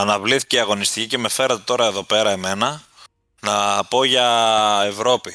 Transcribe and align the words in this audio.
αναβλήθηκε 0.00 0.56
η 0.56 0.60
αγωνιστική 0.60 1.06
και 1.06 1.18
με 1.18 1.28
φέρατε 1.28 1.62
τώρα 1.62 1.86
εδώ 1.86 2.02
πέρα 2.02 2.30
εμένα 2.30 2.82
να 3.40 3.84
πω 3.84 4.04
για 4.04 4.80
Ευρώπη 4.84 5.34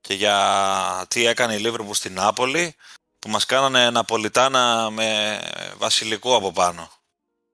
και 0.00 0.14
για 0.14 1.06
τι 1.08 1.26
έκανε 1.26 1.54
η 1.54 1.58
Λίβερπουλ 1.58 1.92
στην 1.92 2.12
Νάπολη 2.12 2.74
που 3.18 3.28
μας 3.28 3.46
κάνανε 3.46 3.90
Ναπολιτάνα 3.90 4.90
με 4.90 5.40
βασιλικό 5.76 6.36
από 6.36 6.52
πάνω. 6.52 6.90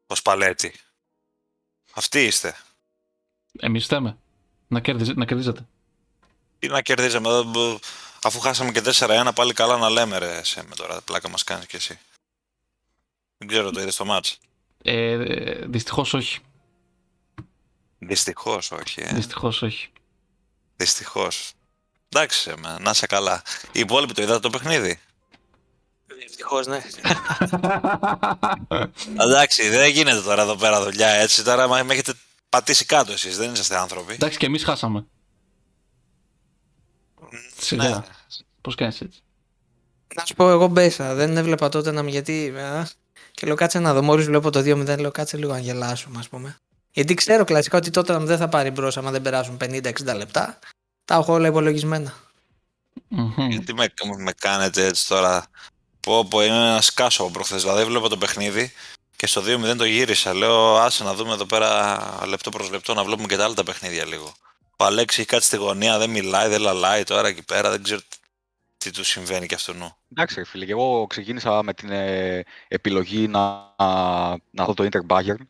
Το 0.06 0.14
σπαλέτι. 0.14 0.74
Αυτοί 1.92 2.24
είστε. 2.24 2.56
Εμείς 3.58 3.86
θέμε. 3.86 4.18
Να, 4.66 4.80
κερδίζ, 4.80 5.08
να 5.08 5.24
κερδίζετε. 5.24 5.66
Τι 6.58 6.68
να 6.68 6.82
κερδίζαμε 6.82 7.28
εδώ, 7.28 7.42
μπ- 7.42 7.84
αφού 8.22 8.40
χάσαμε 8.40 8.72
και 8.72 8.80
4-1 8.80 9.30
πάλι 9.34 9.52
καλά 9.52 9.76
να 9.76 9.90
λέμε 9.90 10.18
ρε 10.18 10.44
σε 10.44 10.62
με 10.62 10.74
τώρα, 10.74 11.00
πλάκα 11.00 11.28
μας 11.28 11.44
κάνεις 11.44 11.66
κι 11.66 11.76
εσύ. 11.76 11.98
Δεν 13.38 13.48
ξέρω, 13.48 13.70
το 13.70 13.80
είδες 13.80 13.94
στο 13.94 14.04
μάτς; 14.04 14.38
Ε, 14.82 15.16
δυστυχώς 15.66 16.14
όχι. 16.14 16.38
Δυστυχώς 17.98 18.70
όχι, 18.70 19.00
ε. 19.00 19.14
Δυστυχώς 19.14 19.62
όχι. 19.62 19.88
Δυστυχώς. 20.76 21.52
Εντάξει, 22.08 22.50
ε, 22.50 22.54
με, 22.60 22.76
να 22.80 22.90
είσαι 22.90 23.06
καλά. 23.06 23.42
Οι 23.72 23.80
υπόλοιποι 23.80 24.12
το 24.12 24.22
είδατε 24.22 24.40
το 24.40 24.50
παιχνίδι; 24.50 25.00
Ευτυχώ, 26.24 26.60
ναι. 26.60 26.80
Εντάξει, 29.24 29.68
δεν 29.68 29.90
γίνεται 29.90 30.20
τώρα 30.20 30.42
εδώ 30.42 30.56
πέρα 30.56 30.82
δουλειά 30.84 31.08
έτσι. 31.08 31.44
Τώρα 31.44 31.68
μα- 31.68 31.82
με 31.82 31.92
έχετε 31.92 32.12
πατήσει 32.48 32.84
κάτω 32.84 33.12
εσείς, 33.12 33.36
δεν 33.36 33.52
είσαστε 33.52 33.76
άνθρωποι. 33.76 34.12
Εντάξει, 34.12 34.38
και 34.38 34.46
εμείς 34.46 34.64
χάσαμε. 34.64 35.06
Σιγά. 37.58 37.88
Ναι. 37.88 38.02
Πώς 38.60 38.74
κάνεις 38.74 39.00
έτσι; 39.00 39.22
Να 40.14 40.24
σου 40.24 40.34
πω, 40.34 40.50
εγώ 40.50 40.66
μπέσα. 40.66 41.14
Δεν 41.14 41.36
έβλεπα 41.36 41.68
τότε 41.68 41.90
να 41.90 42.02
μου 42.02 42.08
γιατί. 42.08 42.54
Α, 43.36 43.40
Και 43.40 43.46
λέω 43.46 43.54
κάτσε 43.54 43.78
να 43.78 43.94
δω. 43.94 44.02
Μόλις 44.02 44.26
βλέπω 44.26 44.50
το 44.50 44.58
2-0, 44.58 44.98
λέω 44.98 45.10
κάτσε 45.10 45.36
λίγο 45.36 45.52
να 45.52 45.58
γελάσουμε, 45.58 46.18
ας 46.18 46.28
πούμε. 46.28 46.56
Γιατί 46.90 47.14
ξέρω 47.14 47.44
κλασικά 47.44 47.76
ότι 47.76 47.90
τότε 47.90 48.18
δεν 48.18 48.38
θα 48.38 48.48
πάρει 48.48 48.70
μπρος 48.70 48.96
άμα 48.96 49.10
δεν 49.10 49.22
περάσουν 49.22 49.56
50-60 49.60 50.16
λεπτά. 50.16 50.58
Τα 51.04 51.14
έχω 51.14 51.32
όλα 51.32 51.48
υπολογισμένα. 51.48 52.14
Μμμ. 53.08 53.50
Γιατί 53.50 53.74
με, 53.74 53.86
με 54.18 54.32
κάνετε 54.32 54.86
έτσι 54.86 55.08
τώρα. 55.08 55.46
Πω 56.00 56.24
πω, 56.24 56.42
είναι 56.44 56.54
ένα 56.54 56.80
σκάσο 56.80 57.22
από 57.22 57.32
προχθές. 57.32 57.62
Δηλαδή 57.62 57.84
βλέπω 57.84 58.08
το 58.08 58.16
παιχνίδι 58.16 58.72
και 59.16 59.26
στο 59.26 59.42
2-0 59.46 59.76
το 59.76 59.84
γύρισα. 59.84 60.34
Λέω 60.34 60.76
άσε 60.76 61.04
να 61.04 61.14
δούμε 61.14 61.32
εδώ 61.32 61.46
πέρα 61.46 61.98
λεπτό 62.26 62.50
προς 62.50 62.70
λεπτό 62.70 62.94
να 62.94 63.04
βλέπουμε 63.04 63.28
και 63.28 63.36
τα 63.36 63.44
άλλα 63.44 63.54
τα 63.54 63.62
παιχνίδια 63.62 64.06
λίγο. 64.06 64.34
Ο 64.76 64.84
Αλέξης 64.84 65.18
έχει 65.18 65.28
κάτσει 65.28 65.46
στη 65.46 65.56
γωνία, 65.56 65.98
δεν 65.98 66.10
μιλάει, 66.10 66.48
δεν 66.48 66.60
λαλάει 66.60 67.02
τώρα 67.02 67.28
εκεί 67.28 67.42
πέρα, 67.42 67.70
δεν 67.70 67.82
ξέρω 67.82 68.00
τι, 68.86 68.92
τι 68.92 68.98
τους 68.98 69.08
συμβαίνει 69.08 69.46
και 69.46 69.54
αυτού 69.54 69.72
νου. 69.72 69.96
Εντάξει, 70.12 70.34
ρε 70.34 70.44
φίλε, 70.44 70.64
και 70.64 70.70
εγώ 70.70 71.06
ξεκίνησα 71.06 71.62
με 71.62 71.74
την 71.74 71.90
ε, 71.90 72.42
επιλογή 72.68 73.28
να, 73.28 73.74
να 74.50 74.64
δω 74.64 74.74
το 74.74 74.88
Inter 74.90 75.06
Bayern, 75.06 75.46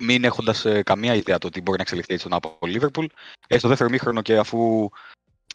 μην 0.00 0.24
έχοντας 0.24 0.66
καμία 0.82 1.14
ιδέα 1.14 1.38
το 1.38 1.46
ότι 1.46 1.60
μπορεί 1.60 1.76
να 1.76 1.82
εξελιχθεί 1.82 2.14
έτσι 2.14 2.26
από 2.30 2.58
το 2.60 2.66
Liverpool. 2.66 3.06
Ε, 3.46 3.58
στο 3.58 3.68
δεύτερο 3.68 3.90
μήχρονο 3.90 4.22
και 4.22 4.36
αφού 4.36 4.88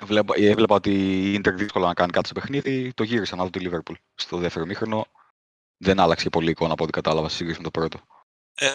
βλέπα, 0.02 0.34
ε, 0.38 0.50
έβλεπα 0.50 0.76
ότι 0.76 0.92
η 1.32 1.42
Inter 1.42 1.54
δύσκολα 1.54 1.88
να 1.88 1.94
κάνει 1.94 2.12
κάτι 2.12 2.28
στο 2.28 2.40
παιχνίδι, 2.40 2.94
το 2.94 3.04
γύρισα 3.04 3.36
να 3.36 3.44
δω 3.44 3.50
τη 3.50 3.60
Liverpool. 3.64 3.96
Στο 4.16 4.38
δεύτερο 4.38 4.66
μήχρονο 4.66 5.08
δεν 5.78 6.00
άλλαξε 6.00 6.30
πολύ 6.30 6.48
η 6.48 6.52
εικόνα 6.52 6.74
από 6.74 6.84
ό,τι 6.84 6.92
κατάλαβα 6.92 7.28
στη 7.28 7.38
σύγκριση 7.38 7.60
με 7.60 7.64
το 7.64 7.72
πρώτο. 7.72 8.00
Ε, 8.60 8.72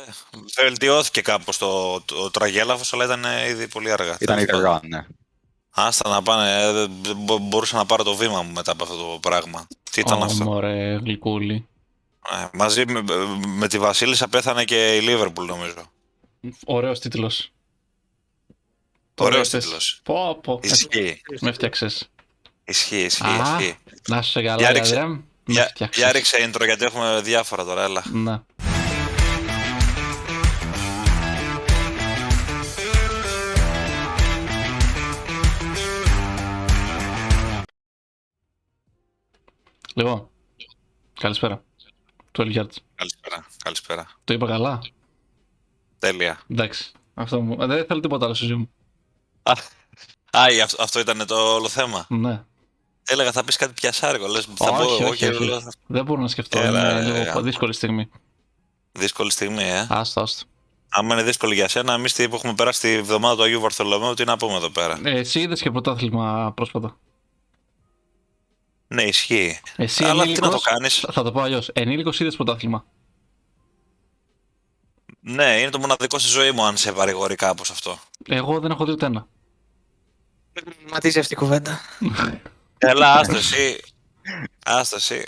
βελτιώθηκε 0.62 1.20
κάπως 1.20 1.58
το, 1.58 2.00
το, 2.00 2.30
τραγέλαφος, 2.30 2.92
αλλά 2.92 3.04
ήταν 3.04 3.24
ε, 3.24 3.48
ήδη 3.48 3.68
πολύ 3.68 3.92
αργά. 3.92 4.16
Ήταν 4.20 4.38
η 4.38 4.44
Τέλος 4.44 4.62
πάντων. 4.62 4.74
αργά, 4.74 4.88
ναι. 4.88 5.06
Άστα 5.74 6.08
να 6.08 6.22
πάνε, 6.22 6.62
ε, 6.62 6.72
δεν 6.72 7.16
μπο- 7.16 7.38
μπορούσα 7.38 7.76
να 7.76 7.86
πάρω 7.86 8.02
το 8.02 8.14
βήμα 8.14 8.42
μου 8.42 8.52
μετά 8.52 8.72
από 8.72 8.84
αυτό 8.84 8.96
το 8.96 9.18
πράγμα. 9.20 9.66
Τι 9.90 10.00
ήταν 10.00 10.20
Ω, 10.22 10.24
αυτό; 10.24 10.44
μωρέ, 10.44 10.94
γλυκούλη. 11.02 11.66
Ε, 12.32 12.46
μαζί 12.52 12.86
με, 12.86 13.02
με 13.46 13.68
τη 13.68 13.78
Βασίλισσα 13.78 14.28
πέθανε 14.28 14.64
και 14.64 14.96
η 14.96 15.00
Λίβερπουλ 15.00 15.46
νομίζω. 15.46 15.90
Ωραίος 16.66 17.00
τίτλος. 17.00 17.50
Ωραίος 19.18 19.48
είπες. 19.48 19.64
τίτλος. 19.64 20.00
Πω, 20.02 20.38
πω. 20.42 20.60
Ισχύει, 20.62 21.20
Με 21.40 21.52
φτιάξες. 21.52 22.08
ισχύει, 22.64 22.96
ισχύει. 23.04 23.24
Α, 23.24 23.56
ισχύει. 23.58 23.76
Να 24.08 24.22
σου 24.22 24.42
καλά, 24.42 24.56
Για 24.56 24.72
ρίξε- 24.72 24.94
Γαδρέμ. 24.94 25.10
Με 25.44 25.52
Για, 25.54 25.64
φτιάξες. 25.64 26.02
για 26.02 26.12
ρίξε 26.12 26.36
intro 26.52 26.64
γιατί 26.64 26.84
έχουμε 26.84 27.20
διάφορα 27.24 27.64
τώρα, 27.64 27.82
έλα. 27.82 28.02
Να. 28.12 28.44
Λοιπόν, 39.94 40.28
καλησπέρα. 41.20 41.62
12 42.38 42.42
yards. 42.54 42.76
Καλησπέρα, 42.94 43.46
καλησπέρα. 43.64 44.06
Το 44.24 44.34
είπα 44.34 44.46
καλά; 44.46 44.80
Τέλεια. 45.98 46.40
Εντάξει. 46.50 46.92
Αυτό 47.14 47.40
μου. 47.40 47.56
ε, 47.62 47.66
Δεν 47.66 47.84
θέλω 47.86 48.00
τίποτα 48.00 48.24
άλλο 48.24 48.34
στη 48.34 48.46
ζωή 48.46 48.56
μου. 48.56 48.70
Α, 49.42 49.52
α, 50.38 50.50
ή 50.50 50.60
αυτό, 50.60 50.82
αυτό 50.82 51.00
ήταν 51.00 51.26
το 51.26 51.54
όλο 51.54 51.68
θέμα. 51.68 52.06
Ναι. 52.08 52.44
Έλεγα 53.06 53.32
θα 53.32 53.44
πεις 53.44 53.56
κάτι 53.56 53.72
πιασάρικο, 53.72 54.26
λες 54.26 54.44
θα 54.54 54.68
Όχι, 54.70 54.86
πω 54.86 54.94
εγώ 54.94 55.08
όχι, 55.08 55.16
και 55.18 55.28
όχι. 55.28 55.44
λέω, 55.44 55.60
θα- 55.60 55.72
Δεν 55.86 56.04
μπορώ 56.04 56.20
να 56.20 56.28
σκεφτώ. 56.28 56.58
Έλα, 56.58 56.90
είναι 57.00 57.10
ρε, 57.12 57.18
λίγο 57.24 57.32
ρε. 57.38 57.40
δύσκολη 57.42 57.72
στιγμή. 57.72 58.10
δύσκολη 58.92 59.30
στιγμή, 59.30 59.62
ε. 59.62 59.86
Άστο, 59.90 60.20
άστο. 60.20 60.46
Άμα 60.88 61.14
είναι 61.14 61.22
δύσκολη 61.22 61.54
για 61.54 61.68
σένα, 61.68 61.92
εμείς 61.92 62.12
τι 62.12 62.28
που 62.28 62.34
έχουμε 62.34 62.54
περάσει 62.54 62.80
τη 62.80 63.02
βδομάδα 63.02 63.36
του 63.36 63.42
Αγίου 63.42 63.60
Βαρθολομαίου, 63.60 64.14
τι 64.14 64.24
να 64.24 64.36
πούμε 64.36 64.54
εδώ 64.54 64.70
πέρα. 64.70 65.00
Ε, 65.04 65.10
εσύ 65.18 65.40
είδες 65.40 65.60
και 65.60 65.70
πρωτάθλημα 65.70 66.52
πρόσφατα. 66.56 66.96
Ναι, 68.92 69.02
ισχύει. 69.02 69.60
Εσύ 69.76 70.04
Αλλά 70.04 70.22
τι 70.22 70.28
να 70.28 70.34
το 70.34 70.44
ενήλικος- 70.44 70.64
κάνεις; 70.64 70.98
Θα 70.98 71.12
θα 71.12 71.22
το 71.22 71.32
πω 71.32 71.40
αλλιώς. 71.40 71.68
Ενήλικος 71.72 72.20
είδες 72.20 72.36
πρωτάθλημα; 72.36 72.84
Ναι, 75.20 75.60
είναι 75.60 75.70
το 75.70 75.78
μοναδικό 75.78 76.18
στη 76.18 76.28
ζωή 76.28 76.50
μου 76.50 76.64
αν 76.64 76.76
σε 76.76 76.92
παρηγορεί 76.92 77.34
κάπως 77.34 77.70
αυτό. 77.70 77.98
Εγώ 78.26 78.60
δεν 78.60 78.70
έχω 78.70 78.84
δει 78.84 78.90
ούτε 78.90 79.06
ένα. 79.06 79.26
Ματίζει 80.90 81.18
αυτή 81.18 81.32
η 81.32 81.36
κουβέντα. 81.36 81.80
Έλα, 82.78 83.12
άστο 83.12 83.36
εσύ. 83.36 83.80
Άστο 84.64 84.96
εσύ. 84.96 85.24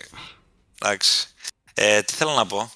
Εντάξει. 0.80 1.26
Ε, 1.74 2.02
τι 2.02 2.12
θέλω 2.12 2.32
να 2.32 2.46
πω; 2.46 2.70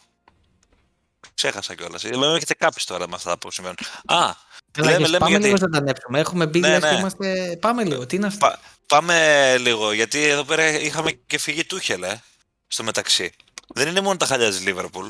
Ξέχασα 1.34 1.74
κιόλας. 1.74 2.02
Με 2.04 2.26
έχετε 2.26 2.54
κάψει 2.54 2.86
τώρα 2.86 3.08
με 3.08 3.14
αυτά 3.14 3.38
που 3.38 3.50
συμβαίνουν. 3.50 3.76
Α, 4.04 4.34
Έλα, 4.76 4.90
λέμε, 4.90 4.96
yes, 4.96 5.00
λέμε 5.06 5.18
πάμε 5.18 5.30
γιατί. 5.30 5.44
λίγο 5.46 5.56
να 5.60 5.68
τα 5.68 5.78
ανέψουμε. 5.78 6.18
Έχουμε 6.18 6.46
μπει 6.46 6.58
Ναι, 6.60 6.68
λες 6.68 6.80
και 6.82 6.90
ναι. 6.90 6.98
είμαστε. 6.98 7.56
Πάμε 7.60 7.84
λίγο. 7.84 8.06
Τι 8.06 8.16
είναι 8.16 8.26
αυτό; 8.26 8.46
Πα- 8.46 8.60
πάμε 8.88 9.56
λίγο, 9.58 9.92
γιατί 9.92 10.22
εδώ 10.22 10.44
πέρα 10.44 10.68
είχαμε 10.68 11.12
και 11.12 11.38
φυγή 11.38 11.64
Τούχελ, 11.64 12.02
ε, 12.02 12.22
στο 12.66 12.82
μεταξύ. 12.82 13.32
Δεν 13.68 13.88
είναι 13.88 14.00
μόνο 14.00 14.16
τα 14.16 14.26
χάλια 14.26 14.48
της 14.48 14.60
Λίβερπουλ. 14.60 15.08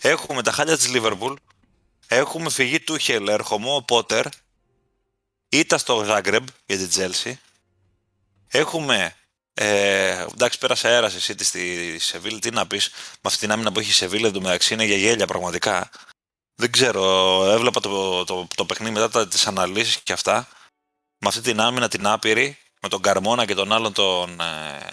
Έχουμε 0.00 0.42
τα 0.42 0.52
χάλια 0.52 0.76
της 0.76 0.88
Λίβερπουλ, 0.88 1.34
έχουμε 2.06 2.50
φυγή 2.50 2.80
Τούχελ, 2.80 3.28
ερχομό 3.28 3.82
Πότερ, 3.86 4.26
ήττα 5.48 5.78
στο 5.78 6.04
Ζάγκρεμπ 6.04 6.46
για 6.66 6.76
την 6.76 6.88
Τζέλσι. 6.88 7.40
Έχουμε, 8.48 9.14
ε, 9.54 10.26
εντάξει 10.32 10.58
πέρασε 10.58 10.88
αέρας 10.88 11.14
η 11.28 11.32
City 11.32 11.44
στη 11.44 11.96
Σεβίλη, 11.98 12.38
τι 12.38 12.50
να 12.50 12.66
πεις, 12.66 12.88
με 12.88 13.20
αυτή 13.22 13.38
την 13.40 13.50
άμυνα 13.50 13.72
που 13.72 13.80
έχει 13.80 13.90
η 13.90 13.92
Σεβίλη 13.92 14.26
εντωμεταξύ 14.26 14.74
είναι 14.74 14.84
για 14.84 14.96
γέλια 14.96 15.26
πραγματικά. 15.26 15.90
Δεν 16.54 16.70
ξέρω, 16.72 17.44
έβλεπα 17.50 17.80
το, 17.80 18.24
το, 18.24 18.46
το 18.54 18.64
παιχνίδι 18.66 18.92
μετά 18.92 19.10
τα- 19.10 19.28
τις 19.28 19.46
αναλύσεις 19.46 20.00
και 20.02 20.12
αυτά. 20.12 20.48
Με 21.18 21.28
αυτή 21.28 21.40
την 21.40 21.60
άμυνα 21.60 21.88
την 21.88 22.06
άπειρη, 22.06 22.58
με 22.80 22.88
τον 22.88 23.02
Καρμόνα 23.02 23.44
και 23.46 23.54
τον 23.54 23.72
άλλον 23.72 23.92
τον, 23.92 24.40
ε, 24.40 24.86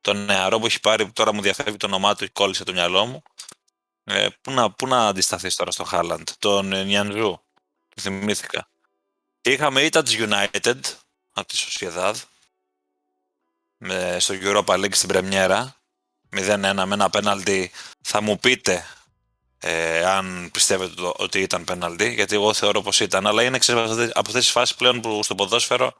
τον 0.00 0.24
νεαρό 0.24 0.58
που 0.58 0.66
έχει 0.66 0.80
πάρει, 0.80 1.06
που 1.06 1.12
τώρα 1.12 1.32
μου 1.32 1.42
διαφεύγει 1.42 1.76
το 1.76 1.86
όνομά 1.86 2.14
του, 2.14 2.32
κόλλησε 2.32 2.64
το 2.64 2.72
μυαλό 2.72 3.06
μου. 3.06 3.22
Ε, 4.04 4.28
πού, 4.40 4.50
να, 4.50 4.70
πού 4.72 4.86
να 4.86 5.06
αντισταθείς 5.06 5.54
τώρα 5.54 5.70
στο 5.70 5.84
Χάλαντ, 5.84 6.28
τον 6.38 6.72
ε, 6.72 6.84
Νιανζού, 6.84 7.42
το 7.94 8.00
θυμήθηκα. 8.00 8.68
Είχαμε 9.42 9.82
ήττα 9.82 10.02
της 10.02 10.16
United, 10.18 10.80
από 11.32 11.48
τη 11.48 11.56
Sociedad, 11.68 12.14
με, 13.76 14.16
στο 14.20 14.34
Europa 14.40 14.64
League 14.74 14.94
στην 14.94 15.08
Πρεμιέρα, 15.08 15.76
0-1 16.36 16.56
με 16.58 16.94
ένα 16.94 17.10
πέναλτι. 17.10 17.70
Θα 18.02 18.20
μου 18.20 18.38
πείτε 18.38 18.86
ε, 19.58 20.04
αν 20.04 20.50
πιστεύετε 20.52 20.94
το- 20.94 21.14
ότι 21.16 21.40
ήταν 21.40 21.64
πέναλτι, 21.64 22.12
γιατί 22.12 22.34
εγώ 22.34 22.52
θεωρώ 22.54 22.82
πως 22.82 23.00
ήταν, 23.00 23.26
αλλά 23.26 23.42
είναι 23.42 23.58
ξέρεις, 23.58 23.82
από 23.82 23.90
αυτές- 23.90 24.10
από 24.10 24.28
αυτές 24.28 24.42
τις 24.42 24.50
φάσεις 24.52 24.76
πλέον 24.76 25.00
που 25.00 25.22
στο 25.22 25.34
ποδόσφαιρο 25.34 25.94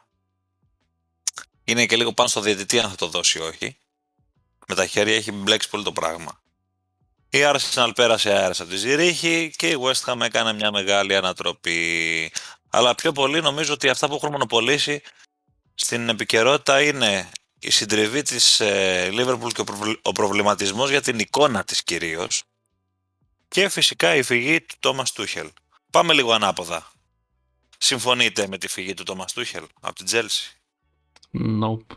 είναι 1.71 1.87
και 1.87 1.97
λίγο 1.97 2.13
πάνω 2.13 2.29
στο 2.29 2.41
διαιτητή 2.41 2.81
αν 2.81 2.91
θα 2.91 2.97
το 2.97 3.07
δώσει 3.07 3.39
ή 3.39 3.41
όχι. 3.41 3.77
Με 4.67 4.75
τα 4.75 4.87
χέρια 4.87 5.17
έχει 5.17 5.33
μπλέξει 5.33 5.69
πολύ 5.69 5.85
το 5.85 5.93
πράγμα. 5.93 6.41
Η 7.31 7.39
Arsenal 7.43 7.91
πέρασε 7.95 8.33
αέρας 8.33 8.61
από 8.61 8.71
τη 8.71 8.77
Ζηρίχη 8.77 9.53
και 9.57 9.69
η 9.69 9.77
West 9.83 10.05
Ham 10.05 10.21
έκανε 10.21 10.53
μια 10.53 10.71
μεγάλη 10.71 11.17
ανατροπή. 11.17 12.33
Αλλά 12.71 12.95
πιο 12.95 13.13
πολύ 13.13 13.41
νομίζω 13.41 13.73
ότι 13.73 13.89
αυτά 13.89 14.09
που 14.09 14.15
έχουν 14.15 14.31
μονοπολίσει 14.31 15.03
στην 15.75 16.09
επικαιρότητα 16.09 16.83
είναι 16.83 17.31
η 17.59 17.71
συντριβή 17.71 18.23
της 18.23 18.61
ε, 18.61 19.09
Liverpool 19.13 19.53
και 19.53 19.61
ο, 19.61 19.65
προβλ- 19.65 19.99
ο 20.03 20.13
προβληματισμός 20.13 20.91
για 20.91 21.01
την 21.01 21.19
εικόνα 21.19 21.65
της 21.65 21.83
κυρίως 21.83 22.43
και 23.49 23.69
φυσικά 23.69 24.15
η 24.15 24.23
φυγή 24.23 24.61
του 24.61 24.75
Τόμας 24.81 25.13
Τούχελ. 25.13 25.51
Πάμε 25.91 26.13
λίγο 26.13 26.33
ανάποδα. 26.33 26.93
Συμφωνείτε 27.79 28.47
με 28.47 28.59
τη 28.59 28.69
φυγή 28.69 28.95
του 28.95 29.03
Τόμας 29.03 29.33
Τούχελ 29.33 29.67
από 29.81 29.95
την 29.95 30.07
Chelsea. 30.07 30.60
Nope. 31.35 31.97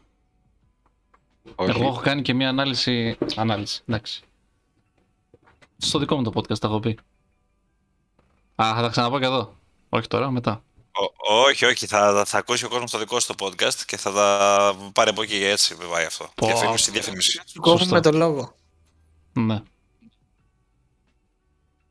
Όχι. 1.56 1.70
Εγώ 1.70 1.88
έχω 1.88 2.02
κάνει 2.02 2.22
και 2.22 2.34
μια 2.34 2.50
ανάλυση. 2.50 3.18
Ανάλυση, 3.36 3.82
εντάξει. 3.88 4.24
Στο 5.78 6.00
δικό 6.00 6.16
μου 6.16 6.24
το 6.24 6.32
podcast 6.36 6.58
τα 6.60 6.68
έχω 6.68 6.80
πει. 6.80 6.98
Α, 8.56 8.74
θα 8.76 8.82
τα 8.82 8.90
ξαναπώ 8.90 9.20
και 9.20 9.26
εδώ. 9.26 9.58
Όχι 9.90 10.08
τώρα, 10.08 10.32
μετά. 10.32 10.64
Ω- 10.92 11.32
όχι, 11.48 11.66
όχι, 11.66 11.86
θα, 11.88 12.24
θα 12.26 12.38
ακούσει 12.38 12.66
ο 12.66 12.70
κόσμος 12.70 12.92
το 12.92 12.98
δικό 12.98 13.20
σου 13.20 13.34
το 13.36 13.46
podcast 13.46 13.74
και 13.86 13.98
θα 13.98 14.12
τα 14.12 14.90
πάρει 14.94 15.10
από 15.10 15.22
εκεί 15.22 15.36
έτσι 15.36 15.76
πάει 15.92 16.06
αυτό. 16.06 16.30
Πω. 16.36 16.46
Διαφήμιση, 16.46 16.92
διαφήμιση. 16.92 17.42
Σου 17.46 17.62
κόβουμε 17.62 17.84
Σωστό. 17.86 18.00
το 18.12 18.18
λόγο. 18.18 18.56
Ναι. 19.34 19.62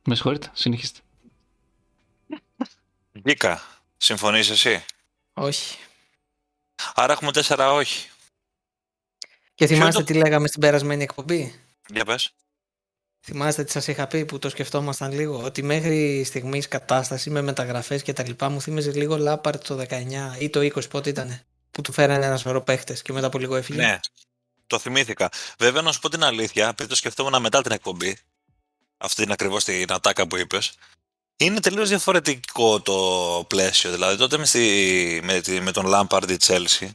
Με 0.04 0.14
συγχωρείτε, 0.14 0.50
συνεχίστε. 0.52 1.00
Βγήκα. 3.12 3.60
Συμφωνείς 3.96 4.50
εσύ; 4.50 4.84
Όχι. 5.32 5.78
Άρα 6.94 7.12
έχουμε 7.12 7.32
τέσσερα 7.32 7.72
όχι. 7.72 8.08
Και 9.54 9.66
θυμάστε 9.66 9.98
το- 10.00 10.04
τι 10.04 10.14
λέγαμε 10.14 10.48
στην 10.48 10.60
περασμένη 10.60 11.02
εκπομπή; 11.02 11.60
Για 11.88 12.04
πες. 12.04 12.30
Θυμάστε 13.24 13.64
τι 13.64 13.70
σας 13.70 13.86
είχα 13.86 14.06
πει 14.06 14.24
που 14.24 14.38
το 14.38 14.48
σκεφτόμασταν 14.48 15.12
λίγο. 15.12 15.42
Ότι 15.44 15.62
μέχρι 15.62 16.24
στιγμής 16.24 16.68
κατάσταση 16.68 17.30
με 17.30 17.42
μεταγραφές 17.42 18.02
και 18.02 18.12
τα 18.12 18.22
λοιπά 18.26 18.48
μου 18.48 18.60
θύμιζε 18.60 18.92
λίγο 18.92 19.16
Λάπαρτ 19.16 19.66
το 19.66 19.76
19 19.76 20.36
ή 20.38 20.50
το 20.50 20.60
20 20.60 20.88
πότε 20.90 21.10
ήτανε. 21.10 21.44
Που 21.70 21.80
του 21.82 21.92
φέρανε 21.92 22.26
ένας 22.26 22.40
σωρό 22.40 22.62
παίχτες 22.62 23.02
και 23.02 23.12
μετά 23.12 23.26
από 23.26 23.38
λίγο 23.38 23.56
έφυγε. 23.56 23.80
Ναι, 23.80 24.00
το 24.66 24.78
θυμήθηκα. 24.78 25.28
Βέβαια, 25.58 25.82
να 25.82 25.92
σου 25.92 26.00
πω 26.00 26.08
την 26.08 26.24
αλήθεια, 26.24 26.68
επειδή 26.68 26.88
το 26.88 26.94
σκεφτόμουν 26.96 27.40
μετά 27.40 27.62
την 27.62 27.72
εκπομπή, 27.72 28.16
αυτή 28.96 29.22
την 29.22 29.32
ακριβώς 29.32 29.64
την 29.64 29.92
ατάκα 29.92 30.26
που 30.26 30.36
είπες, 30.36 30.72
είναι 31.44 31.60
τελείως 31.60 31.88
διαφορετικό 31.88 32.80
το 32.80 33.44
πλαίσιο. 33.48 33.90
Δηλαδή, 33.90 34.16
τότε 34.16 34.38
με, 34.38 34.46
στη, 34.46 35.20
με, 35.24 35.40
τη- 35.40 35.60
με 35.60 35.72
τον 35.72 35.84
Lampard 35.88 36.30
η 36.30 36.36
Chelsea 36.46 36.88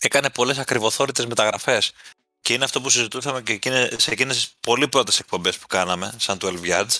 έκανε 0.00 0.30
πολλές 0.30 0.58
ακριβοθόρητε 0.58 1.26
μεταγραφές. 1.26 1.92
Και 2.40 2.52
είναι 2.52 2.64
αυτό 2.64 2.80
που 2.80 2.90
συζητούσαμε 2.90 3.42
και 3.42 3.52
εκείνες, 3.52 3.94
σε 4.02 4.10
εκείνες 4.10 4.48
τι 4.48 4.52
πολύ 4.60 4.88
πρώτες 4.88 5.18
εκπομπές 5.18 5.58
που 5.58 5.66
κάναμε, 5.66 6.14
σαν 6.18 6.38
12 6.42 6.54
Yards, 6.64 6.98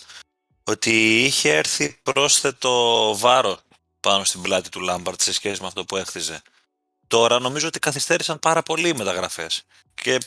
ότι 0.64 1.25
είχε 1.25 1.56
έρθει 1.56 1.99
πρόσθετο 2.02 3.14
βάρο 3.19 3.58
πάνω 4.00 4.25
στην 4.25 4.43
πλάτη 4.43 4.69
του 4.69 4.87
Lampard 4.88 5.14
σε 5.20 5.32
σχέση 5.32 5.61
με 5.61 5.67
αυτό 5.67 5.85
που 5.85 5.96
έχτιζε. 5.96 6.43
Τώρα 7.06 7.38
νομίζω 7.38 7.67
ότι 7.67 7.79
καθυστέρησαν 7.79 8.38
πάρα 8.38 8.62
πολύ 8.62 8.88
οι 8.88 8.93
μεταγραφές 8.94 9.62
και 9.94 10.19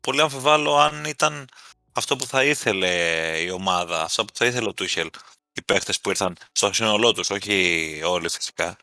πολύ 0.00 0.20
αμφιβάλλω 0.20 0.76
αν 0.76 1.04
ήταν 1.04 1.48
αυτό 1.92 2.16
που 2.16 2.26
θα 2.26 2.44
ήθελε 2.44 2.88
η 3.42 3.50
ομάδα, 3.50 4.02
αυτό 4.02 4.24
που 4.24 4.32
θα 4.34 4.44
ήθελε 4.46 4.68
ο 4.68 4.74
Τούχελ, 4.74 5.10
οι 5.52 5.62
παίχτες 5.62 6.00
που 6.00 6.08
ήρθαν 6.08 6.36
στο 6.52 6.72
σύνολό 6.72 7.12
τους, 7.12 7.30
όχι 7.30 8.00
όλοι 8.04 8.28
φυσικά. 8.28 8.76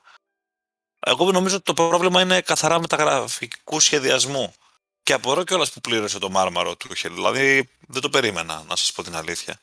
Εγώ 1.00 1.32
νομίζω 1.32 1.56
ότι 1.56 1.64
το 1.64 1.74
πρόβλημα 1.74 2.22
είναι 2.22 2.42
καθαρά 2.42 2.80
μεταγραφικού 2.80 3.80
σχεδιασμού. 3.80 4.54
Και 5.04 5.14
απορώ 5.14 5.44
κιόλας 5.44 5.72
που 5.72 5.82
πλήρωσε 5.82 6.20
το 6.20 6.30
μάρμαρο 6.30 6.76
του 6.76 6.88
Τούχελ. 6.88 7.14
Δηλαδή 7.14 7.70
δεν 7.88 8.02
το 8.02 8.10
περίμενα, 8.10 8.64
να 8.68 8.76
σας 8.76 8.92
πω 8.92 9.04
την 9.04 9.16
αλήθεια. 9.16 9.60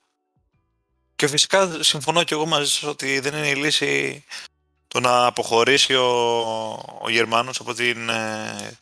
Και 1.17 1.29
φυσικά 1.29 1.83
συμφωνώ 1.83 2.25
κι 2.25 2.33
εγώ 2.33 2.47
μαζί 2.47 2.71
σας 2.71 2.83
ότι 2.83 3.21
δεν 3.21 3.35
είναι 3.35 3.49
η 3.49 3.55
λύση 3.55 4.25
το 4.89 5.01
να 5.01 5.27
αποχωρήσει 5.27 5.95
ο, 5.95 6.09
ο 7.01 7.11
Γερμανός 7.11 7.61
από 7.61 7.75
την 7.75 8.09
ε, 8.09 8.79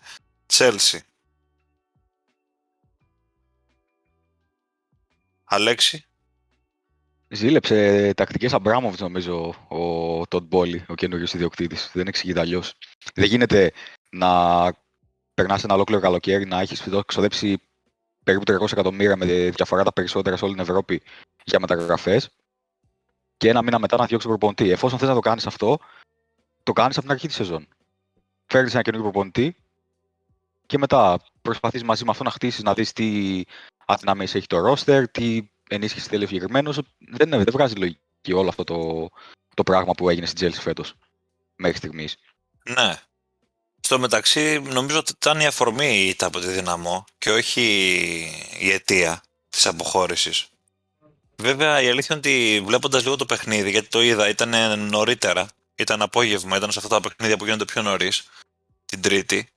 Chelsea. 0.52 0.98
Αλέξη, 5.44 6.04
Ζήλεψε 7.34 8.10
τακτικές 8.14 8.52
Αμπράμοβιτ, 8.52 9.00
νομίζω, 9.00 9.54
ο 9.68 10.26
Τόντ 10.26 10.44
Μπόλι, 10.46 10.84
ο 10.88 10.94
καινούριος 10.94 11.34
ιδιοκτήτης. 11.34 11.90
Δεν 11.92 12.06
εξηγείται 12.06 12.40
αλλιώς. 12.40 12.74
Δεν 13.14 13.24
γίνεται 13.24 13.72
να 14.10 14.28
περνάς 15.34 15.64
ένα 15.64 15.74
ολόκληρο 15.74 16.00
καλοκαίρι, 16.00 16.46
να 16.46 16.60
έχεις 16.60 16.88
ξοδέψει 17.06 17.62
περίπου 18.24 18.44
300 18.52 18.72
εκατομμύρια 18.72 19.16
με 19.16 19.24
διαφορά 19.26 19.82
τα 19.82 19.92
περισσότερα 19.92 20.36
σε 20.36 20.44
όλη 20.44 20.54
την 20.54 20.62
Ευρώπη 20.62 21.02
για 21.44 21.60
μεταγραφές 21.60 22.30
και 23.36 23.48
ένα 23.48 23.62
μήνα 23.62 23.78
μετά 23.78 23.96
να 23.96 24.06
διώξει 24.06 24.26
τον 24.26 24.36
προπονητή. 24.36 24.70
Εφόσον 24.70 24.98
θες 24.98 25.08
να 25.08 25.14
το 25.14 25.20
κάνεις 25.20 25.46
αυτό, 25.46 25.78
το 26.62 26.72
κάνεις 26.72 26.96
από 26.96 27.06
την 27.06 27.14
αρχή 27.14 27.26
της 27.26 27.36
σεζόν. 27.36 27.68
Φέρνεις 28.46 28.72
ένα 28.72 28.82
καινούριο 28.82 29.10
προπονητή 29.10 29.56
και 30.66 30.78
μετά 30.78 31.18
προσπαθείς 31.42 31.82
μαζί 31.82 32.04
με 32.04 32.10
αυτό 32.10 32.24
να 32.24 32.30
χτίσεις, 32.30 32.62
να 32.62 32.74
δεις 32.74 32.92
τι 32.92 33.42
αδυναμίες 33.86 34.34
έχει 34.34 34.46
το 34.46 34.58
ρόστερ, 34.58 35.08
τι 35.08 35.51
ενίσχυση 35.74 36.08
θέλει 36.08 36.24
ο 36.24 36.26
συγκεκριμένος. 36.26 36.78
Δεν, 36.98 37.30
δεν 37.30 37.46
βγάζει 37.50 37.74
λογική 37.74 38.32
όλο 38.32 38.48
αυτό 38.48 38.64
το, 38.64 39.08
το 39.54 39.62
πράγμα 39.62 39.92
που 39.92 40.08
έγινε 40.08 40.26
στην 40.26 40.48
Chelsea 40.48 40.60
φέτος 40.60 40.94
μέχρι 41.56 41.76
στιγμής. 41.76 42.16
ναι. 42.62 43.00
Στο 43.84 43.98
μεταξύ 43.98 44.60
νομίζω 44.60 44.98
ότι 44.98 45.12
ήταν 45.16 45.40
η 45.40 45.46
αφορμή 45.46 45.86
η 45.86 46.08
ήττα 46.08 46.26
από 46.26 46.40
τη 46.40 46.46
δυναμό 46.46 47.04
και 47.18 47.30
όχι 47.30 47.62
η 48.58 48.70
αιτία 48.70 49.22
της 49.48 49.66
αποχώρησης. 49.66 50.46
Βέβαια 51.36 51.80
η 51.82 51.88
αλήθεια 51.88 52.16
είναι 52.16 52.28
ότι 52.28 52.62
βλέποντας 52.66 53.02
λίγο 53.02 53.16
το 53.16 53.26
παιχνίδι, 53.26 53.70
γιατί 53.70 53.88
το 53.88 54.02
είδα, 54.02 54.28
ήταν 54.28 54.78
νωρίτερα, 54.78 55.48
ήταν 55.74 56.02
απόγευμα, 56.02 56.56
ήταν 56.56 56.72
σε 56.72 56.78
αυτά 56.78 57.00
τα 57.00 57.08
παιχνίδια 57.08 57.36
που 57.36 57.44
γίνονται 57.44 57.64
πιο 57.64 57.82
νωρίς, 57.82 58.22
την 58.86 59.00
Τρίτη. 59.00 59.48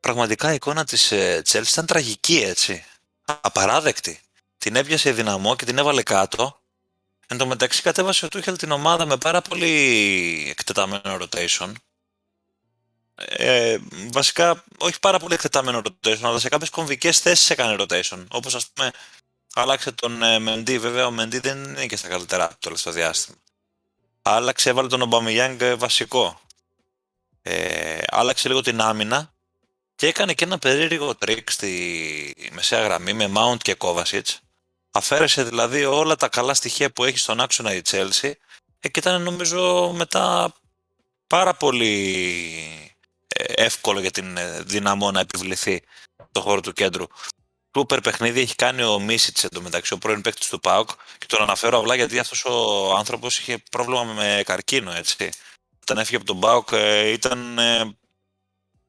Πραγματικά 0.00 0.52
η 0.52 0.54
εικόνα 0.54 0.84
της 0.84 1.12
ε, 1.12 1.42
Chelsea 1.48 1.66
ήταν 1.72 1.86
τραγική 1.86 2.36
έτσι. 2.36 2.84
Απαράδεκτη. 3.24 4.20
Την 4.66 4.76
έπιασε 4.76 5.08
η 5.08 5.12
δυναμό 5.12 5.56
και 5.56 5.64
την 5.64 5.78
έβαλε 5.78 6.02
κάτω. 6.02 6.60
Εν 7.26 7.38
τω 7.38 7.46
μεταξύ 7.46 7.82
κατέβασε 7.82 8.24
ο 8.24 8.28
Τούχελ 8.28 8.56
την 8.56 8.70
ομάδα 8.70 9.06
με 9.06 9.16
πάρα 9.16 9.42
πολύ 9.42 10.46
εκτεταμένο 10.50 11.18
rotation. 11.20 11.72
Ε, 13.14 13.78
βασικά, 14.12 14.64
όχι 14.78 15.00
πάρα 15.00 15.18
πολύ 15.18 15.34
εκτεταμένο 15.34 15.82
rotation, 15.84 16.18
αλλά 16.22 16.38
σε 16.38 16.48
κάποιες 16.48 16.70
κομβικές 16.70 17.18
θέσεις 17.18 17.50
έκανε 17.50 17.76
rotation. 17.78 18.26
Όπως 18.28 18.54
ας 18.54 18.66
πούμε, 18.66 18.90
άλλαξε 19.54 19.92
τον 19.92 20.22
ε, 20.22 20.36
Mendy. 20.36 20.78
Βέβαια, 20.80 21.06
ο 21.06 21.14
Mendy 21.18 21.40
δεν 21.40 21.64
είναι 21.64 21.86
και 21.86 21.96
στα 21.96 22.08
καλύτερα 22.08 22.48
το 22.48 22.56
τελευταίο 22.58 22.92
διάστημα. 22.92 23.36
Άλλαξε, 24.22 24.70
έβαλε 24.70 24.88
τον 24.88 25.02
Ομπαμιγιάνγκ 25.02 25.60
ε, 25.60 25.74
βασικό. 25.74 26.40
Ε, 27.42 27.98
άλλαξε 28.06 28.48
λίγο 28.48 28.60
την 28.60 28.80
άμυνα 28.80 29.32
και 29.94 30.06
έκανε 30.06 30.34
και 30.34 30.44
ένα 30.44 30.58
περίεργο 30.58 31.14
τρίκ 31.14 31.50
στη 31.50 32.50
μεσαία 32.52 32.82
γραμμή 32.82 33.12
με 33.12 33.32
Mount 33.34 33.58
και 33.62 33.76
Kovacic. 33.78 34.22
Αφαίρεσε 34.96 35.42
δηλαδή 35.42 35.84
όλα 35.84 36.16
τα 36.16 36.28
καλά 36.28 36.54
στοιχεία 36.54 36.92
που 36.92 37.04
έχει 37.04 37.18
στον 37.18 37.40
άξονα 37.40 37.74
η 37.74 37.80
Chelsea 37.90 38.32
ε, 38.80 38.88
και 38.88 38.98
ήταν 38.98 39.22
νομίζω 39.22 39.92
μετά 39.96 40.54
πάρα 41.26 41.54
πολύ 41.54 41.94
ε, 43.26 43.44
εύκολο 43.44 44.00
για 44.00 44.10
την 44.10 44.36
ε, 44.36 44.62
δυναμό 44.62 45.10
να 45.10 45.20
επιβληθεί 45.20 45.82
το 46.32 46.40
χώρο 46.40 46.60
του 46.60 46.72
κέντρου. 46.72 47.04
Σούπερ 47.76 48.00
παιχνίδι 48.00 48.40
έχει 48.40 48.54
κάνει 48.54 48.82
ο 48.82 48.98
Μίσιτς 48.98 49.44
εντωμεταξύ, 49.44 49.92
ο 49.92 49.98
πρώην 49.98 50.20
παίκτης 50.20 50.48
του 50.48 50.60
ΠΑΟΚ 50.60 50.90
και 51.18 51.26
τον 51.26 51.42
αναφέρω 51.42 51.78
απλά 51.78 51.94
γιατί 51.94 52.18
αυτός 52.18 52.44
ο 52.44 52.94
άνθρωπος 52.94 53.38
είχε 53.38 53.62
πρόβλημα 53.70 54.04
με 54.04 54.42
καρκίνο, 54.46 54.92
έτσι. 54.92 55.30
Όταν 55.80 55.98
έφυγε 55.98 56.16
από 56.16 56.24
τον 56.24 56.40
ΠΑΟΚ 56.40 56.68
ε, 56.72 57.08
ήταν 57.08 57.58
ε, 57.58 57.96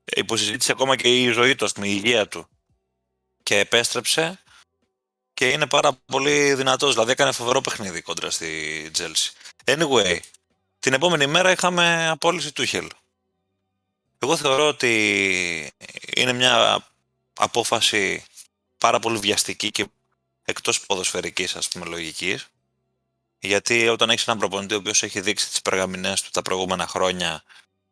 υποσυζήτηση 0.04 0.72
ακόμα 0.72 0.96
και 0.96 1.22
η 1.22 1.32
ζωή 1.32 1.56
του, 1.56 1.66
ας 1.66 1.72
πούμε, 1.72 1.88
η 1.88 2.02
υγεία 2.04 2.28
του. 2.28 2.48
Και 3.44 3.60
επέστρεψε 3.60 4.40
και 5.38 5.50
είναι 5.50 5.68
πάρα 5.68 5.94
πολύ 6.06 6.54
δυνατός. 6.54 6.94
Δηλαδή 6.94 7.12
έκανε 7.12 7.32
φοβερό 7.32 7.62
παιχνίδι 7.62 8.02
κόντρα 8.02 8.30
στη 8.30 8.92
Chelsea. 8.98 9.30
Anyway, 9.66 10.20
την 10.80 10.94
επόμενη 10.94 11.28
μέρα 11.28 11.52
είχαμε 11.52 12.08
απόλυση 12.10 12.52
του 12.52 12.66
Χελ. 12.66 12.88
Εγώ 14.20 14.38
θεωρώ 14.38 14.68
ότι 14.68 15.74
είναι 16.16 16.34
μια 16.34 16.86
απόφαση 17.34 18.26
πάρα 18.78 19.00
πολύ 19.00 19.18
βιαστική 19.18 19.72
και 19.72 19.86
εκτός 20.44 20.86
ποδοσφαιρικής 20.86 21.56
ας 21.56 21.68
πούμε 21.68 21.86
λογικής. 21.86 22.48
Γιατί 23.40 23.88
όταν 23.88 24.10
έχεις 24.10 24.28
έναν 24.28 24.40
προπονητή 24.40 24.74
ο 24.74 24.78
οποίος 24.78 25.04
έχει 25.04 25.22
δείξει 25.22 25.50
τις 25.50 25.62
περγαμηνές 25.62 26.22
του 26.22 26.30
τα 26.30 26.42
προηγούμενα 26.42 26.88
χρόνια 26.88 27.44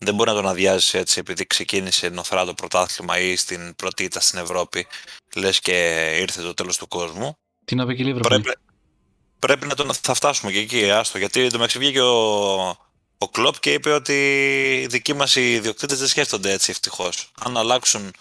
δεν 0.06 0.16
μπορεί 0.16 0.30
να 0.30 0.36
τον 0.36 0.48
αδειάζει 0.48 0.98
έτσι 0.98 1.20
επειδή 1.20 1.48
ξεκίνησε 1.48 2.10
νοθρά 2.10 2.46
το 2.46 2.54
πρωτάθλημα 2.54 3.20
ή 3.20 3.36
στην 3.36 3.76
πρώτη 3.76 4.04
ήττα 4.04 4.20
στην 4.20 4.40
Ευρώπη 4.40 4.88
λες 5.36 5.60
και 5.60 6.10
ήρθε 6.20 6.42
το 6.42 6.54
τέλος 6.54 6.78
του 6.78 6.88
κόσμου. 6.88 7.38
Τι 7.66 7.76
να 7.76 7.86
πει 7.86 7.96
και 7.96 8.04
η 8.04 8.14
Liverpool. 8.14 8.22
Πρέπει, 8.22 8.52
πρέπει 9.40 9.68
να 9.68 9.76
τον 9.76 9.94
θα 9.94 10.14
φτάσουμε 10.14 10.52
και 10.52 10.60
εκεί, 10.60 10.92
άστο. 10.92 11.18
Γιατί 11.18 11.50
το 11.50 11.58
μεταξύ 11.58 11.80
βγήκε 11.80 12.02
ο, 12.02 12.62
ο 13.18 13.30
Κλόπ 13.32 13.60
και 13.60 13.74
είπε 13.74 13.92
ότι 13.92 14.14
οι 14.82 14.88
δικοί 14.88 15.14
μας 15.14 15.36
οι 15.36 15.54
ιδιοκτήτες 15.54 16.00
δεν 16.00 16.08
σκέφτονται 16.08 16.52
έτσι 16.52 16.72
ευτυχώς. 16.72 17.32
Αν 17.40 17.58
αλλάξουν 17.58 18.14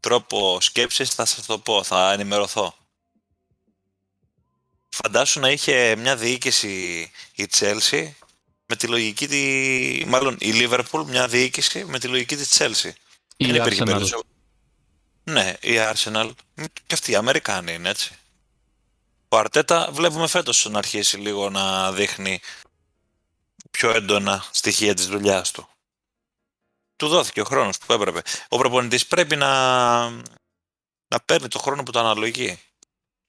τρόπο 0.00 0.58
σκέψης 0.60 1.10
θα 1.10 1.24
σας 1.24 1.46
το 1.46 1.58
πω, 1.58 1.82
θα 1.82 2.12
ενημερωθώ. 2.12 2.74
Φαντάσου 4.88 5.40
να 5.40 5.50
είχε 5.50 5.96
μια 5.96 6.16
διοίκηση 6.16 7.10
η 7.34 7.48
Chelsea 7.58 8.08
με 8.68 8.76
τη 8.76 8.86
λογική 8.86 9.28
τη... 9.28 10.04
Μάλλον 10.06 10.36
η 10.40 10.52
Liverpool 10.54 11.04
μια 11.06 11.28
διοίκηση 11.28 11.84
με 11.84 11.98
τη 11.98 12.08
λογική 12.08 12.36
της 12.36 12.58
Chelsea. 12.58 12.90
Ή 13.36 13.46
Δεν 13.46 13.54
η 13.54 13.58
υπήρχε 13.58 13.82
Arsenal. 13.82 13.86
περίπτωση. 13.86 14.14
Ναι, 15.24 15.54
η 15.60 15.74
Arsenal. 15.78 16.30
Και 16.86 16.94
αυτοί 16.94 17.10
οι 17.12 17.14
Αμερικάνοι 17.14 17.72
είναι 17.74 17.88
έτσι. 17.88 18.16
Ο 19.28 19.36
Αρτέτα 19.36 19.88
βλέπουμε 19.92 20.26
φέτος 20.26 20.66
να 20.70 20.78
αρχίσει 20.78 21.16
λίγο 21.16 21.50
να 21.50 21.92
δείχνει 21.92 22.40
πιο 23.70 23.90
έντονα 23.90 24.44
στοιχεία 24.50 24.94
της 24.94 25.06
δουλειάς 25.06 25.50
του. 25.50 25.68
Του 26.96 27.08
δόθηκε 27.08 27.40
ο 27.40 27.44
χρόνος 27.44 27.78
που 27.78 27.92
έπρεπε. 27.92 28.22
Ο 28.48 28.56
προπονητής 28.58 29.06
πρέπει 29.06 29.36
να, 29.36 30.08
να 31.08 31.20
παίρνει 31.24 31.48
το 31.48 31.58
χρόνο 31.58 31.82
που 31.82 31.90
το 31.90 31.98
αναλογεί. 31.98 32.58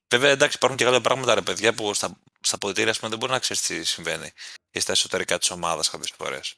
Βέβαια, 0.08 0.29
εντάξει, 0.31 0.55
υπάρχουν 0.55 0.77
και 0.77 0.84
κάποια 0.86 1.01
πράγματα, 1.01 1.36
ρε 1.36 1.41
παιδιά, 1.41 1.74
που 1.74 1.93
στα 1.93 2.17
στα 2.41 2.58
ποδητήρια, 2.58 2.91
ας 2.91 2.98
πούμε, 2.98 3.10
δεν 3.10 3.19
μπορεί 3.19 3.31
να 3.31 3.39
ξέρεις 3.39 3.62
τι 3.62 3.84
συμβαίνει 3.84 4.31
ή 4.72 4.79
στα 4.79 4.91
εσωτερικά 4.91 5.38
της 5.38 5.50
ομάδας 5.51 5.89
κάποιες 5.89 6.12
φορές. 6.17 6.53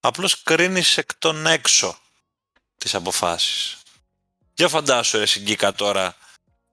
Απλώς 0.00 0.42
κρίνεις 0.42 0.96
εκ 0.98 1.14
των 1.18 1.46
έξω 1.46 1.98
τις 2.76 2.94
αποφάσεις. 2.94 3.76
Για 4.54 4.68
φαντάσου, 4.68 5.18
ρε 5.18 5.26
Συγκίκα 5.26 5.72
τώρα 5.72 6.16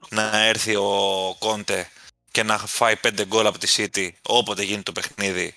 να 0.09 0.37
έρθει 0.37 0.75
ο 0.75 1.35
Κόντε 1.39 1.89
και 2.31 2.43
να 2.43 2.57
φάει 2.57 2.95
πέντε 2.95 3.25
γκολ 3.25 3.45
από 3.45 3.57
τη 3.57 3.73
City 3.77 4.09
όποτε 4.21 4.63
γίνει 4.63 4.83
το 4.83 4.91
παιχνίδι 4.91 5.55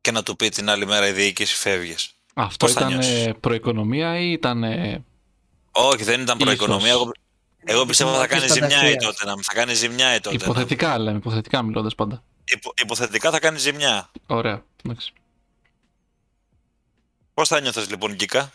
και 0.00 0.10
να 0.10 0.22
του 0.22 0.36
πει 0.36 0.48
την 0.48 0.70
άλλη 0.70 0.86
μέρα 0.86 1.06
η 1.06 1.12
διοίκηση 1.12 1.54
φεύγεις. 1.54 2.10
Αυτό 2.34 2.66
Πώς 2.66 2.74
θα 2.74 2.80
ήταν 2.80 2.92
νιώσεις; 2.92 3.26
ε, 3.26 3.32
προοικονομία 3.32 4.18
ή 4.18 4.32
ήταν. 4.32 4.62
ε, 4.62 5.04
Όχι, 5.72 6.04
δεν 6.04 6.20
ήταν 6.20 6.38
Ίσως. 6.38 6.44
προοικονομία. 6.56 6.90
Εγώ, 6.90 7.12
εγώ 7.64 7.86
πιστεύω 7.86 8.14
θα 8.14 8.26
κάνει 8.26 8.42
Της 8.42 8.52
ζημιά 8.52 8.68
η 8.68 8.70
φαντασίας. 8.70 9.04
τότε. 9.16 9.42
Θα 9.42 9.52
κάνει 9.54 9.74
ζημιά 9.74 10.14
η 10.14 10.20
τότε. 10.20 10.36
Υποθετικά 10.36 10.98
λέμε, 10.98 11.16
υποθετικά 11.16 11.62
μιλώντας 11.62 11.94
πάντα. 11.94 12.24
Υπο, 12.44 12.72
υποθετικά 12.82 13.30
θα 13.30 13.38
κάνει 13.38 13.58
ζημιά. 13.58 14.10
Ωραία. 14.26 14.64
Εντάξει. 14.84 15.12
Πώς 17.34 17.48
θα 17.48 17.60
νιώθεις 17.60 17.90
λοιπόν, 17.90 18.14
Γκίκα; 18.14 18.52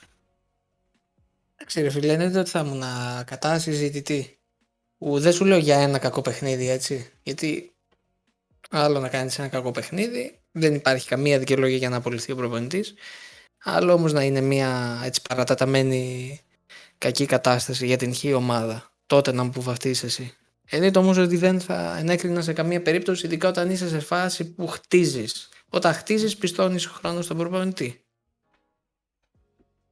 Εντάξει, 1.55 1.81
ρε 1.81 1.89
φίλε, 1.89 2.13
εννοείται 2.13 2.39
ότι 2.39 2.49
θα 2.49 2.59
ήμουν 2.59 2.83
κατά 3.25 3.59
συζητητή. 3.59 4.39
Ου, 4.97 5.19
δεν 5.19 5.33
σου 5.33 5.45
λέω 5.45 5.57
για 5.57 5.79
ένα 5.79 5.97
κακό 5.97 6.21
παιχνίδι, 6.21 6.69
έτσι. 6.69 7.11
Γιατί 7.23 7.75
άλλο 8.69 8.99
να 8.99 9.09
κάνεις 9.09 9.39
ένα 9.39 9.47
κακό 9.47 9.71
παιχνίδι, 9.71 10.39
δεν 10.51 10.75
υπάρχει 10.75 11.07
καμία 11.07 11.39
δικαιολόγια 11.39 11.77
για 11.77 11.89
να 11.89 11.95
απολυθεί 11.95 12.31
ο 12.31 12.35
προπονητής. 12.35 12.93
Άλλο 13.63 13.93
όμως 13.93 14.13
να 14.13 14.23
είναι 14.23 14.41
μια 14.41 15.01
έτσι 15.03 15.21
παραταταμένη 15.29 16.39
κακή 16.97 17.25
κατάσταση 17.25 17.85
για 17.85 17.97
την 17.97 18.13
χή 18.13 18.33
ομάδα. 18.33 18.91
Τότε 19.07 19.31
να 19.31 19.43
μου 19.43 19.49
που 19.49 19.61
βαφτείς 19.61 20.03
εσύ. 20.03 20.37
Εννοείται 20.69 20.99
όμως 20.99 21.17
ότι 21.17 21.37
δεν 21.37 21.61
θα 21.61 21.97
ενέκρινα 21.97 22.41
σε 22.41 22.53
καμία 22.53 22.81
περίπτωση, 22.81 23.25
ειδικά 23.25 23.47
όταν 23.47 23.69
είσαι 23.69 23.89
σε 23.89 23.99
φάση 23.99 24.45
που 24.45 24.67
χτίζεις. 24.67 25.49
Όταν 25.69 25.93
χτίζεις, 25.93 26.37
πιστώνεις 26.37 26.85
χρόνος 26.85 27.25
στον 27.25 27.37
προπονητή. 27.37 28.01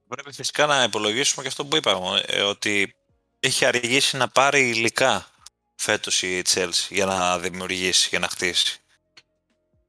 Πρέπει 0.08 0.34
φυσικά 0.34 0.66
να 0.66 0.84
υπολογίσουμε 0.84 1.42
και 1.42 1.48
αυτό 1.48 1.66
που 1.66 1.76
είπαμε, 1.76 2.24
ε, 2.26 2.42
ότι 2.42 2.96
έχει 3.40 3.66
αργήσει 3.66 4.18
να 4.18 4.28
πάρει 4.28 4.70
υλικά 4.70 5.28
φέτος 5.76 6.24
η 6.24 6.42
Chelsea 6.54 6.88
για 6.90 7.06
να 7.06 7.40
δημιουργήσει, 7.40 8.08
για 8.10 8.20
να 8.20 8.28
χτίσει. 8.28 8.80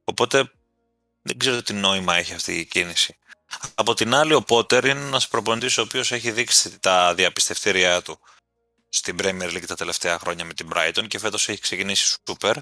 Οπότε 0.03 0.51
δεν 1.21 1.37
ξέρω 1.37 1.61
τι 1.61 1.73
νόημα 1.73 2.15
έχει 2.15 2.33
αυτή 2.33 2.53
η 2.53 2.65
κίνηση. 2.65 3.17
Από 3.75 3.93
την 3.93 4.13
άλλη, 4.13 4.33
ο 4.33 4.41
Πότερ 4.41 4.85
είναι 4.85 4.99
ένας 4.99 5.27
προπονητής 5.27 5.77
ο 5.77 5.81
οποίος 5.81 6.11
έχει 6.11 6.31
δείξει 6.31 6.79
τα 6.79 7.13
διαπιστευτήριά 7.13 8.01
του 8.01 8.19
στην 8.97 9.15
Premier 9.21 9.53
League 9.53 9.65
τα 9.67 9.75
τελευταία 9.75 10.19
χρόνια 10.19 10.45
με 10.45 10.53
την 10.53 10.69
Brighton 10.73 11.07
και 11.07 11.19
φέτος 11.19 11.49
έχει 11.49 11.61
ξεκινήσει 11.61 12.17
super. 12.25 12.53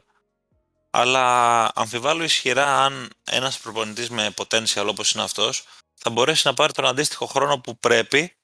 Αλλά 0.89 1.72
αμφιβάλλω 1.75 2.24
ισχυρά 2.24 2.84
αν 2.84 3.10
ένας 3.24 3.60
προπονητής 3.60 4.10
με 4.10 4.34
potential 4.38 4.86
όπως 4.88 5.12
είναι 5.12 5.24
αυτός 5.24 5.63
θα 5.96 6.10
μπορέσει 6.10 6.48
να 6.48 6.54
πάρει 6.54 6.74
τον 6.74 6.86
αντίστοιχο 6.86 7.25
χρόνο 7.25 7.60
που 7.60 7.77
πρέπει 7.77 8.36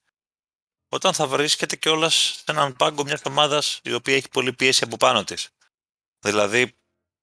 όταν 0.90 1.14
θα 1.14 1.28
βρίσκεται 1.28 1.76
κιόλας 1.76 2.14
σε 2.14 2.44
έναν 2.46 2.76
πάγκο 2.76 3.04
μιας 3.04 3.22
ομάδας 3.24 3.80
η 3.84 3.94
οποία 3.94 4.16
έχει 4.16 4.30
πολλή 4.30 4.54
πίεση 4.54 4.84
από 4.84 4.98
πάνω 4.98 5.24
της. 5.24 5.50
Δηλαδή, 6.20 6.76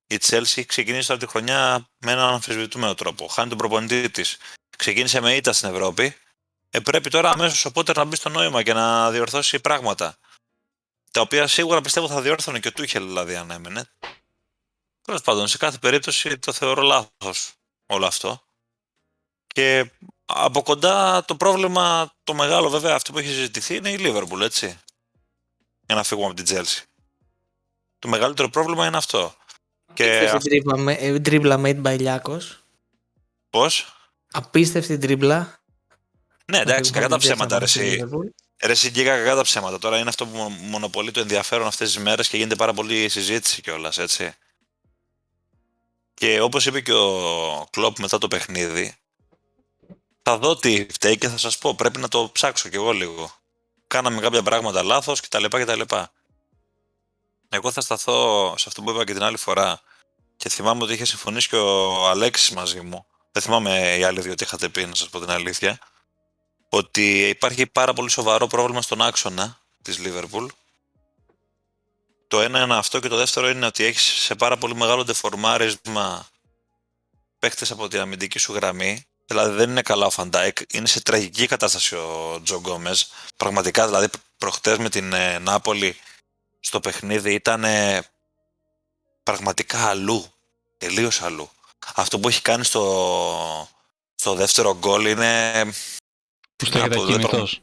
η 0.06 0.18
Chelsea 0.22 0.42
έχει 0.42 0.64
ξεκινήσει 0.64 1.06
τώρα 1.06 1.20
τη 1.20 1.26
χρονιά 1.26 1.88
με 1.98 2.12
έναν 2.12 2.32
αμφισβητούμενο 2.32 2.94
τρόπο. 2.94 3.26
Χάνει 3.26 3.48
τον 3.48 3.58
προπονητή 3.58 4.10
της. 4.10 4.36
Ξεκίνησε 4.76 5.20
με 5.20 5.34
ήττα 5.34 5.52
στην 5.52 5.68
Ευρώπη. 5.68 6.16
Ε, 6.70 6.80
πρέπει 6.80 7.10
τώρα 7.10 7.30
αμέσως 7.30 7.64
ο 7.64 7.72
Πότερ 7.72 7.96
να 7.96 8.04
μπει 8.04 8.16
στο 8.16 8.28
νόημα 8.28 8.62
και 8.62 8.72
να 8.72 9.10
διορθώσει 9.10 9.60
πράγματα. 9.60 10.18
Τα 11.18 11.24
οποία 11.24 11.46
σίγουρα 11.46 11.80
πιστεύω 11.80 12.08
θα 12.08 12.20
διόρθωνε 12.22 12.58
και 12.58 12.68
ο 12.68 12.72
Τούχελ 12.72 13.06
δηλαδή 13.06 13.36
αν 13.36 13.50
έμενε. 13.50 13.84
Τέλος 15.02 15.20
πάντων, 15.20 15.48
σε 15.48 15.56
κάθε 15.56 15.78
περίπτωση 15.78 16.38
το 16.38 16.52
θεωρώ 16.52 16.82
λάθος 16.82 17.52
όλο 17.86 18.06
αυτό. 18.06 18.42
Και 19.46 19.90
από 20.26 20.62
κοντά 20.62 21.24
το 21.24 21.36
πρόβλημα, 21.36 22.12
το 22.24 22.34
μεγάλο 22.34 22.68
βέβαια, 22.68 22.94
αυτό 22.94 23.12
που 23.12 23.18
έχει 23.18 23.28
συζητηθεί 23.28 23.76
είναι 23.76 23.90
η 23.90 23.96
Liverpool, 24.00 24.40
έτσι. 24.40 24.78
Για 25.86 25.94
να 25.94 26.02
φύγουμε 26.02 26.26
από 26.26 26.42
την 26.42 26.56
Chelsea. 26.56 26.82
Το 27.98 28.08
μεγαλύτερο 28.08 28.48
πρόβλημα 28.48 28.86
είναι 28.86 28.96
αυτό. 28.96 29.34
Και 29.94 30.16
Απίστευτη 30.18 30.48
τρίπλα 30.48 30.76
με- 30.76 30.94
ε, 30.94 31.20
τρίπλα 31.20 31.60
made 31.64 31.82
by 31.82 31.98
Λιάκος. 31.98 32.64
πώς; 33.50 33.96
Απίστευτη 34.30 34.98
τρίπλα. 34.98 35.58
Ναι, 36.44 36.58
εντάξει, 36.58 36.90
κακά 36.92 37.08
τα 37.08 37.18
ψέματα, 37.18 37.58
ρε 37.58 37.66
Στη 37.66 37.80
εσύ. 37.80 38.02
Liverpool. 38.02 38.28
Ρε 38.62 38.72
εσύ, 38.72 38.90
Γκίκα, 38.90 39.16
κακά 39.16 39.34
τα 39.34 39.42
ψέματα. 39.42 39.78
Τώρα 39.78 39.98
είναι 39.98 40.08
αυτό 40.08 40.26
που 40.26 40.36
μο- 40.36 40.48
μονοπολεί 40.48 41.10
το 41.10 41.20
ενδιαφέρον 41.20 41.66
αυτές 41.66 41.92
τις 41.92 42.02
μέρες 42.02 42.28
και 42.28 42.36
γίνεται 42.36 42.56
πάρα 42.56 42.72
πολύ 42.72 43.08
συζήτηση 43.08 43.60
κιόλας, 43.60 43.98
έτσι. 43.98 44.34
Και 46.14 46.40
όπως 46.40 46.66
είπε 46.66 46.80
και 46.80 46.92
ο 46.92 47.68
Κλόπ 47.70 47.98
μετά 47.98 48.18
το 48.18 48.28
παιχνίδι, 48.28 48.96
θα 50.22 50.38
δω 50.38 50.56
τι 50.56 50.86
φταίει 50.90 51.18
και 51.18 51.28
θα 51.28 51.36
σας 51.36 51.58
πω, 51.58 51.74
πρέπει 51.74 52.00
να 52.00 52.08
το 52.08 52.30
ψάξω 52.32 52.68
κι 52.68 52.76
εγώ 52.76 52.92
λίγο. 52.92 53.32
Κάναμε 53.86 54.20
κάποια 54.20 54.42
πράγματα 54.42 54.82
λάθος 54.82 55.20
κτλ. 55.20 55.44
κτλ. 55.44 55.80
Εγώ 57.48 57.70
θα 57.70 57.80
σταθώ 57.80 58.54
σε 58.58 58.64
αυτό 58.68 58.82
που 58.82 58.90
είπα 58.90 59.04
και 59.04 59.12
την 59.12 59.22
άλλη 59.22 59.36
φορά 59.36 59.80
και 60.36 60.48
θυμάμαι 60.48 60.82
ότι 60.82 60.92
είχε 60.92 61.04
συμφωνήσει 61.04 61.48
και 61.48 61.56
ο 61.56 62.08
Αλέξης 62.08 62.50
μαζί 62.50 62.80
μου. 62.80 63.06
Δεν 63.32 63.42
θυμάμαι 63.42 63.96
οι 63.96 64.02
άλλοι 64.04 64.20
δύο 64.20 64.34
τι 64.34 64.44
είχατε 64.44 64.68
πει, 64.68 64.86
να 64.86 64.94
σας 64.94 65.08
πω 65.08 65.20
την 65.20 65.30
αλήθεια. 65.30 65.78
Ότι 66.68 67.28
υπάρχει 67.28 67.66
πάρα 67.66 67.92
πολύ 67.92 68.10
σοβαρό 68.10 68.46
πρόβλημα 68.46 68.82
στον 68.82 69.02
άξονα 69.02 69.60
της 69.82 69.98
Liverpool. 70.04 70.46
Το 72.28 72.40
ένα 72.40 72.62
είναι 72.62 72.76
αυτό 72.76 73.00
και 73.00 73.08
το 73.08 73.16
δεύτερο 73.16 73.48
είναι 73.48 73.66
ότι 73.66 73.84
έχεις 73.84 74.02
σε 74.02 74.34
πάρα 74.34 74.56
πολύ 74.56 74.74
μεγάλο 74.74 75.04
ντεφορμάρισμα 75.04 76.28
παίχτες 77.38 77.70
από 77.70 77.88
την 77.88 78.00
αμυντική 78.00 78.38
σου 78.38 78.52
γραμμή. 78.52 79.06
Δηλαδή 79.26 79.56
δεν 79.56 79.70
είναι 79.70 79.82
καλά 79.82 80.06
ο 80.06 80.10
Φαν 80.10 80.30
Ντάικ. 80.30 80.58
Είναι 80.72 80.86
σε 80.86 81.00
τραγική 81.00 81.46
κατάσταση 81.46 81.94
ο 81.94 82.40
Τζο 82.44 82.56
Γκόμες. 82.56 83.10
Πραγματικά 83.36 83.86
δηλαδή 83.86 84.08
προχτές 84.38 84.78
με 84.78 84.88
την 84.88 85.12
ε, 85.12 85.38
Νάπολι 85.38 85.96
στο 86.60 86.80
παιχνίδι 86.80 87.34
ήταν 87.34 87.64
ε, 87.64 88.02
πραγματικά 89.22 89.88
αλλού. 89.88 90.32
Τελείως 90.78 91.22
αλλού. 91.22 91.50
Αυτό 91.94 92.18
που 92.18 92.28
έχει 92.28 92.42
κάνει 92.42 92.64
στο, 92.64 93.68
στο 94.14 94.34
δεύτερο 94.34 94.76
γκολ 94.78 95.06
είναι 95.06 95.72
Που 96.58 96.64
να 96.64 96.70
στέκεται 96.70 96.96
πω, 96.96 97.04
δεν 97.04 97.16
κινητός. 97.16 97.60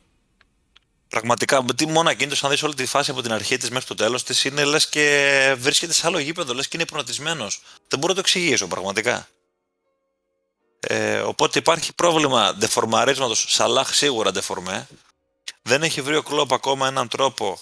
Πραγματικά, 1.08 1.64
με 1.64 1.74
τι 1.74 1.88
μόνο 1.88 2.10
ακίνητος, 2.10 2.44
αν 2.44 2.50
δεις 2.50 2.64
όλη 2.64 2.74
τη 2.74 2.86
φάση 2.86 3.12
από 3.12 3.22
την 3.22 3.32
αρχή 3.32 3.58
της 3.58 3.70
μέχρι 3.70 3.88
το 3.88 3.96
τέλος 3.96 4.24
της, 4.24 4.44
είναι 4.44 4.64
λες 4.64 4.90
και 4.90 5.56
βρίσκεται 5.58 5.94
σε 5.94 6.08
άλλο 6.08 6.20
γήπεδο, 6.20 6.54
λες 6.54 6.68
και 6.68 6.72
είναι 6.74 6.84
υπνοτισμένος. 6.84 7.62
Δεν 7.88 8.00
μπορώ 8.00 8.14
να 8.14 8.14
το 8.14 8.20
εξηγήσω 8.20 8.68
πραγματικά. 8.68 9.28
Ε, 10.80 11.20
οπότε 11.20 11.60
υπάρχει 11.60 11.94
πρόβλημα 11.94 12.56
ντεφορμαρίσματο. 12.56 13.36
Σαλάχ 13.36 13.94
σίγουρα 13.94 14.32
ντεφορμέ. 14.32 14.88
Δεν 15.62 15.84
έχει 15.84 16.02
βρει 16.02 16.16
ο 16.16 16.24
Κλόπ 16.24 16.54
ακόμα 16.54 16.88
έναν 16.88 17.08
τρόπο 17.08 17.60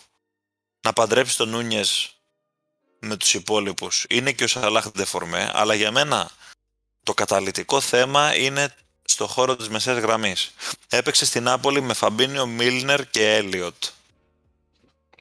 να 0.82 0.94
παντρέψει 0.94 1.38
τον 1.38 1.50
Νούνιες 1.50 2.14
με 3.00 3.18
τους 3.18 3.34
υπόλοιπους. 3.34 4.06
Είναι 4.10 4.32
και 4.32 4.44
ο 4.44 4.48
Σαλάχ 4.48 4.92
ντεφορμέ, 4.92 5.52
αλλά 5.54 5.74
για 5.74 5.92
μένα 5.92 6.30
το 7.04 7.14
καταλητικό 7.14 7.82
θέμα 7.82 8.36
είναι 8.36 8.76
στο 9.06 9.28
χώρο 9.28 9.56
της 9.56 9.70
μεσαίας 9.70 9.98
γραμμής. 9.98 10.54
Έπαιξε 10.90 11.26
στην 11.26 11.44
Νάπολη 11.44 11.82
με 11.82 11.94
Φαμπίνιο, 11.94 12.46
Μίλνερ 12.46 13.10
και 13.10 13.36
Έλιοτ. 13.36 13.84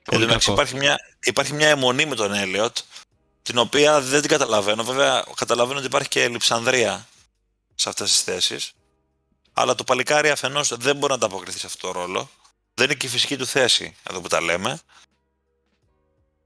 Εν 0.04 0.18
τω 0.18 0.18
μεταξύ 0.18 0.46
κακό. 0.46 0.52
υπάρχει 0.52 0.74
μια, 0.76 0.98
υπάρχει 1.22 1.52
μια 1.52 1.68
αιμονή 1.68 2.06
με 2.06 2.14
τον 2.14 2.32
Έλιοτ, 2.32 2.78
την 3.42 3.58
οποία 3.58 4.00
δεν 4.00 4.20
την 4.20 4.30
καταλαβαίνω. 4.30 4.84
Βέβαια, 4.84 5.24
καταλαβαίνω 5.34 5.78
ότι 5.78 5.86
υπάρχει 5.86 6.08
και 6.08 6.28
λειψανδρία 6.28 7.06
σε 7.74 7.88
αυτές 7.88 8.10
τις 8.10 8.20
θέσεις. 8.20 8.72
Αλλά 9.52 9.74
το 9.74 9.84
παλικάρι 9.84 10.30
αφενός 10.30 10.76
δεν 10.76 10.96
μπορεί 10.96 11.08
να 11.08 11.14
ανταποκριθεί 11.14 11.58
σε 11.58 11.66
αυτό 11.66 11.86
το 11.86 12.00
ρόλο. 12.00 12.30
Δεν 12.74 12.84
είναι 12.86 12.94
και 12.94 13.06
η 13.06 13.08
φυσική 13.08 13.36
του 13.36 13.46
θέση, 13.46 13.96
εδώ 14.10 14.20
που 14.20 14.28
τα 14.28 14.40
λέμε. 14.40 14.80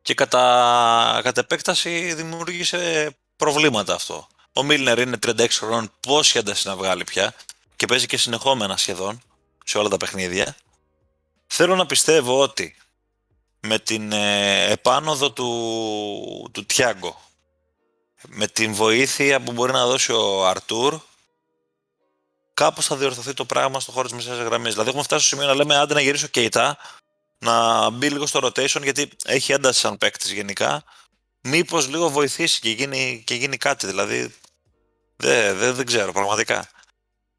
Και 0.03 0.15
κατά, 0.15 1.21
κατά 1.23 1.41
επέκταση 1.41 2.15
δημιούργησε 2.15 3.17
προβλήματα 3.37 3.95
αυτό. 3.95 4.29
Ο 4.59 4.63
Μίλνερ 4.63 4.99
είναι 4.99 5.19
36 5.27 5.47
χρονών, 5.51 5.93
πόση 6.01 6.39
ένταση 6.39 6.69
να 6.69 6.77
βγάλει 6.77 7.05
πια 7.05 7.35
και 7.77 7.87
παίζει 7.87 8.07
και 8.07 8.17
συνεχόμενα 8.17 8.77
σχεδόν 8.77 9.23
σε 9.65 9.79
όλα 9.79 9.89
τα 9.89 9.97
παιχνίδια. 9.97 10.57
Θέλω 11.47 11.77
να 11.77 11.87
πιστεύω 11.87 12.41
ότι 12.41 12.77
με 13.61 13.79
την 13.79 14.13
ε, 14.13 14.71
επάνωδο 14.71 15.33
του, 15.33 16.51
του 16.53 16.67
Τιάγκο, 16.67 17.21
με 18.29 18.47
την 18.47 18.75
βοήθεια 18.75 19.41
που 19.41 19.53
μπορεί 19.53 19.73
να 19.73 19.87
δώσει 19.87 20.13
ο 20.13 20.47
Αρτούρ, 20.47 21.01
κάπως 22.55 22.87
θα 22.87 22.97
διορθωθεί 22.97 23.35
το 23.35 23.45
πράγμα 23.45 23.81
στο 23.81 23.93
χώρο 23.93 24.09
της 24.09 24.17
μεσαίας 24.17 24.39
γραμμής. 24.39 24.73
Δηλαδή 24.73 24.89
έχουμε 24.89 25.05
φτάσει 25.05 25.27
στο 25.27 25.35
σημείο 25.35 25.51
να 25.51 25.55
λέμε 25.55 25.77
άντε 25.77 25.95
να 25.95 26.01
γυρίσει 26.01 26.25
ο 26.25 26.29
Κεϊτά, 26.29 26.79
να 27.39 27.91
μπει 27.91 28.11
λίγο 28.11 28.27
στο 28.27 28.41
rotation 28.43 28.83
γιατί 28.83 29.09
έχει 29.25 29.53
ένταση 29.53 29.81
σαν 29.81 29.99
παίκτης 29.99 30.33
γενικά, 30.33 30.85
μήπως 31.41 31.89
λίγο 31.89 32.11
βοηθήσει 32.11 32.61
και 32.61 32.71
γίνει, 32.71 33.23
και 33.27 33.35
γίνει 33.35 33.57
κάτι. 33.57 33.87
Δηλαδή 33.87 34.35
δεν, 35.17 35.57
δεν, 35.57 35.75
δεν 35.75 35.87
ξέρω 35.87 36.13
πραγματικά. 36.13 36.71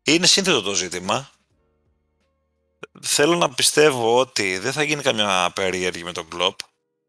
Είναι 0.04 0.28
σύνθετο 0.28 0.62
το 0.62 0.74
ζήτημα. 0.74 1.32
Θέλω 3.02 3.36
να 3.36 3.50
πιστεύω 3.50 4.20
ότι 4.20 4.58
δεν 4.58 4.74
θα 4.74 4.84
γίνει 4.84 5.02
καμιά 5.02 5.52
περίεργη 5.56 6.04
με 6.04 6.12
τον 6.12 6.30
Κλόπ. 6.30 6.60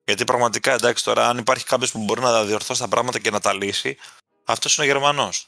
Γιατί 0.04 0.24
πραγματικά 0.24 0.72
εντάξει 0.72 1.04
τώρα, 1.04 1.28
αν 1.28 1.38
υπάρχει 1.38 1.64
κάποιος 1.64 1.90
που 1.90 2.04
μπορεί 2.04 2.20
να 2.20 2.44
διορθώσει 2.44 2.80
τα 2.80 2.88
πράγματα 2.88 3.18
και 3.18 3.30
να 3.30 3.40
τα 3.40 3.52
λύσει, 3.54 3.96
αυτός 4.44 4.76
είναι 4.76 4.86
ο 4.86 4.88
Γερμανός. 4.88 5.46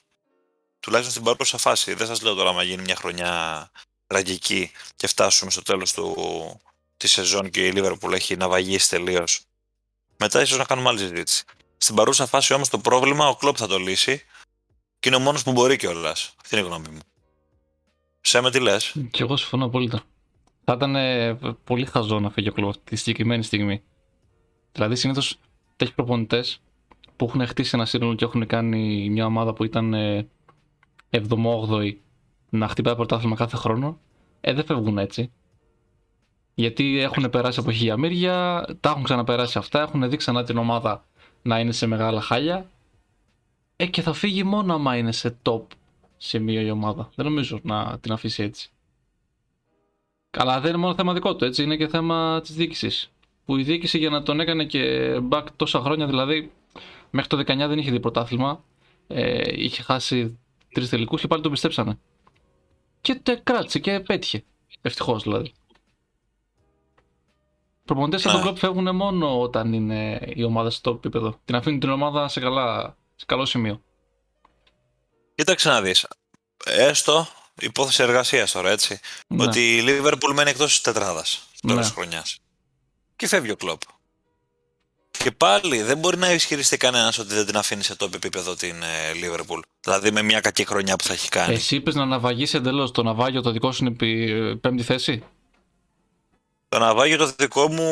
Τουλάχιστον 0.80 1.12
στην 1.12 1.24
παρούσα 1.24 1.58
φάση. 1.58 1.94
Δεν 1.94 2.06
σας 2.06 2.22
λέω 2.22 2.34
τώρα 2.34 2.52
να 2.52 2.62
γίνει 2.62 2.82
μια 2.82 2.96
χρονιά 2.96 3.70
τραγική 4.06 4.70
και 4.96 5.06
φτάσουμε 5.06 5.50
στο 5.50 5.62
τέλος 5.62 5.94
τη 6.96 7.08
σεζόν 7.08 7.50
και 7.50 7.66
η 7.66 7.72
Liverpool 7.76 8.12
έχει 8.12 8.36
ναυαγίσει 8.36 8.88
τελείως. 8.88 9.40
Μετά 10.16 10.40
ίσως 10.40 10.58
να 10.58 10.64
κάνουμε 10.64 10.88
άλλη 10.88 10.98
συζήτηση. 10.98 11.44
Στην 11.76 11.94
παρούσα 11.94 12.26
φάση 12.26 12.54
όμως 12.54 12.68
το 12.68 12.78
πρόβλημα 12.78 13.28
ο 13.28 13.36
Κλόπ 13.36 13.56
θα 13.58 13.66
το 13.66 13.78
λύσει 13.78 14.24
και 15.00 15.08
είναι 15.08 15.16
ο 15.16 15.20
μόνος 15.20 15.42
που 15.42 15.52
μπορεί 15.52 15.76
κιόλας. 15.76 16.34
Αυτή 16.42 16.56
είναι 16.56 16.64
η 16.64 16.68
γνώμη 16.68 16.88
μου. 16.88 16.98
Σε 18.20 18.40
με 18.40 18.50
τι 18.50 18.60
λες. 18.60 18.94
Και 19.10 19.22
εγώ 19.22 19.36
συμφωνώ 19.36 19.64
απόλυτα. 19.64 20.02
Θα 20.64 20.72
ήταν 20.72 20.96
ε, 20.96 21.34
πολύ 21.64 21.84
χαζό 21.84 22.20
να 22.20 22.30
φύγει 22.30 22.48
ο 22.48 22.52
Κλόπ 22.52 22.74
τη 22.84 22.96
συγκεκριμένη 22.96 23.42
στιγμή. 23.42 23.82
Δηλαδή, 24.72 24.96
συνήθως 24.96 25.38
έχει 25.76 25.94
προπονητές 25.94 26.60
που 27.16 27.24
έχουν 27.24 27.46
χτίσει 27.46 27.70
ένα 27.74 27.84
σύνολο 27.84 28.14
και 28.14 28.24
έχουν 28.24 28.46
κάνει 28.46 29.10
μια 29.10 29.26
ομάδα 29.26 29.52
που 29.52 29.64
ήταν 29.64 29.94
ε, 29.94 30.28
7η-8η 31.10 31.94
να 32.50 32.68
χτυπάει 32.68 32.94
πρωτάθλημα 32.94 33.36
κάθε 33.36 33.56
χρόνο. 33.56 34.00
Ε, 34.40 34.52
δεν 34.52 34.64
φεύγουν 34.64 34.98
έτσι. 34.98 35.32
Γιατί 36.54 37.00
έχουν 37.00 37.30
περάσει 37.30 37.60
από 37.60 37.72
χιλιαμύρια, 37.72 38.64
τα 38.80 38.90
έχουν 38.90 39.02
ξαναπεράσει 39.02 39.58
αυτά, 39.58 39.80
έχουν 39.80 40.10
δει 40.10 40.16
ξανά 40.16 40.44
την 40.44 40.56
ομάδα 40.56 41.04
να 41.42 41.58
είναι 41.58 41.72
σε 41.72 41.86
μεγάλα 41.86 42.20
χάλια. 42.20 42.70
Ε, 43.80 43.86
και 43.86 44.02
θα 44.02 44.12
φύγει 44.12 44.44
μόνο 44.44 44.74
άμα 44.74 44.96
είναι 44.96 45.12
σε 45.12 45.36
top 45.42 45.62
σημείο 46.16 46.60
η 46.60 46.70
ομάδα. 46.70 47.10
Δεν 47.14 47.26
νομίζω 47.26 47.60
να 47.62 47.98
την 48.00 48.12
αφήσει 48.12 48.42
έτσι. 48.42 48.70
Αλλά 50.30 50.60
δεν 50.60 50.70
είναι 50.70 50.78
μόνο 50.78 50.94
θέμα 50.94 51.12
δικό 51.12 51.36
του, 51.36 51.44
έτσι. 51.44 51.62
Είναι 51.62 51.76
και 51.76 51.88
θέμα 51.88 52.40
της 52.40 52.54
διοίκησης. 52.54 53.10
Που 53.44 53.56
η 53.56 53.62
διοίκηση 53.62 53.98
για 53.98 54.10
να 54.10 54.22
τον 54.22 54.40
έκανε 54.40 54.64
και 54.64 55.14
back 55.30 55.44
τόσα 55.56 55.80
χρόνια, 55.80 56.06
δηλαδή 56.06 56.52
μέχρι 57.10 57.28
το 57.28 57.36
19 57.36 57.44
δεν 57.44 57.78
είχε 57.78 57.90
δει 57.90 58.00
πρωτάθλημα. 58.00 58.64
Ε, 59.06 59.62
είχε 59.62 59.82
χάσει 59.82 60.38
τρεις 60.72 60.88
τελικούς 60.88 61.20
και 61.20 61.26
πάλι 61.26 61.42
τον 61.42 61.50
πιστέψανε. 61.50 61.98
Και 63.00 63.20
το 63.22 63.40
κράτησε 63.42 63.78
και 63.78 64.00
πέτυχε. 64.00 64.44
Ευτυχώς 64.82 65.22
δηλαδή. 65.22 65.52
Προπονητές 67.84 68.20
σαν 68.20 68.32
τον 68.32 68.42
Ναι. 68.42 68.50
Klopp 68.50 68.56
φεύγουν 68.56 68.96
μόνο 68.96 69.40
όταν 69.40 69.72
είναι 69.72 70.20
η 70.34 70.42
ομάδα 70.42 70.70
στο 70.70 70.90
επίπεδο. 70.90 71.40
Την 71.44 71.54
αφήνουν 71.54 71.80
την 71.80 71.90
ομάδα 71.90 72.28
σε, 72.28 72.40
καλά, 72.40 72.98
σε 73.20 73.26
καλό 73.26 73.44
σημείο. 73.44 73.82
Κοίταξε 75.34 75.68
να 75.68 75.82
δει. 75.82 75.94
Έστω 76.64 77.28
υπόθεση 77.60 78.02
εργασίας 78.02 78.52
τώρα, 78.52 78.70
έτσι. 78.70 79.00
Ναι. 79.26 79.44
Ότι 79.44 79.76
η 79.76 79.84
Liverpool 79.86 80.32
μένει 80.34 80.50
εκτός 80.50 80.68
της 80.70 80.80
τετράδας 80.80 81.48
τέλο 81.60 81.74
Ναι. 81.74 81.80
της 81.80 81.90
χρονιάς. 81.90 82.38
Και 83.16 83.26
φεύγει 83.26 83.50
ο 83.50 83.56
Κλοπ. 83.56 83.80
Και 85.10 85.30
πάλι 85.30 85.82
δεν 85.82 85.98
μπορεί 85.98 86.16
να 86.16 86.32
ισχυριστεί 86.32 86.76
κανένας 86.76 87.18
ότι 87.18 87.34
δεν 87.34 87.46
την 87.46 87.56
αφήνει 87.56 87.82
σε 87.82 87.96
top 87.98 88.14
επίπεδο 88.14 88.54
την 88.54 88.82
ε, 88.82 89.12
Liverpool. 89.14 89.60
Δηλαδή 89.80 90.10
με 90.10 90.22
μια 90.22 90.40
κακή 90.40 90.64
χρονιά 90.64 90.96
που 90.96 91.04
θα 91.04 91.12
έχει 91.12 91.28
κάνει. 91.28 91.54
Εσύ 91.54 91.76
είπες 91.76 91.94
να 91.94 92.04
ναυαγίσει 92.04 92.56
εντελώς. 92.56 92.90
Το 92.90 93.02
ναυάγιο 93.02 93.40
το 93.42 93.50
δικό 93.50 93.72
σου 93.72 93.84
είναι 93.84 93.92
επί- 93.94 94.60
πέμπτη 94.60 94.82
θέση; 94.82 95.24
Το 96.68 96.78
ναυάγιο 96.78 97.16
το 97.16 97.32
δικό 97.38 97.68
μου 97.68 97.90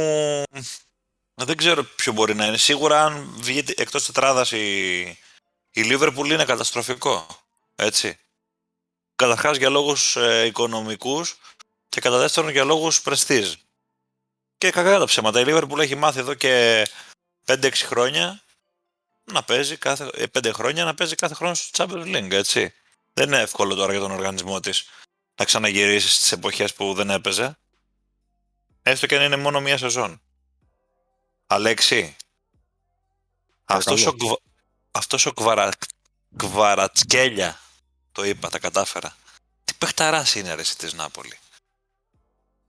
δεν 1.45 1.57
ξέρω 1.57 1.85
ποιο 1.85 2.13
μπορεί 2.13 2.35
να 2.35 2.47
είναι. 2.47 2.57
Σίγουρα 2.57 3.05
αν 3.05 3.35
βγει 3.37 3.65
εκτός 3.77 4.07
τετράδας 4.07 4.53
η, 4.53 5.01
η 5.71 5.83
Liverpool 5.85 6.27
είναι 6.27 6.45
καταστροφικό. 6.45 7.27
Έτσι. 7.75 8.19
Καταρχάς 9.15 9.57
για 9.57 9.69
λόγους 9.69 10.17
ε, 10.17 10.45
οικονομικούς 10.45 11.39
και 11.89 12.01
κατά 12.01 12.19
δεύτερον 12.19 12.51
για 12.51 12.65
λόγους 12.65 13.03
πρεστίζ. 13.03 13.53
Και 14.59 14.71
κακά 14.71 14.99
τα 14.99 15.05
ψέματα. 15.05 15.41
Η 15.41 15.45
Liverpool 15.47 15.79
έχει 15.79 15.95
μάθει 15.95 16.19
εδώ 16.19 16.35
και 16.35 16.87
5-6 17.47 17.71
χρόνια 17.75 18.43
να 19.25 19.43
παίζει 19.43 19.77
κάθε, 19.77 20.11
ε, 20.15 20.25
5 20.39 20.51
χρόνια 20.53 20.85
να 20.85 20.95
παίζει 20.95 21.15
κάθε 21.15 21.35
χρόνο 21.35 21.55
στο 21.55 21.85
Champions 21.85 22.17
League, 22.17 22.31
έτσι. 22.31 22.75
Δεν 23.13 23.27
είναι 23.27 23.41
εύκολο 23.41 23.75
τώρα 23.75 23.93
για 23.93 24.01
τον 24.01 24.11
οργανισμό 24.11 24.61
της 24.61 24.89
να 25.37 25.45
ξαναγυρίσει 25.45 26.09
στις 26.09 26.33
εποχές 26.33 26.75
που 26.75 26.95
δεν 26.95 27.11
έπαιζε. 27.11 27.59
Έστω 28.83 29.07
και 29.07 29.17
αν 29.17 29.23
είναι 29.23 29.37
μόνο 29.37 29.61
μία 29.61 29.79
σεζόν. 29.79 30.21
Αλέξη, 31.51 32.17
αυτός 33.65 34.07
ο, 34.07 34.11
Παρακαλώ. 34.11 34.17
κβα... 34.17 34.39
αυτός 34.91 35.27
ο 35.27 35.33
κβαρα... 35.33 35.69
κβαρατσκέλια, 36.37 37.61
το 38.13 38.25
είπα, 38.25 38.49
τα 38.49 38.59
κατάφερα. 38.59 39.17
Τι 39.65 39.75
παιχταράς 39.79 40.35
είναι 40.35 40.55
ρε 40.55 40.61
εσύ 40.61 40.79
της 40.79 40.95
Νάπολη. 40.95 41.39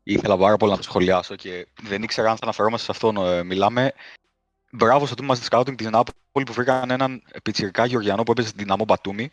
Ήθελα 0.03 0.37
πάρα 0.37 0.57
πολύ 0.57 0.71
να 0.71 0.77
το 0.77 0.83
σχολιάσω 0.83 1.35
και 1.35 1.67
δεν 1.81 2.03
ήξερα 2.03 2.29
αν 2.29 2.37
θα 2.37 2.43
αναφερόμαστε 2.43 2.85
σε 2.85 2.91
αυτόν. 2.91 3.17
Ε, 3.17 3.43
μιλάμε. 3.43 3.93
Μπράβο 4.71 5.05
στο 5.05 5.15
τμήμα 5.15 5.37
της 5.37 5.47
scouting 5.51 5.77
της 5.77 5.89
Νάπολη 5.89 6.45
που 6.45 6.53
βρήκαν 6.53 6.91
έναν 6.91 7.23
πιτσιρικά 7.43 7.85
Γεωργιανό 7.85 8.23
που 8.23 8.31
έπαιζε 8.31 8.47
στην 8.47 8.59
Δυναμό 8.59 8.83
Μπατούμι 8.83 9.29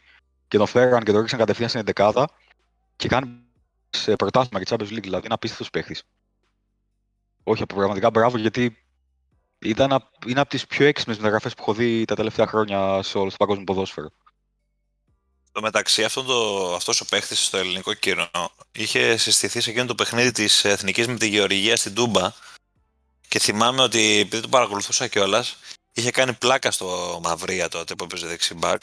και 0.48 0.56
τον 0.56 0.66
φέραν 0.66 1.02
και 1.02 1.12
τον 1.12 1.20
ρίξαν 1.20 1.38
κατευθείαν 1.38 1.68
στην 1.68 1.82
11 1.94 2.24
και 2.96 3.08
κάνει 3.08 3.40
σε 3.90 4.16
πρωτάθλημα 4.16 4.64
και 4.64 4.74
Champions 4.74 4.92
League. 4.92 5.02
Δηλαδή 5.02 5.24
είναι 5.24 5.34
απίστευτος 5.34 5.70
παίχτης. 5.70 6.02
Όχι, 7.42 7.66
πραγματικά 7.66 8.10
μπράβο 8.10 8.38
γιατί 8.38 8.85
ήταν, 9.58 9.92
απ- 9.92 10.24
είναι 10.26 10.40
από 10.40 10.48
τις 10.50 10.66
πιο 10.66 10.86
έξυπνες 10.86 11.16
μεταγραφές 11.16 11.54
που 11.54 11.62
έχω 11.62 11.74
δει 11.74 12.04
τα 12.04 12.14
τελευταία 12.14 12.46
χρόνια 12.46 13.02
σε 13.02 13.18
όλο 13.18 13.30
το 13.30 13.36
παγκόσμιο 13.38 13.64
ποδόσφαιρο. 13.64 14.08
Στο 15.48 15.60
μεταξύ, 15.60 16.04
αυτό 16.04 16.22
το, 16.22 16.74
αυτός 16.74 17.00
ο 17.00 17.04
παίχτης 17.04 17.44
στο 17.44 17.56
ελληνικό 17.56 17.94
κοινό 17.94 18.28
είχε 18.72 19.16
συστηθεί 19.16 19.60
σε 19.60 19.70
εκείνο 19.70 19.84
το 19.86 19.94
παιχνίδι 19.94 20.30
της 20.32 20.64
Εθνικής 20.64 21.06
με 21.06 21.16
τη 21.16 21.28
Γεωργία 21.28 21.76
στην 21.76 21.94
Τούμπα 21.94 22.32
και 23.28 23.38
θυμάμαι 23.38 23.82
ότι 23.82 24.18
επειδή 24.18 24.42
το 24.42 24.48
παρακολουθούσα 24.48 25.06
κιόλας, 25.06 25.56
είχε 25.92 26.10
κάνει 26.10 26.32
πλάκα 26.32 26.70
στο 26.70 27.20
Μαυρία 27.22 27.68
τότε 27.68 27.94
που 27.94 28.04
έπαιζε 28.04 28.26
δεξιμπάκ 28.26 28.82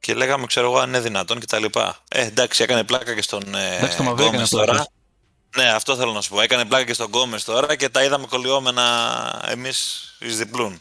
και 0.00 0.14
λέγαμε, 0.14 0.46
ξέρω 0.46 0.66
εγώ, 0.66 0.78
αν 0.78 0.88
είναι 0.88 1.00
δυνατόν 1.00 1.40
κτλ. 1.40 1.64
Ε, 2.08 2.24
εντάξει, 2.26 2.62
έκανε 2.62 2.84
πλάκα 2.84 3.14
και 3.14 3.22
στον 3.22 3.54
ε, 3.54 3.76
Εντάξει, 3.76 3.96
το 3.96 4.02
Μαυρία 4.02 4.26
έκανε 4.26 4.42
Γκόμες 4.44 4.48
πλάκα. 4.50 4.72
τώρα. 4.72 4.86
Ναι, 5.56 5.68
αυτό 5.68 5.96
θέλω 5.96 6.12
να 6.12 6.20
σου 6.20 6.28
πω. 6.30 6.40
Έκανε 6.40 6.64
πλάκα 6.64 6.84
και 6.84 6.92
στον 6.92 7.06
Γκόμες 7.06 7.44
τώρα 7.44 7.76
και 7.76 7.88
τα 7.88 8.04
είδαμε 8.04 8.26
κολλιόμενα 8.26 9.44
εμείς 9.48 10.02
εις 10.18 10.36
διπλούν. 10.36 10.80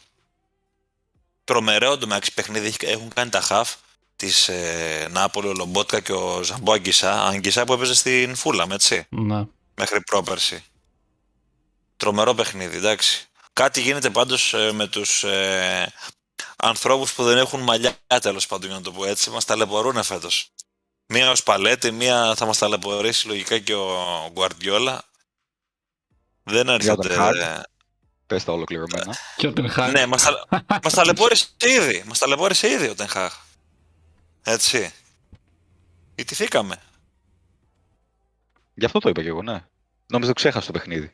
Τρομερό 1.44 1.92
εντωμεταξύ 1.92 2.34
παιχνίδι 2.34 2.68
έχει- 2.68 2.86
έχουν 2.86 3.14
κάνει 3.14 3.30
τα 3.30 3.42
χαφ 3.42 3.74
της 4.16 4.48
ε, 4.48 5.08
Νάπολη, 5.12 5.48
ο 5.48 5.54
Λομπότκα 5.54 6.00
και 6.00 6.12
ο 6.12 6.44
Ζαμπό 6.44 6.72
Αγγισά. 6.74 7.28
Αγγισά 7.28 7.64
που 7.64 7.74
έπαιζε 7.74 7.94
στην 7.96 8.36
Φούλαμ, 8.36 8.72
έτσι, 8.72 9.06
Ναι. 9.10 9.46
μέχρι 9.76 10.02
πρόπερση. 10.02 10.64
Τρομερό 11.98 12.34
παιχνίδι, 12.34 12.78
εντάξει. 12.78 13.28
Κάτι 13.54 13.82
γίνεται 13.82 14.10
πάντως 14.10 14.54
ε, 14.54 14.72
με 14.72 14.88
τους 14.88 15.24
ε, 15.24 15.94
ανθρώπους 16.56 17.14
που 17.14 17.24
δεν 17.24 17.38
έχουν 17.38 17.60
μαλλιά, 17.60 17.98
τέλος 18.22 18.48
πάντων, 18.48 18.68
για 18.68 18.78
να 18.78 18.84
το 18.84 18.92
πω 18.92 19.06
έτσι. 19.06 19.30
Μας 19.30 19.46
ταλαιπωρούν 19.46 20.04
φέτος. 20.04 20.50
Μία 21.08 21.32
ο 21.32 21.36
Σπαλέτη, 21.36 21.92
μία 21.92 22.36
θα 22.36 22.46
μας 22.46 22.58
ταλαιπωρήσει 22.58 23.28
λογικά 23.28 23.60
και 23.60 23.74
ο 23.74 24.30
Γκουαρδιόλα. 24.32 25.04
Δεν 26.44 26.70
έρχεται... 26.70 26.96
τον 26.96 27.12
Χάρ. 27.12 27.34
Πες 28.28 28.44
τα 28.44 28.52
ολοκληρωμένα. 28.52 29.16
Και 29.36 29.48
ο 29.48 29.54
Τενχάκ. 29.54 29.92
Ναι, 29.92 30.06
μας, 30.06 30.24
τα, 30.24 30.48
μας 30.84 30.94
ταλαιπώρησε 30.94 31.48
ήδη. 31.62 32.04
Μας 32.08 32.20
ταλαιπώρησε 32.20 32.70
ήδη 32.70 32.88
ο 32.88 32.96
Τενχάχ. 32.96 33.36
Έτσι. 34.44 34.94
Ιτηθήκαμε. 36.16 36.82
Γι' 38.74 38.86
αυτό 38.86 39.00
το 39.00 39.10
είπα 39.10 39.22
και 39.22 39.28
εγώ, 39.28 39.42
ναι. 39.42 39.66
Νόμιζα 40.08 40.30
το 40.30 40.36
ξέχασα 40.36 40.66
το 40.66 40.72
παιχνίδι. 40.72 41.14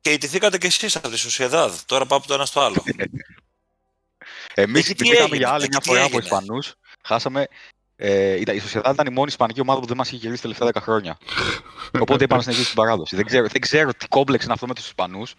Και 0.00 0.12
ιτηθήκατε 0.12 0.58
κι 0.58 0.66
εσείς 0.66 0.96
από 0.96 1.08
τη 1.08 1.16
Σοσιαδάδ. 1.16 1.80
Τώρα 1.86 2.06
πάω 2.06 2.18
από 2.18 2.26
το 2.26 2.34
ένα 2.34 2.46
στο 2.46 2.60
άλλο. 2.60 2.84
Εμείς 4.54 4.88
Εκεί 4.88 4.94
τι 4.94 5.02
πήγαμε 5.08 5.22
έγινε, 5.22 5.36
για 5.36 5.50
άλλη 5.50 5.64
εκεί 5.64 5.70
μια 5.70 5.80
τι 5.80 5.88
φορά 5.88 6.04
από 6.04 6.16
έγινε; 6.16 6.24
Ισπανούς. 6.24 6.74
Χάσαμε. 7.04 7.48
Ε, 7.96 8.40
ήταν, 8.40 8.56
η 8.56 8.58
Σοσιαδάδ 8.58 8.94
ήταν 8.94 9.06
η 9.06 9.10
μόνη 9.10 9.28
Ισπανική 9.28 9.60
ομάδα 9.60 9.80
που 9.80 9.86
δεν 9.86 9.96
μας 9.96 10.08
είχε 10.08 10.16
γυρίσει 10.16 10.42
τα 10.42 10.48
τελευταία 10.48 10.82
10 10.82 10.84
χρόνια. 10.84 11.18
Οπότε 12.00 12.24
είπαμε 12.24 12.36
να 12.36 12.42
συνεχίσουμε 12.42 12.64
την 12.64 12.74
παράδοση. 12.74 13.16
Δεν 13.16 13.24
ξέρω, 13.24 13.46
δεν 13.48 13.60
ξέρω 13.60 13.92
τι 13.94 14.08
κόμπλεξ 14.08 14.44
είναι 14.44 14.52
αυτό 14.52 14.66
με 14.66 14.74
τους 14.74 14.84
Ισπανούς. 14.86 15.34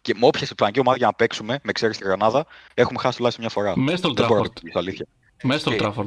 Και 0.00 0.14
με 0.14 0.26
όποια 0.26 0.42
Ισπανική 0.42 0.80
ομάδα 0.80 0.96
για 0.96 1.06
να 1.06 1.12
παίξουμε, 1.14 1.58
με 1.62 1.72
ξέρεις 1.72 1.96
στη 1.96 2.04
Γρανάδα, 2.04 2.46
έχουμε 2.74 2.98
χάσει 3.00 3.16
τουλάχιστον 3.16 3.44
μια 3.44 3.54
φορά. 3.54 3.78
Μέσα 3.78 3.96
στο 3.96 4.12
Δεν 4.12 4.26
μπορώ 4.26 4.40
να 4.40 4.46
Trafford. 4.46 4.52
το 4.52 4.60
πω 4.72 4.78
αλήθεια. 4.78 5.06
Μέσα 5.42 5.60
στο 5.60 5.70
Και- 5.70 5.78
Trafford. 5.82 6.06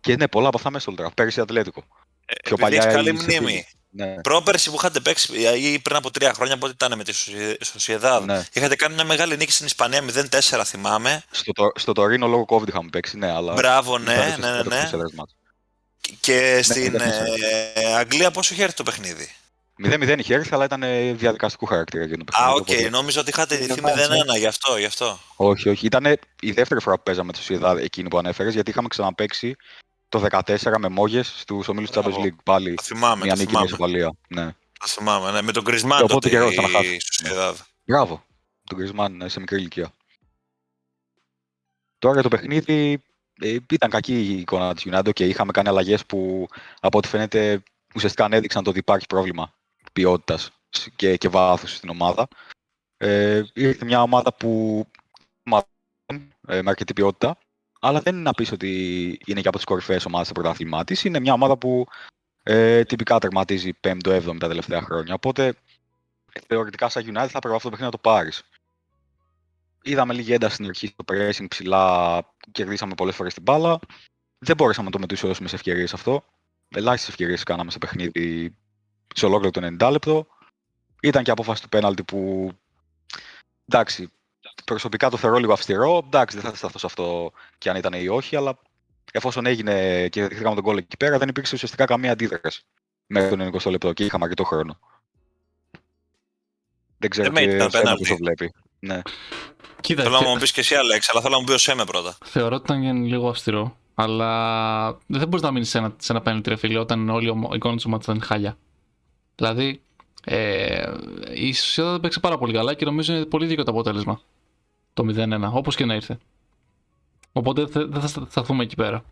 Και 0.00 0.16
ναι, 0.16 0.28
πολλά 0.28 0.48
από 0.48 0.56
αυτά 0.56 0.70
μέσα 0.70 0.90
στο 0.90 1.04
Ultra. 1.04 1.14
Πέρυσι 1.14 1.40
Ατλέτικο. 1.40 1.80
Πιο 1.80 2.36
Επειδή 2.44 2.60
παλιά 2.60 2.82
έχεις 2.82 2.94
καλή 2.94 3.10
η 3.10 3.16
Σεβίλη. 3.16 3.40
μνήμη. 3.40 3.64
Ναι, 3.96 4.14
Πρόπερση 4.20 4.70
που 4.70 4.76
είχατε 4.76 5.00
παίξει 5.00 5.32
ή 5.58 5.78
πριν 5.78 5.96
από 5.96 6.10
τρία 6.10 6.32
χρόνια, 6.34 6.58
πότε 6.58 6.72
ήταν 6.72 6.96
με 6.96 7.04
τη 7.04 7.12
Σοσι- 7.12 7.64
Σοσιαδάδ. 7.64 8.24
ναι. 8.24 8.44
Είχατε 8.52 8.76
κάνει 8.76 8.94
μια 8.94 9.04
μεγάλη 9.04 9.36
νίκη 9.36 9.52
στην 9.52 9.66
Ισπανία 9.66 10.02
0-4, 10.02 10.62
θυμάμαι. 10.64 11.22
Στο, 11.30 11.52
το, 11.52 11.70
στο 11.74 11.92
Τορίνο 11.92 12.26
λόγω 12.26 12.46
COVID 12.48 12.68
είχαμε 12.68 12.88
παίξει, 12.92 13.16
ναι, 13.18 13.30
αλλά. 13.32 13.52
Μπράβο, 13.52 13.98
ναι, 13.98 14.12
ήταν 14.12 14.40
ναι, 14.40 14.46
ναι. 14.50 14.58
στις 14.58 14.68
ναι. 14.72 14.80
τέσσερις 14.80 15.12
μάτς. 15.14 15.34
Και 16.20 16.60
στην 16.62 16.84
ήταν 16.84 17.08
ε, 17.08 17.94
Αγγλία 17.96 18.30
πόσο 18.30 18.54
είχε 18.54 18.62
έρθει 18.62 18.76
το 18.76 18.82
παιχνίδι; 18.82 19.34
0-0 19.84 20.18
είχε 20.18 20.34
έρθει, 20.34 20.54
αλλά 20.54 20.64
ήταν 20.64 20.82
ε, 20.82 21.12
διαδικαστικού 21.12 21.66
χαρακτήρα 21.66 22.04
για 22.04 22.16
το 22.16 22.22
Α, 22.22 22.24
παιχνίδι. 22.24 22.58
οκ, 22.60 22.68
οπότε- 22.68 22.90
νόμιζα 22.90 23.20
ότι 23.20 23.30
είχατε 23.30 23.54
ηττηθεί 23.54 23.80
μάτς, 23.80 24.00
ε. 24.02 24.06
0-1, 24.34 24.38
γι' 24.38 24.46
αυτό, 24.46 24.76
γι' 24.76 24.84
αυτό. 24.84 25.18
Όχι, 25.36 25.68
όχι. 25.68 25.86
Ήταν 25.86 26.18
η 26.40 26.50
δεύτερη 26.52 26.80
φορά 26.80 26.96
που 26.96 27.02
παίζαμε 27.02 27.32
τη 27.32 27.38
Σοσιεδάδ 27.38 27.78
εκείνη 27.78 28.08
που 28.08 28.18
ανέφερες, 28.18 28.54
γιατί 28.54 28.70
είχαμε 28.70 28.88
ξαναπαίξει 28.88 29.56
το 30.08 30.26
14 30.30 30.76
με 30.78 30.88
Μόγιες 30.88 31.40
στους 31.40 31.68
ομίλους 31.68 31.90
της 31.90 31.98
Champions 31.98 32.08
Μπράβο. 32.08 32.22
League. 32.24 32.42
Πάλι 32.44 32.74
Το 32.74 32.82
θυμάμαι, 32.82 33.24
μια 33.24 33.34
το 33.34 33.40
νίκη 33.40 33.44
με 33.44 33.46
θυμάμαι. 33.50 33.66
ισοπαλία. 33.66 34.14
Ναι. 34.28 34.52
Το 34.78 34.86
θυμάμαι, 34.86 35.30
ναι. 35.30 35.42
Με 35.42 35.52
τον 35.52 35.64
Γκριζμάν 35.64 35.98
Οπότε 36.02 36.12
τότε 36.14 36.28
καιρός 36.28 36.52
ήταν 36.52 36.64
να 36.64 36.70
η 36.70 36.72
χάσουμε. 36.72 36.96
Σοσιαδάδ. 37.00 37.58
Μπράβο. 37.84 38.24
τον 38.64 38.78
Griezmann 38.78 39.24
σε 39.24 39.40
μικρή 39.40 39.56
ηλικία. 39.58 39.92
Τώρα 41.98 42.14
για 42.14 42.22
το 42.22 42.28
παιχνίδι 42.28 43.02
ε, 43.40 43.56
ήταν 43.70 43.90
κακή 43.90 44.14
η 44.14 44.38
εικόνα 44.38 44.74
της 44.74 44.86
United 44.90 45.12
και 45.12 45.26
είχαμε 45.26 45.52
κάνει 45.52 45.68
αλλαγές 45.68 46.06
που 46.06 46.46
από 46.80 46.98
ό,τι 46.98 47.08
φαίνεται 47.08 47.62
ουσιαστικά 47.94 48.24
ανέδειξαν 48.24 48.64
το 48.64 48.70
ότι 48.70 48.78
υπάρχει 48.78 49.06
πρόβλημα 49.06 49.54
ποιότητας 49.92 50.50
και, 50.96 51.16
και 51.16 51.28
βάθους 51.28 51.76
στην 51.76 51.88
ομάδα. 51.88 52.28
Ε, 52.96 53.42
ήρθε 53.54 53.84
μια 53.84 54.02
ομάδα 54.02 54.34
που 54.34 54.84
ε, 56.46 56.62
με 56.62 56.70
αρκετή 56.70 56.92
ποιότητα, 56.92 57.38
αλλά 57.86 58.00
δεν 58.00 58.14
είναι 58.14 58.22
να 58.22 58.32
πεις 58.32 58.52
ότι 58.52 58.70
είναι 59.24 59.40
και 59.40 59.48
από 59.48 59.56
τις 59.56 59.66
κορυφαίες 59.66 60.04
ομάδες 60.04 60.26
στο 60.26 60.40
πρωτάθλημά 60.40 60.84
της. 60.84 61.04
Είναι 61.04 61.20
μια 61.20 61.32
ομάδα 61.32 61.56
που 61.56 61.86
ε, 62.42 62.84
τυπικά 62.84 63.18
τερματίζει 63.18 63.70
5ο-7ο 63.80 64.36
τα 64.38 64.48
τελευταία 64.48 64.82
χρόνια. 64.82 65.14
Οπότε 65.14 65.54
θεωρητικά 66.46 66.88
σαν 66.88 67.02
United 67.02 67.28
θα 67.28 67.38
πρέπει 67.38 67.54
αυτό 67.54 67.68
το 67.68 67.76
παιχνίδι 67.76 67.84
να 67.84 67.90
το 67.90 67.98
πάρεις. 67.98 68.42
Είδαμε 69.82 70.14
λίγη 70.14 70.32
ένταση 70.32 70.54
στην 70.54 70.66
αρχή 70.66 70.86
στο 70.86 71.04
pressing 71.12 71.46
ψηλά, 71.48 72.24
κερδίσαμε 72.52 72.94
πολλές 72.94 73.14
φορές 73.14 73.34
την 73.34 73.42
μπάλα. 73.42 73.78
Δεν 74.38 74.56
μπορέσαμε 74.56 74.86
να 74.86 74.92
το 74.92 74.98
μετουσιώσουμε 74.98 75.48
σε 75.48 75.54
ευκαιρίες 75.54 75.94
αυτό. 75.94 76.24
Ελάχιστες 76.68 77.08
ευκαιρίες 77.08 77.42
κάναμε 77.42 77.70
σε 77.70 77.78
παιχνίδι 77.78 78.56
σε 79.14 79.26
ολόκληρο 79.26 79.50
το 79.50 79.86
90 79.86 79.90
λεπτό. 79.90 80.26
Ήταν 81.02 81.24
και 81.24 81.30
απόφαση 81.30 81.62
του 81.62 81.68
πέναλτι 81.68 82.04
που 82.04 82.50
εντάξει, 83.68 84.12
προσωπικά 84.64 85.10
το 85.10 85.16
θεωρώ 85.16 85.36
λίγο 85.36 85.52
αυστηρό. 85.52 86.02
Εντάξει, 86.04 86.38
δεν 86.40 86.50
θα 86.50 86.56
σταθώ 86.56 86.78
σε 86.78 86.86
αυτό 86.86 87.32
και 87.58 87.70
αν 87.70 87.76
ήταν 87.76 87.92
ή 87.92 88.08
όχι, 88.08 88.36
αλλά 88.36 88.58
εφόσον 89.12 89.46
έγινε 89.46 90.08
και 90.08 90.20
δεχτήκαμε 90.20 90.54
τον 90.54 90.64
κόλλο 90.64 90.78
εκεί 90.78 90.96
πέρα, 90.96 91.18
δεν 91.18 91.28
υπήρξε 91.28 91.54
ουσιαστικά 91.54 91.84
καμία 91.84 92.12
αντίδραση 92.12 92.62
μέχρι 93.06 93.36
τον 93.36 93.52
20 93.62 93.70
λεπτό 93.70 93.92
και 93.92 94.04
είχαμε 94.04 94.24
αρκετό 94.24 94.44
χρόνο. 94.44 94.78
Δεν 96.98 97.10
ξέρω 97.10 97.32
Δεν 97.32 97.44
με 97.46 97.50
και 97.50 97.64
ήταν 97.64 97.92
ο 97.92 97.96
πώς 97.96 98.08
το 98.08 98.16
βλέπει. 98.16 98.52
Ναι. 98.78 99.02
Κοίτα, 99.80 100.02
Θέλω 100.02 100.16
θε- 100.16 100.24
να 100.26 100.32
μου 100.32 100.38
πεις 100.40 100.52
και 100.52 100.60
εσύ, 100.60 100.74
Αλέξ, 100.74 101.10
αλλά 101.10 101.20
θέλω 101.20 101.32
να 101.34 101.38
μου 101.40 101.46
πει 101.46 101.52
ο 101.52 101.58
Σέμε 101.58 101.84
πρώτα. 101.84 102.16
θεωρώ 102.24 102.56
ότι 102.56 102.72
ήταν 102.72 103.04
λίγο 103.04 103.28
αυστηρό. 103.28 103.76
Αλλά 103.94 104.98
δεν 105.06 105.28
μπορείς 105.28 105.42
να 105.42 105.50
μείνεις 105.50 105.68
σε 105.68 105.78
ένα, 105.78 105.94
σε 105.98 106.12
ένα 106.12 106.22
penalty, 106.26 106.46
ρε 106.48 106.56
φίλε, 106.56 106.78
όταν 106.78 107.08
όλη 107.08 107.26
η 107.26 107.30
ομο- 107.30 107.48
η 107.52 107.56
εικόνα 107.56 107.74
της 107.76 107.84
ομάδας 107.84 108.04
ήταν 108.06 108.22
χάλια. 108.22 108.56
Δηλαδή, 109.34 109.82
ε, 110.24 110.92
η 111.34 111.52
Σοσιαδά 111.52 112.00
παίξε 112.00 112.20
πάρα 112.20 112.38
πολύ 112.38 112.52
καλά 112.52 112.74
και 112.74 112.84
νομίζω 112.84 113.14
είναι 113.14 113.24
πολύ 113.24 113.46
δίκαιο 113.46 113.64
το 113.64 113.70
αποτέλεσμα. 113.70 114.20
Το 114.94 115.04
0-1, 115.06 115.50
όπως 115.52 115.76
και 115.76 115.84
να 115.84 115.94
ήρθε. 115.94 116.18
Οπότε 117.32 117.66
θε- 117.66 117.88
δεν 117.90 118.00
θα 118.00 118.06
στα- 118.06 118.26
σταθούμε 118.30 118.62
εκεί 118.62 118.74
πέρα. 118.76 119.04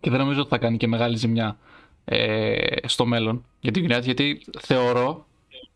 Και 0.00 0.10
δεν 0.10 0.18
νομίζω 0.18 0.40
ότι 0.40 0.48
θα 0.48 0.58
κάνει 0.58 0.76
και 0.76 0.86
μεγάλη 0.86 1.16
ζημιά 1.16 1.58
ε, 2.04 2.88
στο 2.88 3.06
μέλλον 3.06 3.44
για 3.60 3.72
την 3.72 3.86
United, 3.90 4.02
γιατί 4.04 4.42
θεωρώ. 4.60 5.26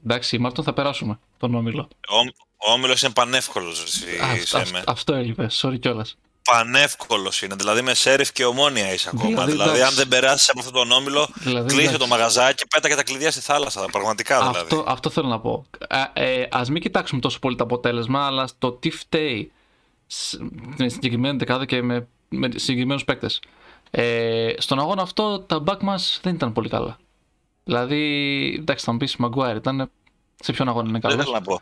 Εντάξει, 0.04 0.38
με 0.38 0.46
αυτόν 0.46 0.64
θα 0.64 0.72
περάσουμε 0.72 1.18
τον 1.38 1.54
όμιλο. 1.54 1.88
Ο, 2.08 2.16
ο 2.68 2.72
Όμιλος 2.72 3.02
είναι 3.02 3.12
πανεύκολος, 3.12 3.84
Αυτό, 4.22 4.58
Σέμε. 4.64 4.82
αυτό 4.86 5.14
έλειπες, 5.14 5.64
sorry 5.64 5.78
κιόλας. 5.80 6.16
Πανεύκολος 6.50 7.42
είναι. 7.42 7.54
Δηλαδή 7.54 7.82
με 7.82 7.94
σέριφ 7.94 8.32
και 8.32 8.44
ομόνια 8.44 8.92
είσαι 8.92 9.08
ακόμα. 9.14 9.28
Δηλαδή, 9.28 9.50
Δηλαδή, 9.50 9.70
εντάξει. 9.70 9.82
αν 9.88 9.94
δεν 9.94 10.08
περάσει 10.08 10.46
από 10.50 10.60
αυτόν 10.60 10.74
τον 10.74 10.90
όμιλο, 10.92 11.28
Δηλαδή, 11.34 11.66
κλείσε 11.68 11.80
εντάξει. 11.82 11.98
το 11.98 12.06
μαγαζάκι, 12.06 12.66
πέτα 12.66 12.88
και 12.88 12.94
τα 12.94 13.02
κλειδιά 13.02 13.30
στη 13.30 13.40
θάλασσα. 13.40 13.86
Πραγματικά 13.92 14.38
δηλαδή. 14.38 14.58
Αυτό, 14.58 14.84
αυτό 14.86 15.10
θέλω 15.10 15.28
να 15.28 15.40
πω. 15.40 15.64
Α 15.88 16.10
ε, 16.12 16.48
ας 16.50 16.70
μην 16.70 16.82
κοιτάξουμε 16.82 17.20
τόσο 17.20 17.38
πολύ 17.38 17.56
το 17.56 17.64
αποτέλεσμα, 17.64 18.26
αλλά 18.26 18.46
στο 18.46 18.72
τι 18.72 18.90
φταίει 18.90 19.52
σ- 20.06 20.38
με 20.76 20.88
συγκεκριμένη 20.88 21.38
δεκάδα 21.38 21.64
και 21.66 21.82
με, 21.82 22.06
με 22.28 22.48
συγκεκριμένους 22.56 23.04
παίκτες. 23.04 23.40
Ε, 23.90 24.52
στον 24.58 24.78
αγώνα 24.80 25.02
αυτό 25.02 25.40
τα 25.40 25.62
back 25.66 25.78
μας 25.80 26.20
δεν 26.22 26.34
ήταν 26.34 26.52
πολύ 26.52 26.68
καλά. 26.68 26.98
Δηλαδή, 27.64 28.00
εντάξει, 28.60 28.84
θα 28.84 28.92
μου 28.92 28.98
πεις 28.98 29.16
Maguire 29.24 29.56
ήταν. 29.56 29.90
Σε 30.42 30.52
ποιον 30.52 30.68
αγώνα 30.68 30.88
είναι 30.88 30.98
Δεν 30.98 31.10
καλός; 31.10 31.24
θέλω 31.24 31.36
να 31.36 31.42
πω. 31.42 31.60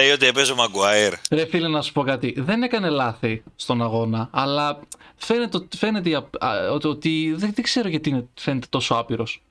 Λέει 0.00 0.10
ότι 0.10 0.26
έπαιζε 0.26 0.52
ο 0.52 0.54
Μαγκουάιρ. 0.54 1.12
Ρε 1.30 1.46
φίλε, 1.46 1.68
να 1.68 1.82
σου 1.82 1.92
πω 1.92 2.02
κάτι. 2.02 2.34
Δεν 2.38 2.62
έκανε 2.62 2.88
λάθη 2.88 3.42
στον 3.56 3.82
αγώνα, 3.82 4.28
αλλά 4.32 4.80
φαίνεται, 5.16 5.56
ότι- 5.56 5.76
φαίνεται 5.76 6.08
η 6.08 6.14
απ- 6.14 6.44
α, 6.44 6.70
ότι, 6.70 6.86
ότι 6.88 7.34
δεν, 7.36 7.52
δεν 7.54 7.64
ξέρω 7.64 7.88
γιατί 7.88 8.08
είναι, 8.08 8.28
φαίνεται 8.34 8.66
τόσο 8.70 8.94
άπειρος. 8.94 9.42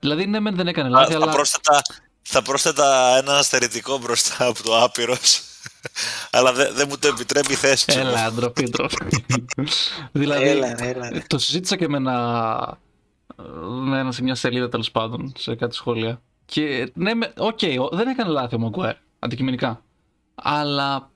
Δηλαδή, 0.00 0.26
ναι, 0.26 0.40
μεν 0.40 0.56
δεν 0.56 0.66
έκανε 0.66 0.88
λάθη, 0.88 1.12
Θα, 1.12 1.16
αλλά. 1.22 1.32
πρόσθετα, 1.32 1.82
θα 2.22 2.42
πρόσθετα 2.42 3.16
ένα 3.16 3.38
α 3.38 3.44
στερητικό 3.44 3.98
μπροστά 3.98 4.46
από 4.46 4.62
το 4.62 4.82
άπειρος. 4.82 5.40
αλλά 6.30 6.52
δεν 6.52 6.74
δεν 6.74 6.86
μου 6.90 6.98
το 6.98 7.08
επιτρέπει 7.08 7.52
η 7.52 7.56
θέση 7.56 7.92
μου. 7.92 7.98
Έλα, 8.06 8.32
ντροπή, 8.32 8.62
ντροπή. 8.70 9.24
δηλαδή, 10.12 10.48
Έλα, 10.48 10.74
ρε, 10.78 10.88
έλα. 10.88 11.08
ρε. 11.10 11.22
το 11.26 11.38
συζήτησα 11.38 11.76
και 11.76 11.88
με 11.88 11.96
ένα, 11.96 12.78
με 13.70 13.98
ένα 13.98 14.12
σε 14.12 14.22
μια 14.22 14.34
σελίδα 14.34 14.68
τέλος 14.68 14.90
πάντων, 14.90 15.32
σε 15.38 15.54
κάτι 15.54 15.74
σχόλια. 15.74 16.20
Και 16.46 16.90
ναι, 16.94 17.14
με- 17.14 17.32
οκ, 17.38 17.58
ο- 17.80 17.96
δεν 17.96 18.08
έκανε 18.08 18.30
λάθη 18.30 18.54
ο 18.54 18.58
Μαγκουάιρ, 18.58 18.94
αντικειμενικά. 19.26 19.82
Αλλά 20.34 21.10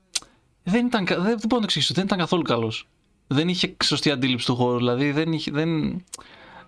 δεν 0.63 0.85
ήταν, 0.85 1.05
κα- 1.05 1.15
δεν, 1.15 1.23
δεν 1.23 1.35
μπορώ 1.37 1.55
να 1.55 1.59
το 1.59 1.63
εξηγήσω, 1.63 1.93
δεν 1.93 2.03
ήταν 2.03 2.17
καθόλου 2.17 2.41
καλός. 2.41 2.87
Δεν 3.27 3.49
είχε 3.49 3.75
σωστή 3.83 4.11
αντίληψη 4.11 4.45
του 4.45 4.55
χώρου, 4.55 4.77
δηλαδή 4.77 5.11
δεν 5.11 5.33
είχε. 5.33 5.51
Δεν, 5.51 5.89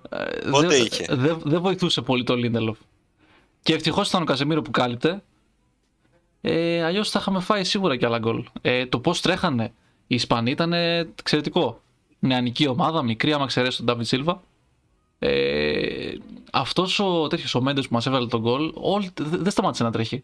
ε, 0.10 0.50
Πότε 0.52 0.68
δεν- 0.68 0.86
είχε; 0.86 1.06
Δεν, 1.16 1.42
δεν 1.44 1.62
βοηθούσε 1.62 2.02
πολύ 2.02 2.24
το 2.24 2.36
Λίντελοφ. 2.36 2.78
Και 3.64 3.74
ευτυχώς 3.74 4.10
ήταν 4.10 4.22
ο 4.22 4.26
Καζεμίρο 4.26 4.62
που 4.62 4.72
κάλυπτε. 4.72 5.24
Ε, 6.42 6.84
Αλλιώς 6.84 7.10
θα 7.10 7.20
είχαμε 7.20 7.40
φάει 7.40 7.64
σίγουρα 7.64 7.96
κι 7.98 8.06
άλλα 8.06 8.18
γκολ. 8.20 8.46
Ε, 8.62 8.86
το 8.86 9.00
πώς 9.00 9.22
τρέχανε 9.22 9.74
οι 10.08 10.16
Ισπανοί 10.16 10.52
ήταν 10.52 10.74
εξαιρετικό. 11.20 11.82
Νεανική 12.20 12.68
ομάδα, 12.68 13.02
μικρή, 13.04 13.34
άμα 13.34 13.46
ξέρει 13.46 13.74
τον 13.76 13.86
Ντάβιτ 13.86 14.06
Σίλβα. 14.06 14.42
Ε, 15.20 16.14
Αυτός 16.52 17.00
ο 17.00 17.28
τέτοιος 17.28 17.56
ο 17.56 17.62
Μέντες 17.62 17.88
που 17.88 17.94
μας 17.94 18.06
έβαλε 18.06 18.26
τον 18.28 18.40
γκολ, 18.42 18.72
όλη- 18.74 19.12
δε- 19.20 19.38
δεν 19.38 19.52
σταμάτησε 19.52 19.84
να 19.84 19.92
τρέχει. 19.92 20.24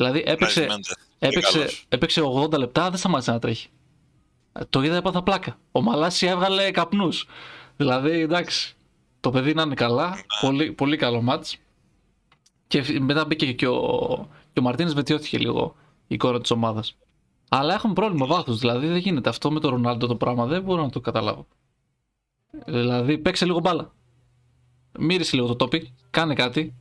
Δηλαδή 0.00 0.22
έπαιξε, 0.26 0.60
Μέντε. 0.60 0.72
Πολύ 0.72 0.96
έπαιξε, 1.18 1.52
καλός. 1.58 1.84
έπαιξε 1.88 2.22
80 2.22 2.58
λεπτά, 2.58 2.90
δεν 2.90 2.98
σταμάτησε 2.98 3.30
να 3.30 3.38
τρέχει. 3.38 3.68
Ε, 4.52 4.60
Το 4.70 4.82
είδα, 4.82 4.96
έπαθα 4.96 5.22
πλάκα. 5.22 5.58
Ο 5.72 5.82
Μαλάσι 5.82 6.26
έβγαλε 6.26 6.70
καπνούς. 6.70 7.26
Δηλαδή, 7.76 8.10
εντάξει. 8.20 8.76
Το 9.20 9.30
παιδί 9.30 9.54
να 9.54 9.62
είναι 9.62 9.74
καλά. 9.74 10.16
Πολύ, 10.40 10.72
πολύ 10.72 10.96
καλό 10.96 11.22
μάτς. 11.22 11.56
Και 12.66 12.82
φ- 12.82 13.00
μετά 13.00 13.24
μπήκε 13.24 13.52
και 13.52 13.66
ο, 13.68 13.78
και 14.52 14.58
ο 14.60 14.62
Μαρτίνες 14.62 14.94
βελτιώθηκε 14.94 15.38
λίγο 15.38 15.74
η 16.06 16.16
κόρα 16.16 16.40
της 16.40 16.50
ομάδας. 16.50 16.96
Αλλά 17.48 17.74
έχουμε 17.74 17.92
πρόβλημα 17.92 18.26
βάθους. 18.26 18.58
Δηλαδή 18.58 18.86
δεν 18.86 18.96
γίνεται 18.96 19.28
αυτό 19.28 19.50
με 19.50 19.60
τον 19.60 19.70
Ρονάλντο 19.70 20.06
το 20.06 20.16
πράγμα. 20.16 20.46
Δεν 20.46 20.62
μπορώ 20.62 20.82
να 20.82 20.90
το 20.90 21.00
καταλάβω. 21.00 21.46
Δηλαδή 22.66 23.18
παίξε 23.18 23.44
λίγο 23.44 23.60
μπάλα. 23.60 23.92
Μύρισε 24.98 25.36
λίγο 25.36 25.46
το 25.48 25.56
τόπι. 25.56 25.94
Κάνε 26.10 26.34
κάτι. 26.34 26.74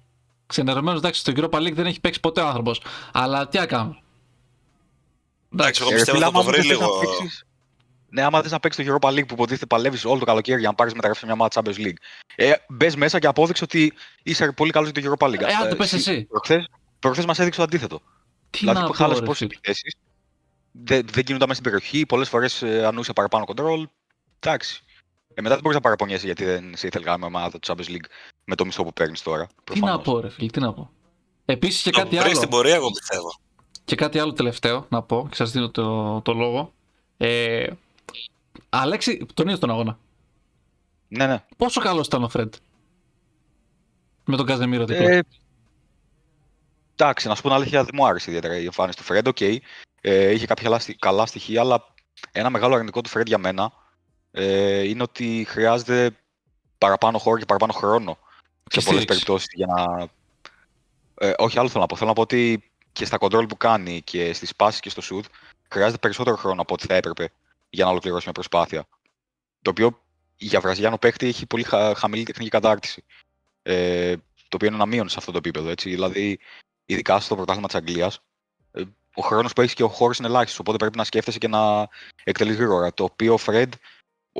Ξενερωμένος 0.50 1.00
εντάξει 1.00 1.20
στο 1.20 1.32
Europa 1.36 1.58
League 1.60 1.74
δεν 1.74 1.86
έχει 1.86 2.00
παίξει 2.00 2.20
ποτέ 2.20 2.42
ο 2.42 2.48
άνθρωπος. 2.48 2.82
Αλλά 3.14 3.48
τι 3.48 3.58
να 3.58 3.66
κάνουμε. 3.66 4.02
Εντάξει, 5.54 5.82
εγώ 5.82 5.92
Ε, 5.92 5.96
πιστεύω 5.96 6.18
φίλε, 6.18 6.26
θα 6.30 6.32
το 6.32 6.40
άμα 6.40 6.50
βρει 6.52 6.62
δεν 6.62 6.70
θες 6.70 6.80
να 6.80 6.86
λίγο. 6.86 7.00
παίξεις- 7.00 7.44
Ναι, 8.10 8.22
άμα 8.22 8.42
θες 8.42 8.52
να 8.52 8.60
παίξεις 8.60 8.86
το 8.86 8.94
Europa 9.02 9.08
League 9.10 9.28
που 9.28 9.34
υποτίθεται 9.34 9.66
παλεύεις 9.66 10.06
όλο 10.06 10.20
το 10.20 10.26
καλοκαίρι 10.26 10.60
για 10.60 10.70
να 10.70 10.76
πάρεις 10.76 10.94
μεταγραφή 10.94 11.20
σε 11.20 11.26
μια 11.26 11.36
ομάδα 11.36 11.62
Champions 11.62 11.78
League. 11.86 11.98
Ε, 12.36 12.54
Μπες 12.70 12.96
μέσα 12.96 13.20
και 13.20 13.28
απόδειξε 13.28 13.64
ότι 13.64 13.94
είσαι 14.24 14.52
πολύ 14.52 14.72
καλός 14.72 14.90
για 14.94 15.02
το 15.04 15.16
Europa 15.20 15.28
League. 15.28 15.42
Ε, 15.42 15.54
αν 15.54 15.70
το 15.70 15.76
πες 15.76 15.94
εσύ. 15.94 16.28
Προχθέ 17.00 17.26
μας 17.26 17.40
έδειξε 17.40 17.58
το 17.60 17.66
αντίθετο. 17.66 18.02
Τι 18.50 18.58
δηλαδή 18.60 18.78
να 18.80 18.86
που 18.86 18.92
πω, 18.92 18.98
χάλασε 18.98 19.20
ρε 19.20 19.26
πόσες 19.26 19.38
φίλε. 19.48 19.54
επιθέσει. 19.58 19.98
Δεν, 20.72 21.06
δεν 21.12 21.24
κινούνταν 21.24 21.48
μέσα 21.48 21.62
στην 21.62 21.72
περιοχή. 21.72 22.06
Πολλές 22.06 22.30
φορές 22.30 22.64
ανούσε 22.64 23.14
παραπάνω 23.14 23.46
κοντρόλ. 23.46 23.88
Εντάξει. 24.40 24.84
Ε, 25.40 25.42
μετά 25.42 25.54
δεν 25.54 25.64
μπορείς 25.64 25.78
να 25.78 25.84
παραπονιέσαι 25.84 26.26
γιατί 26.26 26.46
δεν 26.46 26.74
σε 26.76 26.88
ήθελε 26.88 27.18
να 27.18 27.26
ομάδα 27.26 27.60
του 27.60 27.60
Champions 27.68 27.90
League 27.90 28.06
με 28.46 28.56
το 28.56 28.66
μισθό 28.66 28.84
που 28.84 28.94
παίρνεις 28.94 29.22
τώρα. 29.22 29.46
Τι 29.48 29.54
να 29.54 29.64
προφανώς. 29.64 30.04
πω, 30.04 30.20
ρε 30.20 30.30
φίλε, 30.30 30.50
τι 30.50 30.60
να 30.60 30.74
πω. 30.74 30.90
Επίσης 31.46 31.82
και 31.82 31.90
Το 31.90 31.98
κάτι 32.00 32.10
βρεις 32.10 32.24
άλλο. 32.26 32.36
στην 32.36 32.50
πορεία, 32.50 32.76
εγώ 32.76 32.92
πιστεύω. 32.92 33.40
Και 33.86 33.96
κάτι 33.96 34.20
άλλο 34.20 34.34
τελευταίο 34.34 34.86
να 34.90 35.02
πω 35.02 35.28
και 35.30 35.36
σας 35.36 35.52
δίνω 35.52 35.70
το, 35.70 36.22
το 36.22 36.34
λόγο. 36.34 36.74
Ε, 37.18 37.68
Αλέξη, 38.70 39.26
τον 39.34 39.48
είδε 39.48 39.58
τον 39.58 39.70
αγώνα. 39.70 39.98
Ναι, 41.08 41.28
ναι. 41.28 41.44
Πόσο 41.58 41.82
καλός 41.82 42.06
ήταν 42.08 42.24
ο 42.24 42.30
Φρέντ. 42.30 42.54
Με 44.26 44.38
τον 44.38 44.46
Καζεμίρο 44.46 44.86
δίπλα. 44.86 45.10
Ε, 45.10 45.22
εντάξει, 46.96 47.28
να 47.28 47.36
σου 47.36 47.42
πω 47.42 47.48
την 47.48 47.58
αλήθεια, 47.58 47.84
δεν 47.84 47.92
μου 47.94 48.06
άρεσε 48.06 48.30
ιδιαίτερα 48.30 48.58
η 48.58 48.66
εμφάνιση 48.66 48.98
του 48.98 49.04
Φρέντ. 49.04 49.28
Οκ, 49.28 49.42
ε, 49.42 49.60
είχε 50.32 50.46
κάποια 50.46 50.64
καλά, 50.64 50.80
στοι- 50.80 51.00
καλά 51.00 51.26
στοιχεία, 51.26 51.62
αλλά 51.62 51.94
ένα 52.32 52.50
μεγάλο 52.50 52.74
αρνητικό 52.76 53.02
του 53.02 53.10
Φρέντ 53.10 53.28
για 53.28 53.38
μένα 53.38 53.72
ε, 54.32 54.88
είναι 54.88 55.04
ότι 55.04 55.46
χρειάζεται 55.50 56.12
παραπάνω 56.78 57.18
χώρο 57.18 57.38
και 57.40 57.46
παραπάνω 57.46 57.74
χρόνο 57.74 58.18
Και 58.64 58.80
σε 58.80 58.86
πολλές 58.86 59.04
στήριξη. 59.04 59.06
περιπτώσεις 59.06 59.48
για 59.54 59.66
να. 59.68 60.10
Ε, 61.28 61.34
όχι, 61.38 61.60
άλλο 61.60 61.68
θέλω 61.68 61.82
να 61.82 61.88
πω. 61.88 61.96
Θέλω 61.96 62.10
να 62.10 62.16
πω 62.16 62.22
ότι 62.22 62.72
και 62.94 63.06
στα 63.06 63.18
κοντρόλ 63.18 63.46
που 63.46 63.58
κάνει 63.58 64.02
και 64.02 64.34
στις 64.34 64.56
πάσεις 64.56 64.80
και 64.80 64.90
στο 64.90 65.02
shoot 65.12 65.26
χρειάζεται 65.70 65.98
περισσότερο 65.98 66.36
χρόνο 66.36 66.62
από 66.62 66.74
ό,τι 66.74 66.86
θα 66.86 66.96
έπρεπε 66.96 67.32
για 67.70 67.86
να 67.86 67.92
ολοκληρώσει 67.92 68.24
μια 68.24 68.34
προσπάθεια. 68.34 68.88
Το 69.62 69.70
οποίο 69.70 70.02
για 70.36 70.60
βραζιλιάνο 70.60 70.98
παίχτη 70.98 71.28
έχει 71.28 71.46
πολύ 71.46 71.64
χα- 71.64 71.96
χαμηλή 71.96 72.24
τεχνική 72.24 72.50
κατάρτιση. 72.50 73.04
Ε, 73.62 74.16
το 74.16 74.56
οποίο 74.56 74.68
είναι 74.68 74.76
ένα 74.76 74.86
μείον 74.86 75.10
σε 75.10 75.16
αυτό 75.20 75.32
το 75.32 75.38
επίπεδο. 75.38 75.70
Έτσι. 75.70 75.90
Δηλαδή, 75.90 76.40
ειδικά 76.86 77.20
στο 77.20 77.36
πρωτάθλημα 77.36 77.68
της 77.68 77.76
Αγγλίας, 77.76 78.20
ε, 78.72 78.82
ο 79.16 79.22
χρόνος 79.22 79.54
που 79.54 79.62
έχεις 79.62 79.74
και 79.74 79.84
ο 79.84 79.88
χώρος 79.88 80.18
είναι 80.18 80.28
ελάχιστος. 80.28 80.60
Οπότε 80.60 80.78
πρέπει 80.78 80.98
να 80.98 81.04
σκέφτεσαι 81.04 81.38
και 81.38 81.48
να 81.48 81.88
εκτελείς 82.24 82.56
γρήγορα. 82.56 82.94
Το 82.94 83.04
οποίο 83.04 83.34
ο 83.34 83.38
Φρεντ, 83.38 83.74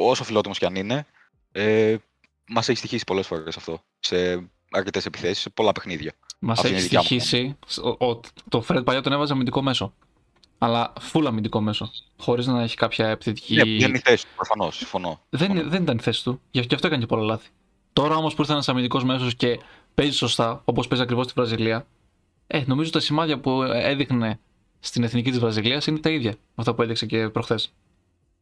όσο 0.08 0.24
φιλότιμος 0.24 0.58
κι 0.58 0.66
αν 0.66 0.76
είναι, 0.76 1.06
ε, 1.52 1.96
μας 2.48 2.70
έχει 2.70 2.78
στοιχήσει 2.78 3.04
πολλές 3.04 3.28
φορές 3.28 3.58
αυτό. 3.58 3.82
Σε 4.00 4.50
αρκετές 4.72 5.06
επιθέσεις, 5.06 5.40
σε 5.40 5.50
πολλά 5.50 5.72
παιχνίδια. 5.72 6.14
Μας 6.40 6.60
Αυτή 6.60 6.74
έχει 6.74 6.76
είναι 6.76 6.86
η 6.86 6.88
δικιά 6.88 7.00
μου 7.00 7.06
στοιχήσει. 7.06 7.58
Ο, 8.00 8.06
ο- 8.10 8.20
το 8.50 8.66
Fred 8.68 8.82
παλιά 8.86 9.02
τον 9.02 9.12
έβαζε 9.14 9.34
αμυντικό 9.34 9.62
μέσο. 9.62 9.94
Αλλά 10.58 10.94
full 11.12 11.24
αμυντικό 11.28 11.62
μέσο. 11.62 11.92
Χωρίς 12.20 12.48
να 12.48 12.62
έχει 12.62 12.76
κάποια 12.76 13.08
επιθετική. 13.08 13.56
Ναι, 13.56 13.64
δεν 13.64 13.72
είναι 13.90 13.98
η 13.98 14.02
θέση 14.04 14.26
του, 14.26 14.32
προφανώς. 14.36 14.76
Συμφωνώ. 14.78 15.22
δεν, 15.30 15.70
δεν 15.70 15.82
ήταν 15.84 15.98
η 15.98 16.02
θέση 16.02 16.24
του. 16.24 16.42
Γι' 16.52 16.60
γι' 16.62 16.74
αυτό 16.74 16.88
έκανε 16.88 17.02
και 17.02 17.08
πολλά 17.08 17.24
λάθη. 17.24 17.50
Τώρα 17.94 18.16
όμως 18.16 18.34
που 18.34 18.42
ήρθε 18.42 18.54
ένας 18.54 18.70
αμυντικός 18.70 19.04
μέσος 19.04 19.36
και 19.36 19.60
παίζει 19.94 20.16
σωστά, 20.18 20.62
όπως 20.66 20.88
παίζει 20.88 21.04
ακριβώς 21.04 21.26
στη 21.26 21.34
Βραζιλία, 21.36 21.88
ε, 22.48 22.64
νομίζω 22.66 22.90
τα 22.92 23.00
σημάδια 23.00 23.40
που 23.40 23.62
έδειχνε 23.64 24.40
στην 24.80 25.04
εθνική 25.04 25.30
της 25.30 25.40
Βραζιλίας 25.40 25.88
είναι 25.88 26.00
τα 26.00 26.10
ίδια 26.10 26.32
με 26.32 26.38
αυτά 26.56 26.74
που 26.74 26.82
έδειξε 26.82 27.06
και 27.06 27.30
προχθές. 27.30 27.74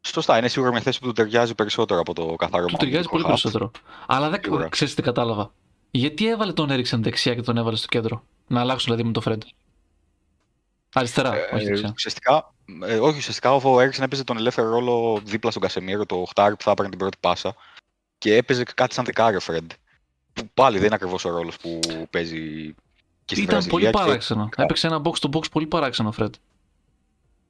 Σωστά, 0.01 0.37
είναι 0.37 0.47
σίγουρα 0.47 0.71
μια 0.71 0.81
θέση 0.81 0.99
που 0.99 1.05
του 1.05 1.11
ταιριάζει 1.13 1.55
περισσότερο 1.55 1.99
από 1.99 2.13
το 2.13 2.35
καθαρό 2.35 2.65
Του 2.65 2.75
ταιριάζει 2.75 2.95
αμυντικό 2.95 3.11
πολύ 3.11 3.23
half. 3.23 3.27
περισσότερο. 3.27 3.71
Αλλά 4.07 4.29
δεν 4.29 4.39
Σίγουρα. 4.43 4.69
ξέρεις 4.69 4.93
τι 4.95 5.01
κατάλαβα. 5.01 5.51
Γιατί 5.91 6.27
έβαλε 6.27 6.53
τον 6.53 6.69
Έριξεν 6.69 7.03
δεξιά 7.03 7.35
και 7.35 7.41
τον 7.41 7.57
έβαλε 7.57 7.75
στο 7.77 7.87
κέντρο; 7.87 8.23
Να 8.47 8.59
αλλάξουν 8.59 8.85
δηλαδή 8.85 9.03
με 9.03 9.11
τον 9.11 9.23
Φρέντ. 9.23 9.41
Αριστερά, 10.93 11.31
όχι 11.53 11.63
Ε, 11.65 11.67
δεξιά. 11.67 11.91
ουσιαστικά, 11.95 12.53
ε, 12.85 12.97
όχι, 12.99 13.17
ουσιαστικά 13.17 13.53
ο 13.55 13.79
Έριξεν 13.79 14.03
έπαιζε 14.03 14.23
τον 14.23 14.37
ελεύθερο 14.37 14.69
ρόλο 14.69 15.21
δίπλα 15.23 15.49
στον 15.49 15.61
Κασεμίρο, 15.61 16.05
το 16.05 16.15
οχτάρι 16.15 16.55
που 16.55 16.63
θα 16.63 16.71
έπαιρνε 16.71 16.89
την 16.89 16.99
πρώτη 16.99 17.17
πάσα. 17.19 17.55
Και 18.17 18.35
έπαιζε 18.35 18.63
κάτι 18.63 18.93
σαν 18.93 19.05
δεκάρι 19.05 19.35
ο 19.35 19.39
Φρεντ. 19.39 19.71
Που 20.33 20.49
πάλι 20.53 20.77
δεν 20.77 20.85
είναι 20.85 20.95
ακριβώς 20.95 21.25
ο 21.25 21.29
ρόλος 21.29 21.57
που 21.57 21.79
παίζει 22.09 22.73
και 23.25 23.33
στη 23.35 23.43
Ήταν 23.43 23.47
Βραζιλία. 23.47 23.69
πολύ 23.71 23.85
και- 23.85 23.91
παράξενο. 23.91 24.49
Έπαιξε 24.57 24.87
ένα 24.87 25.01
box 25.03 25.13
to 25.27 25.29
box 25.37 25.51
πολύ 25.51 25.65
παράξενο 25.67 26.09
ο 26.09 26.11
Φρέντ. 26.11 26.33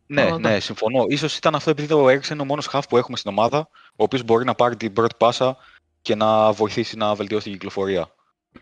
Ναι, 0.08 0.22
Αλλά 0.22 0.30
ναι, 0.39 0.48
εντάξει. 0.48 0.65
συμφωνώ. 0.65 1.06
Ίσως 1.08 1.38
ήταν 1.38 1.56
αυτό 1.56 1.70
επειδή 1.70 1.93
ο 1.93 2.10
Έριξεν 2.10 2.34
είναι 2.34 2.43
ο 2.43 2.46
μόνος 2.46 2.67
χαφ 2.67 2.88
που 2.88 2.98
έχουμε 2.98 3.17
στην 3.17 3.32
ομάδα, 3.32 3.58
ο 3.91 4.04
οποίος 4.04 4.24
μπορεί 4.24 4.46
να 4.46 4.56
πάρει 4.56 4.76
την 4.76 4.93
πρώτη 4.93 5.15
πάσα 5.17 5.58
και 6.02 6.15
να 6.15 6.52
βοηθήσει 6.52 6.98
να 6.98 7.15
βελτιώσει 7.15 7.43
την 7.43 7.54
κυκλοφορία. 7.54 8.12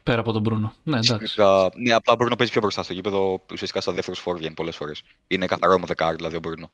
Πέρα 0.03 0.19
από 0.19 0.31
τον 0.31 0.41
Μπρούνο. 0.41 0.73
Ναι, 0.83 0.93
εντάξει. 0.97 1.17
Φυσικά, 1.17 1.69
ναι, 1.75 1.93
απλά 1.93 2.15
μπορεί 2.15 2.29
να 2.29 2.35
παίζει 2.35 2.51
πιο 2.51 2.61
μπροστά 2.61 2.83
στο 2.83 2.93
γήπεδο, 2.93 3.41
ουσιαστικά 3.51 3.81
στα 3.81 3.91
δεύτερος 3.91 4.19
φόρ 4.19 4.37
βγαίνει 4.37 4.53
πολλές 4.53 4.75
φορές. 4.75 5.01
Είναι 5.27 5.45
καθαρό 5.45 5.79
με 5.79 5.85
δεκάρι, 5.85 6.15
δηλαδή 6.15 6.35
ο 6.35 6.39
Μπρούνο. 6.39 6.71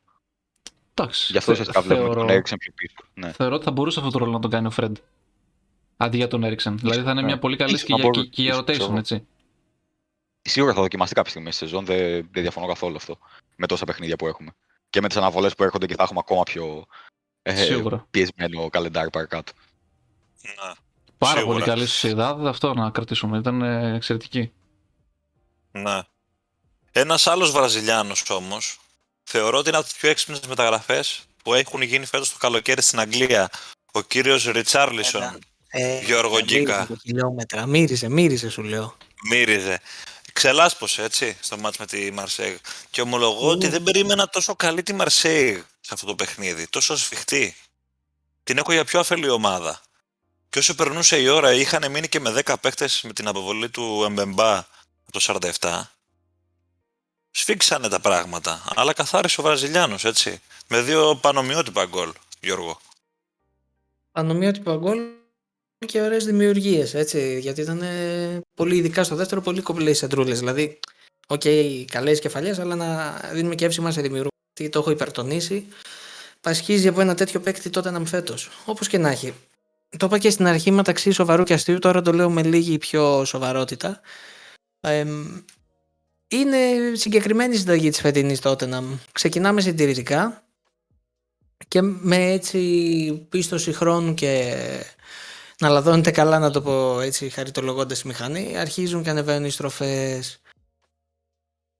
εντάξει. 0.93 1.31
Γι' 1.31 1.37
αυτό 1.37 1.51
Θε- 1.51 1.59
ουσιαστικά 1.59 1.81
βλέπουμε 1.87 2.05
θεωρώ, 2.07 2.21
τον 2.21 2.29
Έριξεν 2.29 2.57
πιο 2.57 2.71
πίσω. 2.75 2.95
Ναι. 3.13 3.31
θεωρώ 3.31 3.55
ότι 3.55 3.63
θα 3.63 3.71
μπορούσε 3.71 3.99
αυτό 3.99 4.11
το 4.11 4.17
ρόλο 4.19 4.31
να 4.31 4.39
τον 4.39 4.49
κάνει 4.51 4.67
ο 4.67 4.69
Φρέντ. 4.69 4.97
Αντί 5.97 6.17
για 6.17 6.27
τον 6.27 6.43
Έριξεν. 6.43 6.77
Δηλαδή 6.77 7.01
θα 7.01 7.11
είναι 7.11 7.19
Ναι. 7.21 7.27
μια 7.27 7.39
πολύ 7.39 7.55
καλή 7.55 7.73
Ίσως 7.73 7.85
και 7.85 7.91
να 7.93 7.99
για, 7.99 8.05
μπορούσε, 8.09 8.29
και 8.29 8.41
για 8.41 8.51
ίσως, 8.51 8.63
ξέρω 8.65 8.83
rotation, 8.85 8.89
εγώ. 8.89 8.97
έτσι. 8.99 9.25
Σίγουρα 10.41 10.73
θα 10.73 10.81
δοκιμαστεί 10.81 11.15
κάποια 11.15 11.29
στιγμή 11.29 11.51
στη 11.51 11.65
σεζόν, 11.65 11.85
δεν, 11.85 11.97
δεν 12.31 12.41
διαφωνώ 12.41 12.67
καθόλου 12.67 12.95
αυτό. 12.95 13.17
Με 13.61 13.67
τόσα 13.67 13.85
παιχνίδια 13.85 14.15
που 14.15 14.27
έχουμε. 14.27 14.51
Και 14.89 15.01
με 15.01 15.07
τις 15.07 15.17
αναβολές 15.17 15.55
που 15.55 15.63
έρχονται 15.63 15.85
και 15.85 15.95
θα 15.95 16.03
έχουμε 16.03 16.19
ακόμα 16.23 16.43
πιο 16.43 16.85
ε, 17.41 17.55
Σίγουρα. 17.55 18.07
πιεσμένο 18.11 18.69
καλεντάρι 18.69 19.09
παρακάτω. 19.09 19.51
Ναι. 20.41 20.73
Πάρα 21.17 21.37
σίγουρα. 21.39 21.53
πολύ 21.53 21.65
καλή 21.69 21.85
Σοσιαδάδ, 21.87 22.47
αυτό 22.47 22.73
να 22.73 22.89
κρατήσουμε. 22.89 23.37
Ήταν 23.37 23.61
ε, 23.61 23.95
εξαιρετική. 23.95 24.51
Ναι. 25.71 25.99
Ένας 26.91 27.27
άλλος 27.27 27.51
Βραζιλιάνος 27.51 28.29
όμως, 28.29 28.79
θεωρώ 29.23 29.57
ότι 29.57 29.67
είναι 29.67 29.77
από 29.77 29.85
τις 29.87 29.95
πιο 29.95 30.09
έξυπνες 30.09 30.39
μεταγραφές 30.47 31.23
που 31.43 31.53
έχουν 31.53 31.81
γίνει 31.81 32.05
φέτος 32.05 32.31
το 32.31 32.37
καλοκαίρι 32.39 32.81
στην 32.81 32.99
Αγγλία. 32.99 33.49
Ο 33.91 34.01
κύριος 34.01 34.45
Ριτσάρλισον. 34.45 35.39
Ε, 35.67 35.99
Γιώργο 35.99 36.35
μύριζε 36.35 36.57
Γκίκα. 36.59 36.85
το 36.87 36.95
χιλιόμετρα. 37.01 37.65
Μύριζε, 37.65 38.09
μύριζε 38.09 38.49
σου 38.49 38.63
λέω. 38.63 38.97
Μύριζε. 39.29 39.79
Ξελάσπωσε 40.33 41.03
έτσι 41.03 41.37
στο 41.41 41.57
μάτς 41.57 41.77
με 41.77 41.85
τη 41.85 42.11
Μαρσέγ. 42.11 42.57
Και 42.89 43.01
ομολογώ 43.01 43.49
ότι 43.49 43.67
δεν 43.67 43.83
περίμενα 43.83 44.29
τόσο 44.29 44.55
καλή 44.55 44.83
τη 44.83 44.93
Μαρσέγ 44.93 45.61
σε 45.81 45.93
αυτό 45.93 46.05
το 46.05 46.15
παιχνίδι. 46.15 46.67
Τόσο 46.67 46.97
σφιχτή. 46.97 47.55
Την 48.43 48.57
έχω 48.57 48.71
για 48.71 48.85
πιο 48.85 48.99
αφελή 48.99 49.29
ομάδα. 49.29 49.81
Και 50.49 50.59
όσο 50.59 50.75
περνούσε 50.75 51.21
η 51.21 51.27
ώρα, 51.27 51.53
είχαν 51.53 51.91
μείνει 51.91 52.07
και 52.07 52.19
με 52.19 52.43
10 52.45 52.55
παίχτες 52.61 53.01
με 53.03 53.13
την 53.13 53.27
αποβολή 53.27 53.69
του 53.69 54.03
Εμπεμπά 54.07 54.57
από 54.57 55.11
το 55.11 55.19
47. 55.59 55.81
Σφίξανε 57.31 57.87
τα 57.87 57.99
πράγματα. 57.99 58.63
Αλλά 58.75 58.93
καθάρισε 58.93 59.41
ο 59.41 59.43
Βραζιλιάνος, 59.43 60.05
έτσι. 60.05 60.41
Με 60.67 60.81
δύο 60.81 61.15
πανομοιότυπα 61.15 61.85
γκολ, 61.85 62.11
Γιώργο. 62.39 62.79
Πανομοιότυπα 64.11 64.75
γκολ 64.75 65.20
και 65.85 66.01
ωραίες 66.01 66.25
δημιουργίες, 66.25 66.93
έτσι. 66.93 67.39
Γιατί 67.39 67.61
ήταν 67.61 67.81
ε, 67.81 68.41
πολύ, 68.53 68.75
ειδικά 68.75 69.03
στο 69.03 69.15
δεύτερο, 69.15 69.41
πολύ 69.41 69.61
κομπλέ 69.61 69.93
σεντρούλες. 69.93 70.35
Δηλαδή, 70.35 70.79
OK, 71.27 71.41
okay, 71.43 71.83
καλές 71.91 72.19
κεφαλιές, 72.19 72.59
αλλά 72.59 72.75
να 72.75 73.19
δίνουμε 73.33 73.55
και 73.55 73.65
εύσημα 73.65 73.91
σε 73.91 74.01
δημιουργούς. 74.01 74.29
Το 74.69 74.79
έχω 74.79 74.91
υπερτονίσει. 74.91 75.67
Πασχίζει 76.41 76.87
από 76.87 77.01
ένα 77.01 77.15
τέτοιο 77.15 77.39
παίκτη 77.39 77.69
τότε 77.69 77.91
να 77.91 77.99
με 77.99 78.05
φέτος. 78.05 78.49
Όπως 78.65 78.87
και 78.87 78.97
να 78.97 79.09
έχει. 79.09 79.33
Το 79.97 80.05
είπα 80.05 80.17
και 80.17 80.29
στην 80.29 80.47
αρχή 80.47 80.71
μεταξύ 80.71 81.11
σοβαρού 81.11 81.43
και 81.43 81.53
αστείου, 81.53 81.79
τώρα 81.79 82.01
το 82.01 82.13
λέω 82.13 82.29
με 82.29 82.43
λίγη 82.43 82.77
πιο 82.77 83.25
σοβαρότητα. 83.25 84.01
Ε, 84.79 85.05
είναι 86.27 86.57
συγκεκριμένη 86.93 87.55
η 87.55 87.57
συνταγή 87.57 87.89
της 87.89 87.99
φετινής 87.99 88.39
Tottenham. 88.43 88.83
Ξεκινάμε 89.11 89.61
συντηρητικά 89.61 90.43
και 91.67 91.81
με 91.81 92.31
έτσι 92.31 93.27
πίστοση 93.29 93.73
χρόνου 93.73 94.13
και 94.13 94.55
να 95.61 95.69
λαδώνεται 95.69 96.11
καλά 96.11 96.39
να 96.39 96.51
το 96.51 96.61
πω 96.61 96.99
έτσι 96.99 97.29
χαριτολογώντας 97.29 98.01
τη 98.01 98.07
μηχανή 98.07 98.57
αρχίζουν 98.57 99.03
και 99.03 99.09
ανεβαίνουν 99.09 99.45
οι 99.45 99.49
στροφές. 99.49 100.41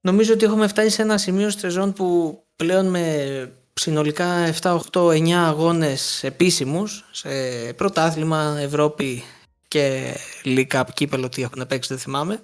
Νομίζω 0.02 0.34
ότι 0.34 0.46
έχουμε 0.46 0.68
φτάσει 0.68 0.90
σε 0.90 1.02
ένα 1.02 1.18
σημείο 1.18 1.50
στη 1.50 1.60
σεζόν 1.60 1.94
που 1.94 2.40
πλέον 2.56 2.86
με 2.86 3.54
συνολικά 3.74 4.54
7, 4.62 4.80
8, 4.92 5.08
9 5.08 5.32
αγώνες 5.32 6.24
επίσημους 6.24 7.06
σε 7.12 7.30
πρωτάθλημα, 7.74 8.58
Ευρώπη 8.60 9.24
και 9.68 10.14
League 10.44 10.68
Cup, 10.68 10.84
κύπελο 10.94 11.30
τι 11.30 11.42
έχουν 11.42 11.68
παίξει 11.68 11.90
δεν 11.94 12.02
θυμάμαι 12.02 12.42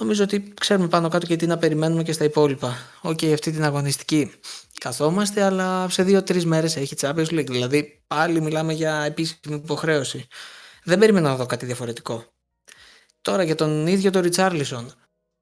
νομίζω 0.00 0.24
ότι 0.24 0.52
ξέρουμε 0.60 0.88
πάνω 0.88 1.08
κάτω 1.08 1.26
και 1.26 1.36
τι 1.36 1.46
να 1.46 1.58
περιμένουμε 1.58 2.02
και 2.02 2.12
στα 2.12 2.24
υπόλοιπα. 2.24 2.76
Οκ, 3.00 3.24
αυτή 3.24 3.50
την 3.50 3.64
αγωνιστική 3.64 4.32
καθόμαστε, 4.80 5.42
αλλά 5.42 5.88
σε 5.88 6.02
δύο-τρεις 6.02 6.44
μέρες 6.44 6.76
έχει 6.76 6.94
Champions 7.00 7.28
League. 7.28 7.46
Δηλαδή, 7.46 8.02
πάλι 8.06 8.40
μιλάμε 8.40 8.72
για 8.72 9.02
επίσημη 9.02 9.54
υποχρέωση. 9.54 10.26
Δεν 10.84 10.98
περίμενα 10.98 11.28
να 11.28 11.36
δω 11.36 11.46
κάτι 11.46 11.66
διαφορετικό. 11.66 12.24
Τώρα 13.22 13.42
για 13.42 13.54
τον 13.54 13.86
ίδιο 13.86 14.10
τον 14.10 14.22
Ριτσάρλισον. 14.22 14.94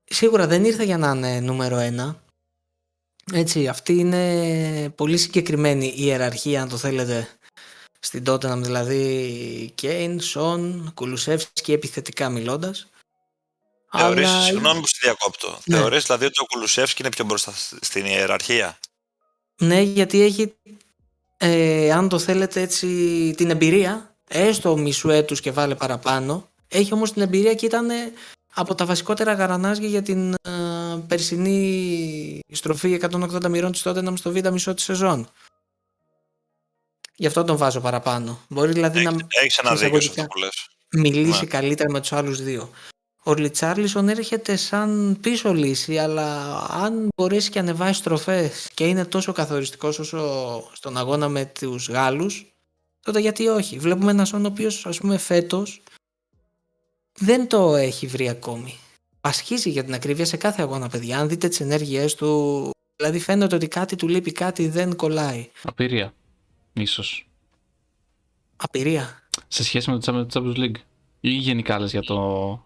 Σίγουρα 0.05 0.47
δεν 0.47 0.65
ήρθε 0.65 0.85
για 0.85 0.99
να 0.99 1.11
είναι 1.11 1.41
νούμερο 1.41 1.77
ένα. 1.77 2.23
Έτσι, 3.33 3.69
αυτή 3.69 3.93
είναι 3.93 4.91
πολύ 4.95 5.17
συγκεκριμένη 5.17 5.87
η 5.87 5.95
ιεραρχία, 5.97 6.63
αν 6.63 6.69
το 6.69 6.77
θέλετε, 6.77 7.29
στην 8.01 8.25
Tottenham. 8.27 8.61
Δηλαδή, 8.61 9.73
Κέιν, 9.75 10.21
Σον, 10.21 10.93
Κουλουσεύσκι 10.95 11.73
επιθετικά 11.73 12.29
μιλώντας. 12.29 12.87
Θεωρείς, 13.97 14.29
συγγνώμη 14.31 14.81
που 14.81 14.87
στη 14.87 14.99
διακόπτω, 15.03 15.59
Ναι. 15.65 15.77
θεωρείς 15.77 16.05
δηλαδή 16.05 16.25
ότι 16.25 16.41
ο 16.41 16.47
Κουλουσεύσκι 16.47 17.03
είναι 17.03 17.11
πιο 17.11 17.25
μπροστά 17.25 17.53
στην 17.81 18.05
ιεραρχία; 18.05 18.79
Ναι, 19.61 19.81
γιατί 19.81 20.21
έχει, 20.23 20.55
ε, 21.37 21.93
αν 21.93 22.09
το 22.09 22.19
θέλετε 22.19 22.61
έτσι, 22.61 22.87
την 23.37 23.51
εμπειρία, 23.51 24.17
έστω 24.29 24.77
μισού 24.77 25.11
έτους 25.11 25.41
και 25.41 25.51
βάλε 25.51 25.75
παραπάνω, 25.75 26.49
έχει 26.69 26.93
όμως 26.93 27.13
την 27.13 27.23
εμπειρία 27.23 27.55
και 27.55 27.67
ήταν 27.67 27.91
ε, 27.91 28.13
από 28.55 28.75
τα 28.75 28.87
βασικότερα 28.87 29.33
γαρανάζια 29.33 29.89
για 29.89 30.03
την 30.03 30.33
ε, 30.33 30.37
περσινή 31.07 32.41
στροφή 32.53 33.01
180 33.11 33.49
μοιρών 33.49 33.73
της 33.73 33.83
τότε 33.83 34.17
στο 34.17 34.33
β' 34.33 34.49
μισό 34.51 34.75
της 34.75 34.85
σεζόν. 34.85 35.29
Γι' 37.17 37.27
αυτό 37.27 37.45
τον 37.45 37.57
βάζω 37.57 37.81
παραπάνω. 37.81 38.41
Μπορεί 38.49 38.73
δηλαδή 38.73 39.03
να 39.03 39.17
Έχεις 39.43 39.59
ένα 39.59 39.75
δίκιο 39.75 39.77
σε 39.77 39.85
αυτό 39.85 39.97
εισαγωγικά. 39.99 40.27
που 40.27 40.39
λες. 40.39 40.69
μιλήσει 40.91 41.41
Ναι. 41.41 41.47
καλύτερα 41.47 41.91
με 41.91 42.01
τους 42.01 42.13
άλλους 42.13 42.43
δύο. 42.43 42.71
Ο 43.29 43.33
Ριτσάρλισον 43.33 44.09
έρχεται 44.09 44.57
σαν 44.57 45.19
πίσω 45.21 45.53
λύση, 45.53 45.99
αλλά 45.99 46.59
αν 46.71 47.09
μπορέσει 47.17 47.51
και 47.51 47.59
ανεβάσει 47.59 47.99
στροφές 47.99 48.69
και 48.75 48.87
είναι 48.87 49.05
τόσο 49.05 49.33
καθοριστικός 49.33 49.99
όσο 49.99 50.71
στον 50.73 50.97
αγώνα 50.97 51.29
με 51.29 51.45
τους 51.45 51.89
Γάλλους, 51.89 52.55
τότε 53.01 53.21
γιατί 53.21 53.47
όχι. 53.47 53.79
Βλέπουμε 53.79 54.11
ένας 54.11 54.29
Σον 54.29 54.45
ο 54.45 54.49
οποίος 54.49 54.87
ας 54.87 54.99
πούμε 54.99 55.19
φέτος 55.19 55.83
δεν 57.13 57.49
το 57.49 57.77
έχει 57.77 58.07
βρει 58.07 58.29
ακόμη. 58.29 58.79
Πασχίζει 59.21 59.71
για 59.71 59.85
την 59.85 59.95
ακρίβεια 59.95 60.25
σε 60.25 60.37
κάθε 60.37 60.63
αγώνα, 60.63 60.89
παιδιά. 60.89 61.19
Αν 61.19 61.29
δείτε 61.29 61.49
τις 61.49 61.61
ενέργειές 61.61 62.15
του, 62.15 62.71
δηλαδή 62.97 63.19
φαίνεται 63.19 63.55
ότι 63.55 63.69
κάτι 63.69 63.97
του 63.97 64.09
λείπει, 64.09 64.33
κάτι 64.33 64.69
δεν 64.69 64.97
κολλάει. 64.97 65.49
Απειρία. 65.63 66.15
Ίσως. 66.73 67.29
Απειρία. 68.57 69.23
Σε 69.49 69.65
σχέση 69.65 69.91
με 69.91 69.99
το 69.99 70.27
Champions 70.33 70.59
League. 70.59 70.77
Ή 71.21 71.29
γενικά 71.31 71.79
λες 71.79 71.91
για, 71.91 72.03
το, 72.03 72.17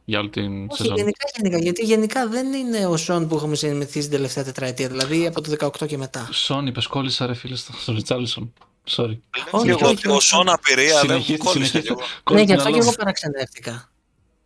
για 0.05 0.19
όλη 0.19 0.29
την 0.31 0.67
Όχι, 0.71 0.77
σεζόν; 0.83 0.97
γενικά, 0.97 1.25
γενικά. 1.37 1.59
Γιατί 1.59 1.85
γενικά 1.85 2.29
δεν 2.29 2.53
είναι 2.53 2.87
ο 2.87 2.97
Σον 2.97 3.29
που 3.29 3.35
έχουμε 3.35 3.55
συνηθίσει 3.55 4.01
την 4.09 4.17
τελευταία 4.17 4.45
τετραετία. 4.45 4.89
Δηλαδή 4.89 5.27
από 5.27 5.41
το 5.41 5.71
18 5.83 5.87
και 5.87 5.97
μετά. 5.97 6.29
Σον, 6.33 6.67
είπες 6.67 6.87
κόλλησα 6.87 7.27
ρε 7.27 7.35
φίλε 7.35 7.57
στο, 7.57 7.73
στο 7.81 7.93
Ριτσάλισον. 7.93 8.53
Sorry. 8.91 9.19
Όχι, 9.51 9.65
Και 9.65 9.71
εγώ 9.71 9.89
όχι, 9.89 10.09
ο 10.09 10.15
όχι. 10.15 10.27
Σον 10.27 10.49
απειρία, 10.49 10.85
δεν 10.87 11.17
μου 11.17 11.23
Συνεχίστε, 11.23 11.37
κόλλησε 11.45 11.67
συνεχίστε. 11.71 11.81
κι 11.81 11.89
εγώ. 11.89 12.01
Ναι, 12.01 12.07
Κόλλησε 12.23 12.45
γι' 12.45 12.53
αυτό 12.53 12.63
μυαλό 12.69 12.77
και 12.77 12.81
εγώ 12.83 12.91
μου. 12.91 12.97
παραξενεύτηκα. 12.99 13.91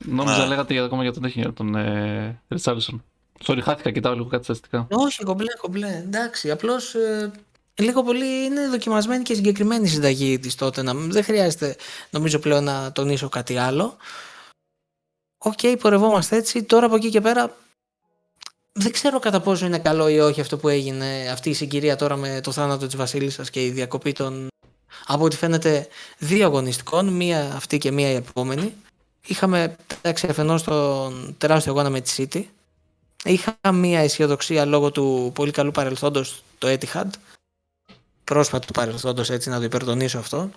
Νόμιζα 0.04 0.38
Ναι. 0.38 0.46
λέγατε 0.46 0.72
για- 0.72 0.84
ακόμα 0.84 1.02
για 1.02 1.12
τον 1.12 1.22
τέτοιο, 1.22 1.40
για 1.42 1.52
τον 1.52 1.74
ε, 1.74 2.40
Ριτσάλισον. 2.48 3.04
Sorry, 3.46 3.58
χάθηκα, 3.62 3.90
κοιτάω 3.90 4.12
λίγο 4.12 4.26
κάτι 4.26 4.44
στατιστικά. 4.44 4.86
Όχι, 4.90 5.24
κομπλέ, 5.24 5.52
κομπλέ. 5.60 6.02
Εντάξει, 6.06 6.50
απλώς 6.50 6.94
λίγο 7.78 8.02
πολύ 8.02 8.44
είναι 8.44 8.68
δοκιμασμένη 8.68 9.22
και 9.22 9.34
συγκεκριμένη 9.34 9.84
η 9.84 9.88
συνταγή 9.88 10.38
της 10.38 10.54
τότε. 10.54 10.82
Δεν 11.08 11.24
χρειάζεται, 11.24 11.76
νομίζω 12.10 12.38
πλέον, 12.38 12.64
να 12.64 12.92
τονίσω 12.92 13.28
κάτι 13.28 13.56
άλλο. 13.56 13.96
οκ, 15.38 15.60
πορευόμαστε 15.80 16.36
έτσι. 16.36 16.62
Τώρα 16.62 16.86
από 16.86 16.94
εκεί 16.96 17.10
και 17.10 17.20
πέρα 17.20 17.56
δεν 18.78 18.92
ξέρω 18.92 19.18
κατά 19.18 19.40
πόσο 19.40 19.66
είναι 19.66 19.78
καλό 19.78 20.08
ή 20.08 20.18
όχι 20.18 20.40
αυτό 20.40 20.56
που 20.56 20.68
έγινε, 20.68 21.28
αυτή 21.32 21.50
η 21.50 21.54
συγκυρία 21.54 21.96
τώρα 21.96 22.16
με 22.16 22.40
το 22.42 22.52
θάνατο 22.52 22.86
της 22.86 22.96
Βασίλισσας 22.96 23.50
και 23.50 23.64
η 23.64 23.70
διακοπή 23.70 24.12
των, 24.12 24.48
από 25.06 25.24
ό,τι 25.24 25.36
φαίνεται, 25.36 25.88
δύο 26.18 26.46
αγωνιστικών, 26.46 27.08
μία 27.08 27.52
αυτή 27.54 27.78
και 27.78 27.90
μία 27.90 28.10
η 28.10 28.14
επόμενη. 28.14 28.74
Είχαμε 29.26 29.76
εντάξει 30.02 30.26
αφενός 30.26 30.62
τον 30.62 31.34
τεράστιο 31.38 31.72
αγώνα 31.72 31.90
με 31.90 32.00
τη 32.00 32.14
City. 32.16 32.44
Είχα 33.24 33.58
μία 33.72 34.00
αισιοδοξία 34.00 34.64
λόγω 34.64 34.90
του 34.90 35.30
πολύ 35.34 35.50
καλού 35.50 35.70
παρελθόντος 35.70 36.42
το 36.58 36.68
Etihad. 36.68 37.08
Πρόσφατου 38.26 38.72
παρελθόντος 38.72 39.30
έτσι 39.30 39.48
να 39.48 39.58
το 39.58 39.64
υπερτονίσω 39.64 40.18
αυτό. 40.18 40.50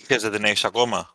Νίκες 0.00 0.22
δεν 0.22 0.32
την 0.32 0.44
έχεις 0.44 0.64
ακόμα; 0.64 1.14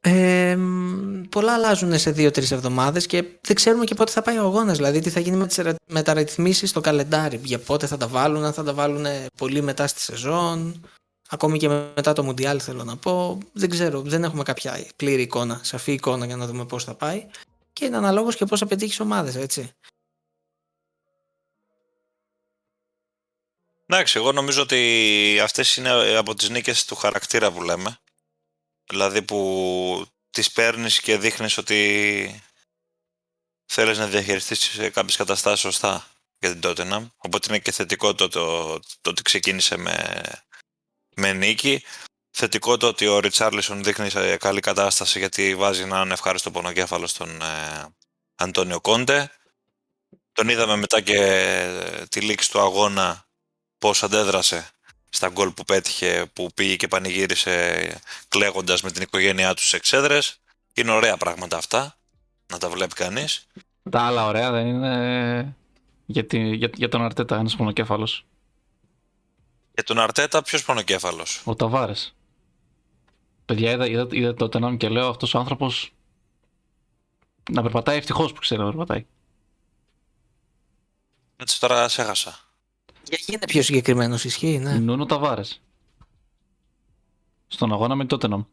Ε, 0.00 0.56
μ, 0.56 1.22
πολλά 1.28 1.54
αλλάζουν 1.54 1.98
σε 1.98 2.10
δύο-τρεις 2.10 2.50
εβδομάδες 2.50 3.06
και 3.06 3.24
δεν 3.40 3.56
ξέρουμε 3.56 3.84
και 3.84 3.94
πότε 3.94 4.10
θα 4.10 4.22
πάει 4.22 4.38
ο 4.38 4.42
αγώνας. 4.42 4.76
Δηλαδή, 4.76 5.00
τι 5.00 5.10
θα 5.10 5.20
γίνει 5.20 5.36
με 5.36 5.46
τις 5.46 5.60
μεταρρυθμίσεις 5.86 6.70
στο 6.70 6.80
καλεντάρι. 6.80 7.40
Για 7.44 7.58
πότε 7.58 7.86
θα 7.86 7.96
τα 7.96 8.08
βάλουν, 8.08 8.44
αν 8.44 8.52
θα 8.52 8.62
τα 8.62 8.74
βάλουν 8.74 9.06
πολύ 9.36 9.62
μετά 9.62 9.86
στη 9.86 10.00
σεζόν. 10.00 10.86
Ακόμη 11.28 11.58
και 11.58 11.68
μετά 11.68 12.12
το 12.12 12.22
Μουντιάλ 12.22 12.60
θέλω 12.62 12.84
να 12.84 12.96
πω. 12.96 13.38
Δεν 13.52 13.70
ξέρω, 13.70 14.00
δεν 14.00 14.24
έχουμε 14.24 14.42
κάποια 14.42 14.86
πλήρη 14.96 15.22
εικόνα, 15.22 15.60
σαφή 15.62 15.92
εικόνα 15.92 16.26
για 16.26 16.36
να 16.36 16.46
δούμε 16.46 16.64
πώς 16.64 16.84
θα 16.84 16.94
πάει. 16.94 17.26
Και 17.72 17.84
είναι 17.84 17.96
αναλόγως 17.96 18.36
και 18.36 18.44
πώς 18.44 18.58
θα 18.58 18.66
πετύχεις 18.66 19.00
ομάδες, 19.00 19.36
έτσι. 19.36 19.70
Εντάξει, 23.92 24.18
εγώ 24.18 24.32
νομίζω 24.32 24.62
ότι 24.62 25.40
αυτές 25.42 25.76
είναι 25.76 26.16
από 26.16 26.34
τις 26.34 26.48
νίκες 26.48 26.84
του 26.84 26.94
χαρακτήρα 26.94 27.52
που 27.52 27.62
λέμε. 27.62 27.98
Δηλαδή 28.90 29.22
που 29.22 30.06
τις 30.30 30.52
παίρνεις 30.52 31.00
και 31.00 31.18
δείχνεις 31.18 31.58
ότι 31.58 32.42
θέλεις 33.66 33.98
να 33.98 34.06
διαχειριστείς 34.06 34.90
κάποιες 34.92 35.16
καταστάσεις 35.16 35.60
σωστά 35.60 36.06
για 36.38 36.56
την 36.56 36.60
Tottenham. 36.64 37.10
Οπότε 37.16 37.46
είναι 37.48 37.58
και 37.58 37.72
θετικό 37.72 38.14
το, 38.14 38.28
το, 38.28 38.78
το 39.00 39.10
ότι 39.10 39.22
ξεκίνησε 39.22 39.76
με, 39.76 40.22
με 41.16 41.32
νίκη. 41.32 41.84
Θετικό 42.30 42.76
το 42.76 42.86
ότι 42.86 43.06
ο 43.06 43.18
Ριτσάρλισον 43.18 43.84
δείχνει 43.84 44.10
σε 44.10 44.36
καλή 44.36 44.60
κατάσταση 44.60 45.18
γιατί 45.18 45.54
βάζει 45.54 45.82
έναν 45.82 46.10
ευχάριστο 46.10 46.50
πονοκέφαλο 46.50 47.06
στον 47.06 47.42
ε, 47.42 47.86
Αντώνιο 48.34 48.80
Κόντε. 48.80 49.30
Τον 50.32 50.48
είδαμε 50.48 50.76
μετά 50.76 51.00
και 51.00 52.06
τη 52.08 52.20
λήξη 52.20 52.50
του 52.50 52.60
αγώνα 52.60 53.28
πώς 53.80 54.02
αντέδρασε 54.02 54.68
στα 55.10 55.28
γκολ 55.28 55.50
που 55.50 55.64
πέτυχε, 55.64 56.30
που 56.32 56.48
πήγε 56.54 56.76
και 56.76 56.88
πανηγύρισε 56.88 58.00
κλαίγοντας 58.28 58.82
με 58.82 58.90
την 58.90 59.02
οικογένειά 59.02 59.54
του 59.54 59.60
στις 59.60 59.72
εξέδρες. 59.72 60.40
Είναι 60.74 60.90
ωραία 60.90 61.16
πράγματα 61.16 61.56
αυτά, 61.56 61.96
να 62.46 62.58
τα 62.58 62.68
βλέπει 62.68 62.94
κανείς. 62.94 63.46
Τα 63.90 64.02
άλλα 64.02 64.26
ωραία 64.26 64.50
δεν 64.50 64.66
είναι 64.66 65.56
για, 66.06 66.26
τη, 66.26 66.54
για, 66.54 66.70
για 66.74 66.88
τον 66.88 67.02
Αρτέτα 67.02 67.36
ένας 67.36 67.56
πονοκέφαλος. 67.56 68.26
Για 69.74 69.84
τον 69.84 69.98
Αρτέτα 69.98 70.42
ποιος 70.42 70.64
πονοκέφαλος; 70.64 71.40
Ο 71.44 71.54
Ταβάρες. 71.54 72.14
Παιδιά, 73.44 73.70
είδα, 73.70 73.86
είδα, 73.86 74.06
είδα 74.10 74.34
το 74.34 74.48
Tottenham 74.52 74.76
και 74.76 74.88
λέω 74.88 75.08
αυτός 75.08 75.34
ο 75.34 75.38
άνθρωπος 75.38 75.92
να 77.50 77.62
περπατάει 77.62 77.96
ευτυχώς 77.96 78.32
που 78.32 78.40
ξέρει 78.40 78.60
να 78.60 78.66
περπατάει. 78.66 79.06
Έτσι 81.36 81.60
τώρα 81.60 81.88
σε 81.88 82.02
έχασα. 82.02 82.49
Για 83.04 83.18
γίνε 83.26 83.44
πιο 83.46 83.62
συγκεκριμένος, 83.62 84.24
ισχύει, 84.24 84.58
ναι. 84.58 84.72
Νούνο 84.78 85.06
Ταβάρες. 85.06 85.60
Στον 87.48 87.72
αγώνα 87.72 87.94
με 87.94 88.06
την 88.06 88.18
Tottenham. 88.20 88.44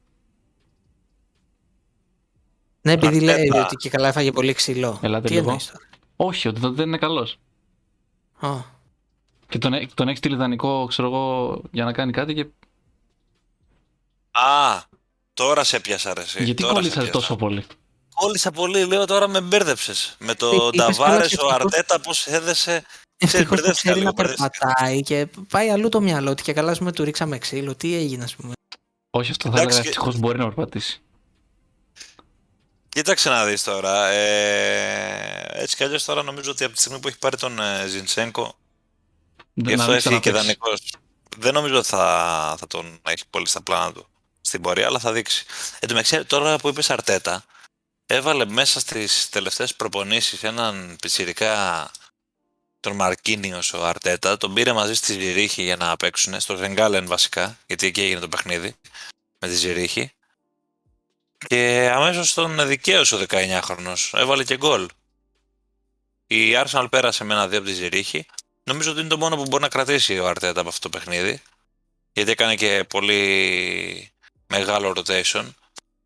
Ναι, 2.81 2.91
επειδή 2.91 3.19
λέει 3.19 3.36
Αρτέτα. 3.36 3.65
ότι 3.65 3.75
και 3.75 3.89
καλά 3.89 4.07
έφαγε 4.07 4.31
πολύ 4.31 4.53
ξύλο. 4.53 4.99
Ελάτε 5.03 5.27
Τι 5.27 5.33
λίγο. 5.33 5.43
εννοείς 5.45 5.71
Όχι, 6.15 6.47
ότι 6.47 6.60
δεν 6.63 6.88
είναι 6.88 6.97
καλός. 6.97 7.39
τώρα. 8.39 8.53
Α, 8.53 8.63
Και 9.47 9.57
τον, 9.57 9.73
έ- 9.73 9.93
τον 9.93 10.07
έχει 10.07 10.17
στείλει 10.17 10.36
δανεικό, 10.36 10.86
ξέρω 10.86 11.07
εγώ, 11.07 11.62
για 11.71 11.83
να 11.83 11.91
κάνει 11.93 12.12
κάτι 12.12 12.33
και 12.33 12.45
Α, 14.31 14.81
τώρα 15.33 15.63
σε 15.63 15.79
πιάσα 15.79 16.13
ρε 16.13 16.21
εσύ. 16.21 16.43
γιατί 16.43 16.62
τώρα 16.62 16.67
σε 16.73 16.79
κόλλησες 16.79 16.97
πιάσα. 17.03 17.12
τόσο 17.12 17.36
πολύ; 17.36 17.65
Κόλλησα 18.15 18.51
πολύ, 18.51 18.86
λέω 18.86 19.05
τώρα 19.05 19.27
με 19.27 19.41
μπέρδεψες. 19.41 20.15
Με 20.19 20.33
το 20.36 20.47
Είπες 20.51 20.77
καλά 20.77 20.89
Νταβάρε, 20.91 21.15
και 21.15 21.21
ο 21.21 21.23
ευτυχώς- 21.25 21.51
Αρτέτα, 21.53 21.99
πώς 21.99 22.27
έδεσε. 22.27 22.83
Ευτυχώς 23.17 23.43
που 23.47 23.53
μπερδεύτηκα 23.56 23.71
ξέρει 23.73 23.99
λίγο, 23.99 24.06
να 24.06 24.13
μπερδεύτηκα. 24.13 24.49
περπατάει 24.49 25.01
και 25.01 25.27
πάει 25.49 25.69
αλλού 25.69 25.89
το 25.89 26.01
μυαλό 26.01 26.34
του 26.36 26.43
και 26.43 26.53
καλά 26.53 26.71
ας 26.71 26.77
πούμε 26.77 26.91
του 26.91 27.03
ρίξαμε 27.03 27.38
ξύλο. 27.38 27.75
Τι 27.75 27.95
έγινε, 27.95 28.23
ας 28.23 28.36
πούμε. 28.36 28.53
Όχι, 29.10 29.32
αυτό 29.32 29.49
θα 29.49 29.56
Εντάξει, 29.60 29.65
έλεγα 29.67 29.82
και- 29.82 29.88
ευτυχώς 29.88 30.17
μπορεί 30.17 30.38
να 30.38 30.45
περπατήσει. 30.45 31.01
Κοίταξε 32.89 33.30
να 33.30 33.45
δεις 33.45 33.63
τώρα. 33.63 34.08
Ε, 34.08 35.62
έτσι 35.62 35.75
κι 35.75 35.84
αλλιώς 35.84 36.03
τώρα 36.06 36.23
νομίζω 36.23 36.51
ότι 36.51 36.63
από 36.63 36.73
τη 36.73 36.80
στιγμή 36.80 36.99
που 36.99 37.08
έχει 37.08 37.17
πάρει 37.17 37.38
τον 37.38 37.60
ε, 37.60 37.88
Ζιντσένκο, 37.88 38.53
γι' 39.53 39.75
Να 39.75 39.84
αυτό 39.84 39.86
μην 39.88 39.97
έφυγε 39.97 40.19
και 40.19 40.30
ξαναπαίξει. 40.30 40.32
δανεικός. 40.32 40.82
Δεν 41.38 41.53
νομίζω 41.53 41.77
ότι 41.77 41.88
θα, 41.88 42.56
θα 42.60 42.67
τον 42.67 42.99
έχει 43.10 43.23
πολύ 43.30 43.47
στα 43.47 43.62
πλάνα 43.62 43.91
του 43.93 44.08
στην 44.41 44.62
πορεία, 44.62 44.86
αλλά 44.86 44.99
θα 44.99 45.12
δείξει. 45.12 45.45
Εν 45.80 45.88
τω 45.88 45.93
μεταξύ, 45.95 46.25
τώρα 46.25 46.58
που 46.58 46.67
είπες 46.67 46.89
Αρτέτα, 46.89 47.43
έβαλε 48.06 48.45
μέσα 48.45 48.80
στις 48.80 49.30
τελευταίες 49.30 49.75
προπονήσεις 49.75 50.43
έναν 50.43 50.95
πιτσιρικά 51.01 51.91
τον 52.79 52.95
Μαρκίνιος 52.95 53.73
ο 53.73 53.85
Αρτέτα, 53.85 54.37
τον 54.37 54.53
πήρε 54.53 54.73
μαζί 54.73 54.93
στη 54.93 55.13
Ζηρίχη 55.13 55.63
για 55.63 55.75
να 55.75 55.95
παίξουν, 55.95 56.39
στο 56.39 56.55
Ζενγκάλεν 56.55 57.07
βασικά, 57.07 57.57
γιατί 57.67 57.87
εκεί 57.87 58.01
έγινε 58.01 58.19
το 58.19 58.29
παιχνίδι 58.29 58.75
με 59.39 59.47
τη 59.47 59.55
Ζηρίχη. 59.55 60.11
Και 61.47 61.91
αμέσως 61.93 62.33
τον 62.33 62.67
δικαίωσε 62.67 63.15
ο 63.15 63.25
19χρονος, 63.29 64.09
έβαλε 64.13 64.43
και 64.43 64.57
γκολ. 64.57 64.87
Η 66.27 66.51
Arsenal 66.55 66.87
πέρασε 66.89 67.23
με 67.23 67.33
ένα 67.33 67.47
δύο 67.47 67.57
από 67.57 67.67
τη 67.67 67.73
Ζηρίχη. 67.73 68.25
Νομίζω 68.63 68.91
ότι 68.91 68.99
είναι 68.99 69.09
το 69.09 69.17
μόνο 69.17 69.35
που 69.35 69.45
μπορεί 69.49 69.63
να 69.63 69.69
κρατήσει 69.69 70.19
ο 70.19 70.27
Αρτέτα 70.27 70.59
από 70.59 70.69
αυτό 70.69 70.89
το 70.89 70.97
παιχνίδι. 70.97 71.41
Γιατί 72.13 72.31
έκανε 72.31 72.55
και 72.55 72.85
πολύ 72.89 74.11
μεγάλο 74.47 74.93
rotation. 74.95 75.45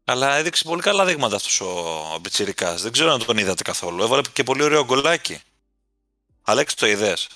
Αλλά 0.03 0.35
έδειξε 0.35 0.63
πολύ 0.63 0.81
καλά 0.81 1.05
δείγματα 1.05 1.35
αυτός 1.35 1.61
ο, 1.61 1.67
ο 2.13 2.19
Πιτσιρικάς. 2.21 2.81
Δεν 2.81 2.91
ξέρω 2.91 3.11
αν 3.11 3.25
τον 3.25 3.37
είδατε 3.37 3.63
καθόλου. 3.63 4.03
Έβαλε 4.03 4.21
και 4.33 4.43
πολύ 4.43 4.63
ωραίο 4.63 4.85
γκολάκι. 4.85 5.41
Αλέξης 6.43 6.79
το 6.79 6.87
είδες; 6.87 7.29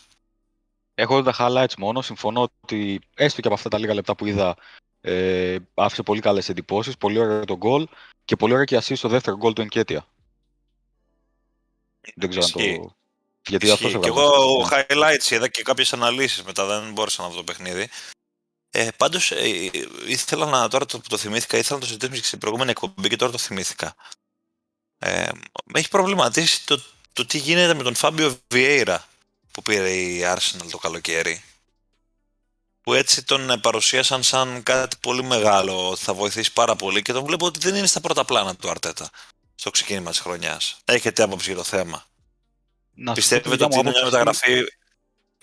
Έχω 0.95 1.23
τα 1.23 1.35
highlights 1.39 1.75
μόνο. 1.77 2.01
Συμφωνώ 2.01 2.49
ότι 2.61 3.01
έστω 3.15 3.41
και 3.41 3.47
από 3.47 3.55
αυτά 3.55 3.69
τα 3.69 3.77
λίγα 3.77 3.93
λεπτά 3.93 4.15
που 4.15 4.25
είδα 4.25 4.57
ε, 5.01 5.57
άφησε 5.73 6.03
πολύ 6.03 6.21
καλές 6.21 6.49
εντυπώσεις. 6.49 6.97
Πολύ 6.97 7.19
ωραίο 7.19 7.45
το 7.45 7.57
γκολ 7.57 7.87
και 8.25 8.35
πολύ 8.35 8.53
ωραία 8.53 8.65
και 8.65 8.77
assist 8.77 8.97
στο 8.97 9.09
δεύτερο 9.09 9.37
γκολ 9.37 9.53
του 9.53 9.61
Ενκέτια. 9.61 10.07
Δεν 12.15 12.29
ξέρω 12.29 12.45
αν 12.45 12.51
Ισχύει. 12.55 12.79
το. 12.79 12.95
Γιατί 13.47 13.71
αυτό 13.71 13.87
Ισχύει. 13.87 13.99
Και 13.99 14.07
εγώ 14.07 14.67
highlights 14.71 15.31
είδα 15.31 15.47
και 15.47 15.61
κάποιες 15.63 15.93
αναλύσεις 15.93 16.43
μετά, 16.43 16.65
δεν 16.65 16.91
μπόρεσα 16.91 17.21
να 17.21 17.29
δω 17.29 17.35
το 17.35 17.43
παιχνίδι. 17.43 17.89
Ε, 18.69 18.87
Πάντως, 18.97 19.31
ε, 19.31 19.71
ήθελα 20.07 20.45
να, 20.45 20.67
τώρα 20.67 20.85
το, 20.85 20.99
που 20.99 21.07
το 21.07 21.17
θυμήθηκα, 21.17 21.57
ήθελα 21.57 21.75
να 21.75 21.81
το 21.81 21.87
συζητήσουμε 21.87 22.17
και 22.17 22.25
στην 22.25 22.39
προηγούμενη 22.39 22.71
εκπομπή 22.71 23.09
και 23.09 23.15
τώρα 23.15 23.31
το 23.31 23.37
θυμήθηκα. 23.37 23.95
Ε, 24.97 25.29
με 25.65 25.79
έχει 25.79 25.89
προβληματίσει 25.89 26.65
το, 26.65 26.81
το 27.15 27.25
τι 27.25 27.37
γίνεται 27.37 27.73
με 27.73 27.83
τον 27.83 27.95
Φάμπιο 27.95 28.37
Βιέιρα 28.47 29.05
που 29.51 29.61
πήρε 29.61 29.89
η 29.93 30.21
Arsenal 30.23 30.67
το 30.71 30.77
καλοκαίρι. 30.77 31.43
Που 32.81 32.93
έτσι 32.93 33.23
τον 33.23 33.49
ε, 33.49 33.57
παρουσίασαν 33.57 34.23
σαν 34.23 34.63
κάτι 34.63 34.95
πολύ 34.99 35.23
μεγάλο, 35.23 35.89
ότι 35.89 36.01
θα 36.03 36.13
βοηθήσει 36.13 36.53
πάρα 36.53 36.75
πολύ 36.75 37.01
και 37.01 37.13
τον 37.13 37.25
βλέπω 37.25 37.45
ότι 37.45 37.59
δεν 37.59 37.75
είναι 37.75 37.87
στα 37.87 38.01
πρώτα 38.01 38.25
πλάνα 38.25 38.55
του 38.55 38.69
Αρτέτα 38.69 39.09
στο 39.55 39.69
ξεκίνημα 39.69 40.09
της 40.09 40.19
χρονιάς. 40.19 40.77
Έχετε 40.85 41.23
άποψη 41.23 41.47
για 41.47 41.57
το 41.57 41.63
θέμα; 41.63 42.05
Να 42.93 43.15
σου 43.15 43.21
πω 43.29 43.37
τη 43.39 43.45
Πιστεύετε 43.45 43.49
δικιά 43.49 43.65
ότι 43.65 43.75
μου 43.75 43.81
είναι 43.81 43.89
μια 43.89 43.99
άποψη. 43.99 44.11
μεταγραφή. 44.11 44.63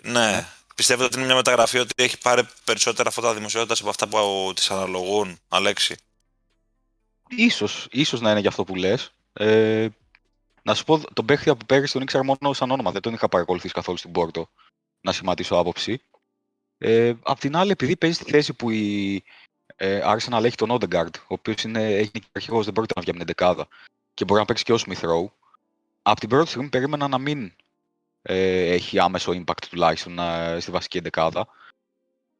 Ναι. 0.02 0.46
Πιστεύετε 0.74 1.04
ότι 1.06 1.16
είναι 1.16 1.26
μια 1.26 1.34
μεταγραφή 1.34 1.78
ότι 1.78 1.94
έχει 2.02 2.18
πάρει 2.18 2.48
περισσότερα 2.64 3.10
φώτα 3.10 3.34
δημοσιότητας 3.34 3.80
από 3.80 3.88
αυτά 3.90 4.08
που 4.08 4.52
τη 4.56 4.66
αναλογούν, 4.70 5.38
Αλέξη; 5.48 5.96
Ίσως, 7.28 7.86
ίσως 7.90 8.20
να 8.20 8.30
είναι 8.30 8.40
για 8.40 8.48
αυτό 8.48 8.64
που 8.64 8.74
λες. 8.74 9.12
Ε, 9.32 9.88
να 10.62 10.74
σου 10.74 10.84
πω, 10.84 11.00
τον 11.12 11.24
παίχτη 11.24 11.50
από 11.50 11.64
πέρυσι 11.66 11.92
τον 11.92 12.02
ήξερα 12.02 12.24
μόνο 12.24 12.52
σαν 12.52 12.70
όνομα. 12.70 12.90
Δεν 12.90 13.02
τον 13.02 13.12
είχα 13.12 13.28
παρακολουθήσει 13.28 13.74
καθόλου 13.74 13.96
στην 13.96 14.12
Πόρτο. 14.12 14.48
Να 15.00 15.12
σχηματίσω 15.12 15.56
άποψη. 15.56 16.02
Ε, 16.78 17.12
απ' 17.22 17.38
την 17.38 17.56
άλλη, 17.56 17.70
επειδή 17.70 17.96
παίζει 17.96 18.16
στη 18.16 18.30
θέση 18.30 18.52
που 18.52 18.70
η 18.70 19.22
ε, 19.76 20.00
Arsenal 20.04 20.44
έχει 20.44 20.56
τον 20.56 20.70
Odegaard, 20.70 21.14
ο 21.20 21.34
οποίος 21.34 21.62
είναι, 21.62 21.94
έχει 21.94 22.10
και 22.10 22.22
αρχηγός, 22.32 22.64
δεν 22.64 22.72
πρόκειται 22.72 22.94
να 22.96 23.00
βγει 23.00 23.10
από 23.10 23.18
την 23.18 23.28
εντεκάδα 23.28 23.68
και 24.14 24.24
μπορεί 24.24 24.40
να 24.40 24.46
παίξει 24.46 24.64
και 24.64 24.72
ως 24.72 24.84
Smith 24.88 25.00
Rowe. 25.00 25.30
Από 26.02 26.20
την 26.20 26.28
πρώτη 26.28 26.48
στιγμή 26.48 26.68
περίμενα 26.68 27.08
να 27.08 27.18
μην 27.18 27.52
ε, 28.22 28.72
έχει 28.72 28.98
άμεσο 28.98 29.32
impact 29.32 29.64
τουλάχιστον 29.70 30.18
ε, 30.18 30.60
στη 30.60 30.70
βασική 30.70 30.98
εντεκάδα. 30.98 31.48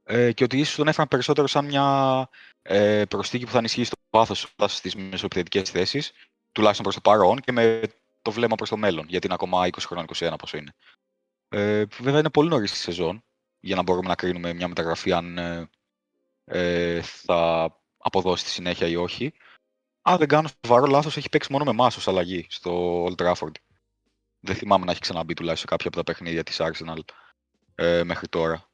Ε, 0.05 0.33
και 0.33 0.45
ότι 0.45 0.59
ίσως 0.59 0.75
τον 0.75 0.89
έφεραν 0.89 1.09
περισσότερο 1.09 1.47
σαν 1.47 1.65
μια 1.65 2.29
ε, 2.63 3.05
προσθήκη 3.05 3.45
που 3.45 3.51
θα 3.51 3.59
ενισχύσει 3.59 3.91
το 3.91 3.97
βάθος 4.11 4.55
στις 4.67 4.97
μεσοεπιθετικές 4.97 5.71
θέσεις, 5.71 6.13
τουλάχιστον 6.53 6.85
προς 6.85 6.95
το 6.95 7.11
παρόν 7.11 7.41
και 7.41 7.53
με 7.53 7.81
το 8.23 8.31
βλέμμα 8.31 8.55
προς 8.55 8.69
το 8.69 8.77
μέλλον, 8.77 9.07
γιατί 9.09 9.27
είναι 9.27 9.35
ακόμα 9.35 9.67
20 9.67 9.71
χρόνια, 9.87 10.05
21 10.19 10.35
πόσο 10.39 10.57
είναι. 10.57 10.75
Ε, 11.49 11.85
βέβαια 12.01 12.19
είναι 12.21 12.31
πολύ 12.31 12.49
νωρίς 12.49 12.71
στη 12.71 12.79
σεζόν 12.79 13.25
για 13.61 13.77
να 13.77 13.83
μπορούμε 13.83 14.09
να 14.09 14.15
κρίνουμε 14.15 14.53
μια 14.53 14.69
μεταγραφή 14.69 15.13
αν 15.13 15.39
ε, 15.39 15.71
ε, 16.45 17.03
θα 17.03 17.71
αποδώσει 17.97 18.43
στη 18.43 18.51
συνέχεια 18.53 18.87
ή 18.87 18.97
όχι. 18.97 19.33
Αν 20.03 20.19
δεν 20.19 20.29
κάνω 20.29 20.49
σοβαρό 20.67 20.87
λάθος, 20.87 21.17
έχει 21.17 21.29
παίξει 21.29 21.53
μόνο 21.53 21.65
με 21.65 21.71
εμάς 21.71 21.97
ως 21.97 22.09
αλλαγή 22.09 22.47
στο 22.49 23.05
Old 23.07 23.15
Trafford. 23.23 23.53
Δεν 24.41 24.57
θυμάμαι 24.57 24.85
να 24.85 24.91
έχει 24.91 25.01
ξαναμπεί 25.01 25.35
τουλάχιστον 25.35 25.69
κάποια 25.69 25.87
από 25.89 25.97
τα 25.97 26.05
παιχνίδια 26.05 26.43
της 26.43 26.57
Arsenal 26.61 26.99
ε, 27.75 28.03
μέχρι 28.05 28.29
τώρα. 28.29 28.71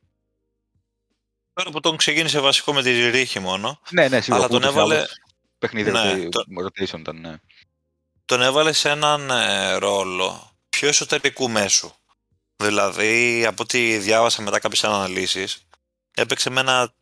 Τώρα 1.52 1.70
που 1.70 1.80
τον 1.80 1.96
ξεκίνησε 1.96 2.40
βασικό 2.40 2.72
με 2.72 2.82
τη 2.82 3.10
Ρίχη 3.10 3.38
μόνο, 3.38 3.80
Ναι, 3.90 4.08
ναι, 4.08 4.20
σίγουρα. 4.20 4.42
Αλλά 4.44 4.52
τον 4.52 4.62
ούτως 4.62 4.74
ή 4.74 4.78
έβαλε- 4.78 4.96
άλλως 4.96 5.16
Παιχνίδι 5.58 5.90
Ναι, 5.90 6.00
rotation- 6.14 6.28
το- 6.30 6.44
rotation 6.64 6.98
ήταν, 6.98 7.20
ναι. 7.20 7.36
Τον 8.28 8.42
έβαλε 8.42 8.72
σε 8.72 8.88
έναν 8.88 9.30
ε, 9.30 9.74
ρόλο 9.74 10.52
πιο 10.68 10.88
εσωτερικού 10.88 11.50
μέσου. 11.50 11.90
Δηλαδή, 12.56 13.44
από 13.46 13.62
ό,τι 13.62 13.98
διάβασα 13.98 14.42
μετά 14.42 14.58
κάποιες 14.58 14.84
αναλύσεις, 14.84 15.66
έπαιξε 16.14 16.50
με 16.50 16.60
ένα 16.60 16.92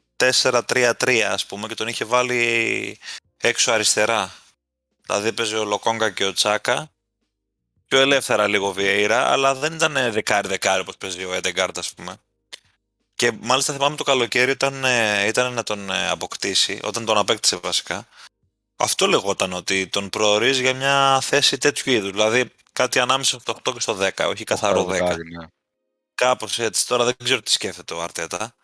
4-3-3 0.43 1.21
ας 1.31 1.47
πούμε 1.47 1.67
και 1.67 1.75
τον 1.75 1.89
είχε 1.89 2.05
βάλει 2.05 2.99
έξω 3.37 3.73
αριστερά. 3.73 4.35
Δηλαδή 5.07 5.29
έπαιζε 5.29 5.57
ο 5.57 5.65
Λοκόγκα 5.65 6.11
και 6.11 6.25
ο 6.25 6.33
Τσάκα, 6.33 6.91
πιο 7.89 7.99
ελεύθερα 7.99 8.47
λίγο 8.47 8.73
Βιέιρα, 8.73 9.31
αλλά 9.31 9.55
δεν 9.55 9.73
ήταν 9.73 10.13
δεκάρι-δεκάρι 10.13 10.81
όπως 10.81 10.97
παίζει 10.97 11.25
ο 11.25 11.35
Έντεγκάρτ 11.35 11.79
ας 11.79 11.93
πούμε. 11.93 12.17
Και 13.15 13.33
μάλιστα 13.41 13.73
θυμάμαι 13.73 13.97
το 13.97 14.05
καλοκαίρι 14.05 14.51
ήταν, 14.51 14.85
ε, 14.85 15.27
ήταν 15.27 15.53
να 15.53 15.63
τον 15.63 15.91
ε, 15.91 16.09
αποκτήσει, 16.09 16.81
όταν 16.83 17.05
τον 17.05 17.19
απέκτησε 17.19 17.57
βασικά. 17.57 18.07
Αυτό 18.77 19.07
λεγόταν 19.07 19.53
ότι 19.53 19.87
τον 19.89 20.09
προορίζει 20.11 20.61
για 20.63 20.75
μια 20.75 21.21
θέση 21.21 21.59
τέτοιου 21.59 21.93
είδους. 21.93 22.11
Δηλαδή 22.11 22.51
κάτι 22.73 22.99
ανάμεσα 22.99 23.41
στο 23.41 23.53
8 23.65 23.73
και 23.73 23.81
στο 23.81 23.97
10, 24.01 24.11
όχι 24.29 24.45
καθαρό 24.45 24.83
10. 24.85 24.87
δεκάρι, 24.87 25.31
ναι. 25.37 25.47
Κάπως 26.15 26.59
έτσι. 26.59 26.87
Τώρα 26.87 27.05
δεν 27.05 27.15
ξέρω 27.25 27.43
τι 27.43 27.51
σκέφτεται 27.51 27.95
ο 27.95 28.03
Αρτέτα. 28.03 28.55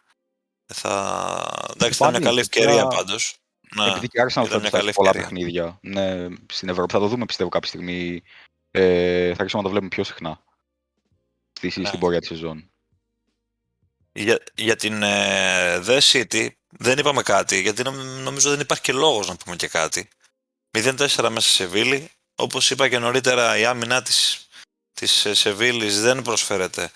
Ε, 0.67 0.75
Θα... 0.75 1.69
Εντάξει, 1.75 1.95
ήταν 1.97 2.11
μια 2.11 2.21
Πάλι, 2.21 2.25
καλή 2.25 2.41
ευκαιρία 2.41 2.83
τώρα- 2.83 2.97
πάντως. 2.97 3.37
Ναι. 3.77 3.87
Επειδή 3.91 4.09
και 4.09 4.21
άρχισαν 4.21 4.43
να 4.43 4.49
ήταν 4.49 4.61
μια 4.61 4.69
φτάσουν 4.69 4.87
καλή 4.87 4.97
πολλά 4.97 5.11
ευκαιρία. 5.11 5.29
παιχνίδια 5.29 5.79
ναι, 5.81 6.37
στην 6.53 6.69
Ευρώπη. 6.69 6.93
Θα 6.93 6.99
το 6.99 7.07
δούμε 7.07 7.25
πιστεύω 7.25 7.49
κάποια 7.49 7.69
στιγμή. 7.69 8.23
Ε, 8.71 9.27
θα 9.27 9.37
αρχίσουμε 9.39 9.63
να 9.63 9.63
το 9.63 9.69
βλέπουμε 9.69 9.89
πιο 9.89 10.05
συχνά 10.05 10.43
στη, 11.53 11.73
Ναι. 11.81 11.87
στην 11.87 11.99
πορεία 12.01 12.19
της 12.21 12.29
σεζόν. 12.29 12.71
Για, 14.13 14.43
για 14.55 14.77
την 14.77 15.03
ε, 15.03 15.79
The 15.87 15.99
City 16.13 16.49
δεν 16.79 16.99
είπαμε 16.99 17.23
κάτι, 17.23 17.61
γιατί 17.61 17.83
νομ- 17.83 18.23
νομίζω 18.23 18.51
δεν 18.51 18.61
υπάρχει 18.61 18.83
και 18.83 18.93
λόγος 18.93 19.29
να 19.29 19.37
πούμε 19.37 19.57
και 19.57 19.68
κάτι. 19.68 20.09
0-4 20.70 21.29
μέσα 21.31 21.41
σε 21.41 21.53
Σεβίλη. 21.53 22.11
Όπως 22.35 22.70
είπα 22.70 22.89
και 22.89 22.99
νωρίτερα, 22.99 23.57
η 23.59 23.64
άμυνα 23.64 24.03
της, 24.03 24.49
της 24.93 25.25
ε, 25.25 25.35
Σεβίλης 25.35 26.01
δεν 26.01 26.23
προσφέρεται, 26.23 26.91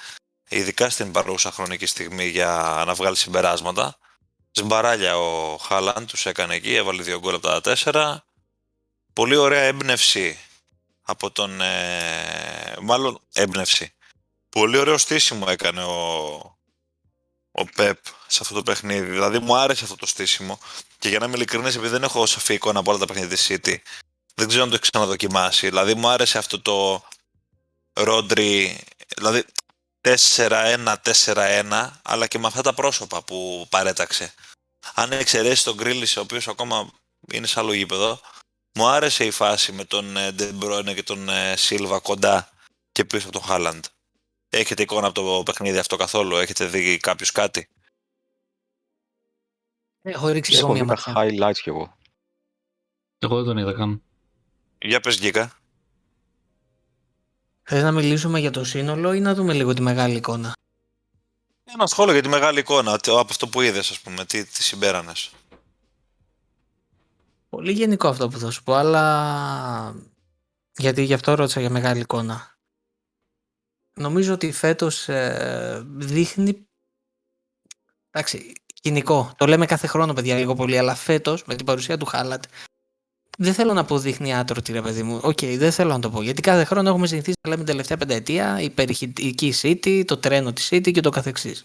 ειδικά 0.49 0.91
στην 0.91 1.13
παρούσα 1.13 1.51
χρονική 1.51 1.87
στιγμή, 1.87 2.27
για 2.27 2.83
να 2.87 2.95
βγάλει 2.95 3.17
συμπεράσματα. 3.17 3.99
Σμπαράλια 4.51 5.19
ο 5.19 5.57
Χάλαντ 5.57 6.09
τους 6.09 6.27
έκανε 6.27 6.55
εκεί, 6.55 6.75
έβαλε 6.75 7.03
δύο 7.03 7.19
γκολ 7.19 7.35
από 7.35 7.47
τα 7.47 7.61
τέσσερα. 7.61 8.25
Πολύ 9.13 9.37
ωραία 9.37 9.63
έμπνευση 9.63 10.39
από 11.03 11.31
τον... 11.31 11.61
ε, 11.61 12.77
μάλλον 12.81 13.21
έμπνευση. 13.33 13.93
Πολύ 14.49 14.79
ωραίο 14.79 14.99
στήσιμο 14.99 15.47
έκανε 15.49 15.85
ο, 15.85 16.56
ο 17.59 17.65
Πεπ 17.65 17.99
σε 18.27 18.39
αυτό 18.43 18.55
το 18.55 18.63
παιχνίδι. 18.63 19.11
Δηλαδή 19.11 19.39
μου 19.39 19.57
άρεσε 19.57 19.85
αυτό 19.85 19.97
το 19.97 20.07
στήσιμο. 20.07 20.59
Και 20.99 21.09
για 21.09 21.19
να 21.19 21.27
είμαι 21.27 21.37
ειλικρινής, 21.37 21.75
επειδή 21.75 21.93
δεν 21.93 22.03
έχω 22.03 22.27
σαφή 22.27 22.55
εικόνα 22.55 22.79
από 22.79 22.91
όλα 22.91 22.99
τα 22.99 23.07
παιχνίδια 23.07 23.37
της 23.37 23.47
City, 23.51 23.77
δεν 24.35 24.49
ξέρω 24.49 24.63
αν 24.63 24.69
το 24.69 24.75
έχει 24.75 24.91
ξαναδοκιμάσει. 24.91 25.69
Δηλαδή 25.69 25.95
μου 25.95 26.09
άρεσε 26.09 26.39
αυτό 26.39 26.61
το 26.61 27.05
Ρόντρι, 27.93 28.81
δηλαδή 29.17 29.45
4-1-4-1, 30.01 31.91
αλλά 32.03 32.27
και 32.27 32.39
με 32.39 32.47
αυτά 32.47 32.63
τα 32.63 32.75
πρόσωπα 32.75 33.23
που 33.23 33.67
παρέταξε. 33.69 34.35
Αν 34.95 35.13
εξαιρέσεις 35.13 35.63
τον 35.63 35.75
Γκρίλις, 35.75 36.17
ο 36.17 36.21
οποίος 36.21 36.49
ακόμα 36.49 36.91
είναι 37.33 37.47
σε 37.47 37.61
άλλο 37.61 37.73
γήπεδο, 37.73 38.21
μου 38.75 38.87
άρεσε 38.87 39.25
η 39.25 39.31
φάση 39.31 39.73
με 39.73 39.85
τον 39.85 40.17
ε, 40.17 40.35
De 40.39 40.51
Bruyne 40.61 40.95
και 40.95 41.03
τον 41.03 41.29
ε, 41.29 41.57
Σίλβα 41.57 41.99
κοντά 41.99 42.51
και 42.93 43.05
πίσω 43.05 43.29
από 43.29 43.39
τον 43.39 43.49
Χάλαντ. 43.49 43.85
Έχετε 44.59 44.83
εικόνα 44.83 45.07
από 45.07 45.23
το 45.23 45.43
παιχνίδι 45.43 45.79
αυτό 45.79 45.97
καθόλου, 45.97 46.37
έχετε 46.37 46.67
δει 46.67 46.97
κάποιος 46.97 47.33
κάτι; 47.33 47.69
Έχω 50.03 50.29
ρίξει 50.29 50.51
και 50.51 50.57
εγώ 50.59 50.67
Έχω 50.73 50.85
μια 50.85 50.95
δει 50.95 51.03
τα 51.05 51.13
ματιά. 51.13 51.49
highlights 51.49 51.59
κι 51.63 51.69
εγώ. 51.69 51.97
Εγώ 53.19 53.37
δεν 53.37 53.45
τον 53.45 53.59
είδα 53.59 53.73
καν. 53.73 54.03
Για 54.79 55.01
πες 55.01 55.19
Γκίκα. 55.21 55.59
Θες 57.63 57.83
να 57.83 57.93
μιλήσουμε 57.93 58.39
για 58.41 58.51
το 58.51 58.65
σύνολο 58.65 59.13
ή 59.13 59.21
να 59.21 59.35
δούμε 59.35 59.53
λίγο 59.53 59.75
τη 59.75 59.83
μεγάλη 59.83 60.17
εικόνα; 60.17 60.53
Ένα 61.65 61.87
σχόλιο 61.87 62.13
για 62.13 62.23
τη 62.23 62.29
μεγάλη 62.29 62.59
εικόνα, 62.59 62.99
τι- 62.99 63.11
από 63.11 63.27
αυτό 63.31 63.49
που 63.49 63.61
είδες 63.61 63.91
ας 63.91 64.01
πούμε, 64.01 64.25
τι, 64.25 64.45
τι 64.45 64.63
συμπέρανες. 64.63 65.31
Πολύ 67.49 67.73
γενικό 67.73 68.09
αυτό 68.09 68.29
που 68.29 68.39
θα 68.39 68.51
σου 68.51 68.63
πω, 68.63 68.75
αλλά 68.75 69.95
γιατί 70.77 71.03
γι' 71.03 71.15
αυτό 71.15 71.35
ρώτησα 71.35 71.61
για 71.61 71.71
μεγάλη 71.71 72.01
εικόνα. 72.01 72.56
Νομίζω 74.01 74.35
ότι 74.35 74.53
φέτος 74.53 75.09
ε, 75.09 75.87
δείχνει, 75.97 76.67
εντάξει, 78.11 78.53
κυνικό. 78.75 79.35
Το 79.37 79.47
λέμε 79.47 79.67
κάθε 79.67 79.87
χρόνο, 79.87 80.13
παιδιά, 80.13 80.37
λίγο 80.37 80.55
πολύ, 80.55 80.79
αλλά 80.79 80.95
φέτος 80.95 81.45
με 81.45 81.55
την 81.55 81.67
παρουσία 81.67 81.97
του 81.97 82.07
Χάλαντ 82.07 82.45
δεν 83.39 83.55
θέλω 83.55 83.73
να 83.73 83.85
πω 83.85 83.99
δείχνει 83.99 84.35
άτρωτη, 84.35 84.73
ρε 84.73 84.83
παιδί 84.83 85.03
μου. 85.03 85.21
Οκ, 85.23 85.39
δεν 85.41 85.73
θέλω 85.73 85.91
να 85.91 85.99
το 85.99 86.11
πω. 86.11 86.23
Γιατί 86.23 86.41
κάθε 86.41 86.65
χρόνο 86.65 86.89
έχουμε 86.89 87.07
συνηθίσει 87.07 87.37
να 87.43 87.51
λέμε 87.51 87.63
την 87.63 87.73
τελευταία 87.73 87.97
πενταετία 87.97 88.61
η 88.61 88.71
υπερηχητική 88.71 89.53
City, 89.63 90.03
το 90.07 90.17
τρένο 90.17 90.53
της 90.53 90.69
City 90.73 90.93
και 90.93 91.01
το 91.01 91.11
καθεξής. 91.11 91.65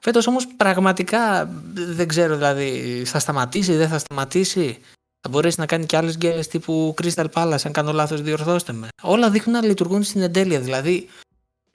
Φέτος 0.00 0.26
όμως 0.26 0.46
πραγματικά 0.46 1.46
δεν 1.74 2.08
ξέρω 2.08 2.34
δηλαδή 2.34 3.02
θα 3.06 3.18
σταματήσει, 3.18 3.76
δεν 3.76 3.88
θα 3.88 3.98
σταματήσει. 3.98 4.78
Θα 5.26 5.32
μπορέσει 5.32 5.60
να 5.60 5.66
κάνει 5.66 5.86
και 5.86 5.96
άλλες 5.96 6.16
γκέλες 6.16 6.48
τύπου 6.48 6.94
Crystal 7.02 7.26
Palace, 7.32 7.58
αν 7.64 7.72
κάνω 7.72 7.92
λάθος 7.92 8.22
διορθώστε 8.22 8.72
με. 8.72 8.88
Όλα 9.02 9.30
δείχνουν 9.30 9.60
να 9.60 9.66
λειτουργούν 9.66 10.02
στην 10.02 10.22
εντέλεια. 10.22 10.60
Δηλαδή 10.60 11.08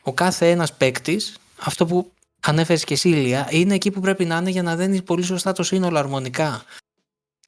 ο 0.02 0.14
κάθε 0.14 0.50
ένας 0.50 0.74
παίκτης, 0.74 1.38
αυτό 1.60 1.86
που 1.86 2.12
ανέφερες 2.40 2.84
και 2.84 2.94
εσύ 2.94 3.10
Ηλία, 3.10 3.48
είναι 3.52 3.74
εκεί 3.74 3.92
που 3.92 4.00
πρέπει 4.00 4.26
να 4.26 4.38
είναι 4.38 4.50
για 4.50 4.64
να 4.64 4.76
δένει 4.76 5.02
πολύ 5.02 5.24
σωστά 5.24 5.52
το 5.52 5.64
σύνολο 5.64 5.98
αρμονικά. 5.98 6.64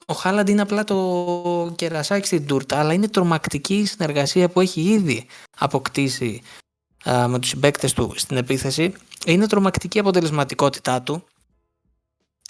Ο 0.06 0.14
Χάλαντ 0.14 0.49
είναι 0.49 0.62
απλά 0.62 0.84
το 0.84 1.74
κερασάκι 1.76 2.26
στην 2.26 2.45
τούρτα, 2.45 2.80
αλλά 2.80 2.93
είναι 2.93 3.08
τρομακτική 3.08 3.76
η 3.76 3.86
συνεργασία 3.86 4.49
που 4.49 4.60
έχει 4.60 4.82
ήδη 4.82 5.26
αποκτήσει 5.58 6.41
α, 7.10 7.28
με 7.28 7.39
τους 7.39 7.49
συμπαίκτες 7.49 7.93
του 7.93 8.14
στην 8.16 8.38
επίθεση. 8.38 8.93
Είναι 9.26 9.47
τρομακτική 9.47 9.97
η 9.97 9.99
αποτελεσματικότητά 9.99 11.02
του. 11.02 11.24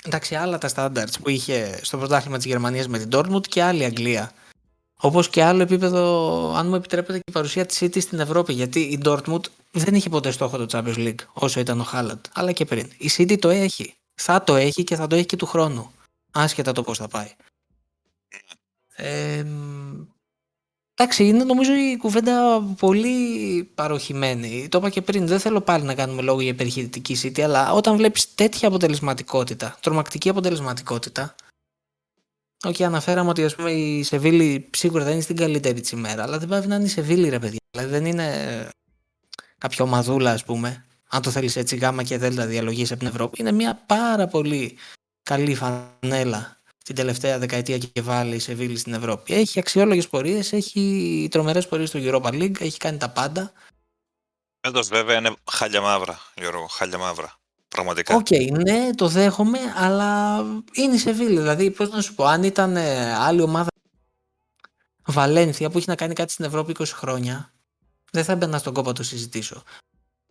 Εντάξει, 0.06 0.36
άλλα 0.36 0.58
τα 0.58 0.70
standards 0.76 1.20
που 1.22 1.30
είχε 1.30 1.80
στο 1.84 1.98
πρωτάθλημα 1.98 2.38
της 2.38 2.46
Γερμανίας 2.46 2.88
με 2.88 3.00
την 3.00 3.10
Dortmund 3.12 3.48
και 3.48 3.64
άλλη 3.64 3.84
Αγγλία. 3.84 4.32
Όπως 5.04 5.30
και 5.30 5.44
άλλο 5.44 5.62
επίπεδο, 5.62 6.54
αν 6.56 6.68
μου 6.68 6.76
επιτρέπετε, 6.76 7.14
και 7.14 7.24
η 7.28 7.32
παρουσία 7.32 7.66
της 7.66 7.78
City 7.82 8.02
στην 8.02 8.20
Ευρώπη. 8.20 8.54
Γιατί 8.54 8.80
η 8.80 9.00
Dortmund 9.04 9.42
δεν 9.72 9.96
είχε 9.96 10.10
ποτέ 10.10 10.32
στόχο 10.32 10.58
το 10.58 10.66
Champions 10.72 10.98
League 10.98 11.26
όσο 11.34 11.60
ήταν 11.60 11.80
ο 11.80 11.84
Χάλαντ. 11.84 12.26
Αλλά 12.34 12.52
και 12.52 12.66
πριν. 12.66 12.90
Η 12.98 13.10
City 13.18 13.40
το 13.40 13.50
έχει. 13.50 13.94
Θα 14.14 14.44
το 14.44 14.56
έχει 14.56 14.84
και 14.84 14.96
θα 14.96 15.08
το 15.08 15.16
έχει 15.16 15.26
και 15.26 15.36
του 15.36 15.46
χρόνου. 15.46 15.92
Άσχετα 16.32 16.72
το 16.72 16.84
πώς 16.84 16.98
θα 16.98 17.08
πάει. 17.08 17.32
Ε, 18.96 19.46
εντάξει, 21.02 21.28
είναι 21.28 21.44
νομίζω 21.44 21.74
η 21.74 21.98
κουβέντα 21.98 22.62
πολύ 22.80 23.64
παρωχημένη. 23.76 24.68
Το 24.70 24.78
είπα 24.78 24.90
και 24.90 25.02
πριν, 25.02 25.28
δεν 25.28 25.40
θέλω 25.40 25.62
πάλι 25.62 25.84
να 25.84 25.96
κάνουμε 25.96 26.22
λόγο 26.22 26.42
για 26.42 26.50
υπερηχητική 26.50 27.18
City, 27.24 27.42
αλλά 27.42 27.74
όταν 27.74 27.96
βλέπεις 27.96 28.36
τέτοια 28.36 28.68
αποτελεσματικότητα, 28.68 29.78
τρομακτική 29.82 30.30
αποτελεσματικότητα, 30.30 31.36
Οκ, 32.64 32.82
αναφέραμε 32.82 33.30
ότι 33.30 33.44
ας 33.44 33.56
πούμε, 33.56 33.72
η 33.72 34.04
Σεβίλη 34.04 34.70
σίγουρα 34.78 35.04
δεν 35.04 35.14
είναι 35.14 35.22
στην 35.22 35.36
καλύτερή 35.36 35.82
της 35.82 35.92
μέρα, 35.92 36.24
αλλά 36.24 36.38
δεν 36.38 36.48
πάει 36.48 36.66
να 36.66 36.76
είναι 36.76 36.84
η 36.84 36.88
Σεβίλη, 36.88 37.30
ρε 37.30 37.40
παιδιά. 37.40 37.60
Δηλαδή 37.72 37.90
δεν 37.90 38.06
είναι 38.06 38.70
κάποια 39.58 39.86
ομαδούλα, 39.86 40.32
ας 40.32 40.44
πούμε, 40.44 40.86
αν 41.10 41.22
το 41.22 41.30
θέλεις 41.30 41.56
έτσι 41.56 41.76
γάμμα 41.76 42.04
και 42.04 42.18
δέλτα 42.18 42.46
διαλογής 42.46 42.92
από 42.92 43.00
την 43.00 43.10
Ευρώπη. 43.10 43.42
Είναι 43.42 43.52
μια 43.52 43.84
πάρα 43.86 44.28
πολύ 44.28 44.78
καλή 45.24 45.56
φανέλα 45.56 46.61
την 46.84 46.96
τελευταία 46.96 47.40
δεκαετία 47.40 47.78
και 47.78 48.02
βάλε 48.02 48.36
η 48.36 48.40
Σεβίλη 48.40 48.78
στην 48.78 48.94
Ευρώπη. 48.94 49.34
Έχει 49.34 49.60
αξιόλογες 49.60 50.08
πορείες, 50.08 50.54
έχει 50.54 51.28
τρομερές 51.32 51.68
πορείες 51.68 51.90
στο 51.90 52.00
Europa 52.02 52.32
League, 52.32 52.62
έχει 52.62 52.78
κάνει 52.78 52.98
τα 52.98 53.10
πάντα. 53.10 53.52
Φέτος 54.62 54.88
βέβαια 54.88 55.18
είναι 55.18 55.34
χάλια 55.52 55.82
μαύρα, 55.82 56.20
Γιώργο, 56.36 56.68
χάλια 56.68 56.98
μαύρα. 56.98 57.40
Πραγματικά. 57.68 58.16
Οκ, 58.16 58.28
ναι, 58.52 58.90
το 58.96 59.08
δέχομαι, 59.08 59.60
αλλά 59.76 60.40
είναι 60.74 60.96
η 60.96 60.98
Σεβίλη. 60.98 61.38
Δηλαδή, 61.38 61.72
πώς 61.72 61.90
να 61.90 62.02
σου 62.02 62.16
πω, 62.16 62.26
αν 62.26 62.44
ήταν 62.44 62.76
ε, 62.76 63.14
άλλη 63.14 63.42
ομάδα 63.42 63.70
Βαλένθια 65.06 65.70
που 65.70 65.78
έχει 65.78 65.90
να 65.90 65.96
κάνει 65.96 66.14
κάτι 66.14 66.32
στην 66.32 66.46
Ευρώπη 66.46 66.76
20 66.80 66.86
χρόνια, 66.86 67.54
δεν 68.12 68.24
θα 68.24 68.32
έμπαινα 68.32 68.58
στον 68.58 68.74
κόπο 68.74 68.88
να 68.88 68.96
το 68.96 69.04
συζητήσω. 69.04 69.64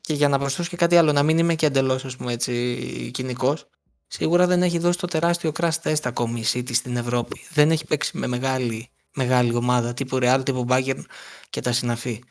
Και 0.00 0.14
για 0.14 0.28
να 0.28 0.38
προσθέσω 0.38 0.68
και 0.68 0.76
κάτι 0.76 0.96
άλλο, 0.96 1.12
να 1.12 1.22
μην 1.22 1.38
είμαι 1.38 1.54
και 1.54 1.66
εντελώς 1.66 2.04
ας 2.04 2.16
πούμε 2.16 2.32
έτσι 2.32 3.10
κοινικός, 3.12 3.68
σίγουρα 4.10 4.46
δεν 4.46 4.62
έχει 4.62 4.78
δώσει 4.78 4.98
το 4.98 5.06
τεράστιο 5.06 5.52
crash 5.60 5.80
test 5.82 6.00
ακόμη 6.02 6.40
η 6.40 6.44
City 6.52 6.74
στην 6.74 6.96
Ευρώπη. 6.96 7.46
Δεν 7.52 7.70
έχει 7.70 7.84
παίξει 7.84 8.16
με 8.16 8.26
μεγάλη, 8.26 8.90
μεγάλη 9.14 9.54
ομάδα 9.54 9.94
τύπου 9.94 10.18
Real, 10.22 10.40
τύπου 10.44 10.66
Bayern 10.68 11.04
και 11.50 11.60
τα 11.60 11.72
συναφή. 11.72 12.22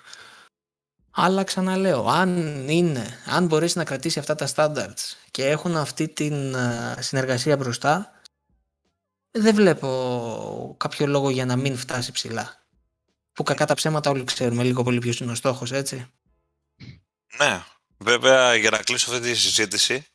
Αλλά 1.12 1.44
ξαναλέω, 1.44 2.06
αν 2.08 2.38
είναι, 2.70 3.20
αν 3.26 3.46
μπορέσει 3.46 3.78
να 3.78 3.84
κρατήσει 3.84 4.20
αυτά 4.20 4.36
τα 4.36 4.48
standards 4.56 5.16
και 5.32 5.46
έχουν 5.46 5.78
αυτή 5.78 6.08
την 6.08 6.56
α, 6.56 6.98
συνεργασία 7.02 7.58
μπροστά, 7.58 8.22
δεν 9.32 9.56
βλέπω 9.56 10.76
κάποιο 10.80 11.08
λόγο 11.08 11.30
για 11.30 11.46
να 11.46 11.56
μην 11.56 11.78
φτάσει 11.78 12.12
ψηλά. 12.12 12.64
Που 13.34 13.44
κακά 13.44 13.66
τα 13.66 13.74
ψέματα 13.74 14.10
όλοι 14.10 14.24
ξέρουμε 14.24 14.64
λίγο 14.64 14.84
πολύ 14.84 15.00
ποιος 15.00 15.20
είναι 15.20 15.32
ο 15.32 15.36
στόχος, 15.36 15.72
έτσι. 15.72 16.08
Ναι, 17.38 17.64
βέβαια 17.98 18.56
για 18.56 18.70
να 18.70 18.78
κλείσω 18.78 19.12
αυτή 19.12 19.32
τη 19.32 19.36
συζήτηση 19.36 20.06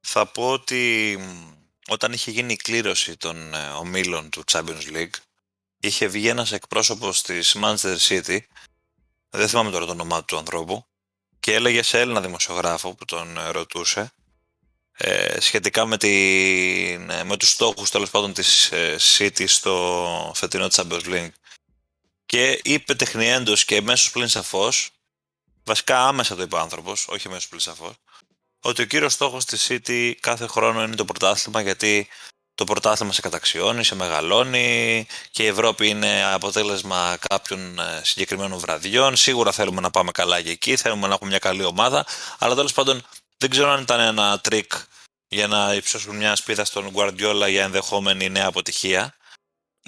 θα 0.00 0.26
πω 0.26 0.50
ότι 0.50 1.16
μ, 1.20 1.52
όταν 1.88 2.12
είχε 2.12 2.30
γίνει 2.30 2.52
η 2.52 2.56
κλήρωση 2.56 3.16
των 3.16 3.54
ε, 3.54 3.68
ομίλων 3.68 4.30
του 4.30 4.42
Champions 4.52 4.92
League 4.92 5.18
είχε 5.80 6.06
βγει 6.06 6.28
ένας 6.28 6.52
εκπρόσωπος 6.52 7.22
της 7.22 7.56
Manchester 7.62 7.96
City 8.08 8.38
δεν 9.30 9.48
θυμάμαι 9.48 9.70
τώρα 9.70 9.86
το 9.86 9.92
όνομά 9.92 10.24
του 10.24 10.36
ανθρώπου 10.36 10.84
και 11.40 11.54
έλεγε 11.54 11.82
σε 11.82 12.00
Έλληνα 12.00 12.20
δημοσιογράφο 12.20 12.94
που 12.94 13.04
τον 13.04 13.38
ε, 13.38 13.50
ρωτούσε 13.50 14.12
ε, 15.02 15.40
σχετικά 15.40 15.86
με, 15.86 15.96
την, 15.96 17.10
ε, 17.10 17.24
με 17.24 17.36
τους 17.36 17.50
στόχους 17.50 17.90
τέλος 17.90 18.10
πάντων 18.10 18.32
της 18.32 18.72
ε, 18.72 18.96
City 19.18 19.44
στο 19.48 20.32
φετινό 20.34 20.66
Champions 20.70 21.04
League. 21.04 21.30
Και 22.26 22.60
είπε 22.64 22.94
τεχνιέντος 22.94 23.64
και 23.64 23.80
μέσω 23.80 24.10
πλήν 24.10 24.28
σαφώς 24.28 24.90
βασικά 25.64 26.06
άμεσα 26.06 26.36
το 26.36 26.42
είπε 26.42 26.56
ο 26.56 26.58
άνθρωπος, 26.58 27.08
όχι 27.08 27.28
μέσω 27.28 27.48
πλήν 27.48 27.60
σαφώς 27.60 27.94
ότι 28.60 28.82
ο 28.82 28.84
κύριος 28.84 29.12
στόχος 29.12 29.44
της 29.44 29.66
City 29.70 30.12
κάθε 30.20 30.46
χρόνο 30.46 30.82
είναι 30.82 30.96
το 30.96 31.04
πρωτάθλημα 31.04 31.60
γιατί 31.60 32.08
το 32.54 32.64
πρωτάθλημα 32.64 33.12
σε 33.12 33.20
καταξιώνει, 33.20 33.84
σε 33.84 33.94
μεγαλώνει 33.94 35.06
και 35.30 35.42
η 35.42 35.46
Ευρώπη 35.46 35.88
είναι 35.88 36.24
αποτέλεσμα 36.24 37.16
κάποιων 37.28 37.78
ε, 37.78 38.00
συγκεκριμένων 38.04 38.58
βραδιών. 38.58 39.16
Σίγουρα 39.16 39.52
θέλουμε 39.52 39.80
να 39.80 39.90
πάμε 39.90 40.10
καλά 40.10 40.38
για 40.38 40.50
εκεί, 40.52 40.76
θέλουμε 40.76 41.06
να 41.06 41.14
έχουμε 41.14 41.30
μια 41.30 41.38
καλή 41.38 41.64
ομάδα, 41.64 42.06
αλλά 42.38 42.54
τέλος 42.54 42.72
πάντων 42.72 43.02
δεν 43.36 43.50
ξέρω 43.50 43.70
αν 43.70 43.82
ήταν 43.82 44.00
ένα 44.00 44.40
τρικ 44.40 44.72
για 45.28 45.46
να 45.46 45.74
υψώσουν 45.74 46.16
μια 46.16 46.36
ασπίδα 46.36 46.64
στον 46.64 46.90
Guardiola 46.94 47.46
για 47.48 47.62
ενδεχόμενη 47.62 48.28
νέα 48.30 48.46
αποτυχία. 48.46 49.14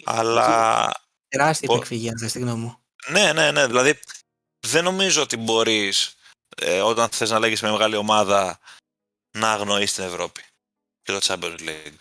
Αλλά 0.05 0.93
Τεράστια 1.29 1.69
Μπο- 1.71 1.75
υπεκφυγή, 1.77 2.09
αν 2.09 2.19
θες 2.19 2.33
τη 2.33 2.39
γνώμη 2.39 2.61
μου. 2.61 2.79
ναι, 3.07 3.33
ναι, 3.33 3.51
ναι. 3.51 3.67
Δηλαδή, 3.67 3.99
δεν 4.67 4.85
νομίζω 4.85 5.23
ότι 5.23 5.37
μπορείς 5.37 6.17
ε, 6.55 6.81
όταν 6.81 7.09
θες 7.09 7.31
να 7.31 7.39
λέγεις 7.39 7.63
με 7.63 7.71
μεγάλη 7.71 7.97
ομάδα 7.97 8.59
να 9.31 9.53
αγνοείς 9.53 9.93
την 9.93 10.05
Ευρώπη 10.05 10.43
και 11.03 11.13
το 11.13 11.19
Champions 11.23 11.59
League. 11.61 11.99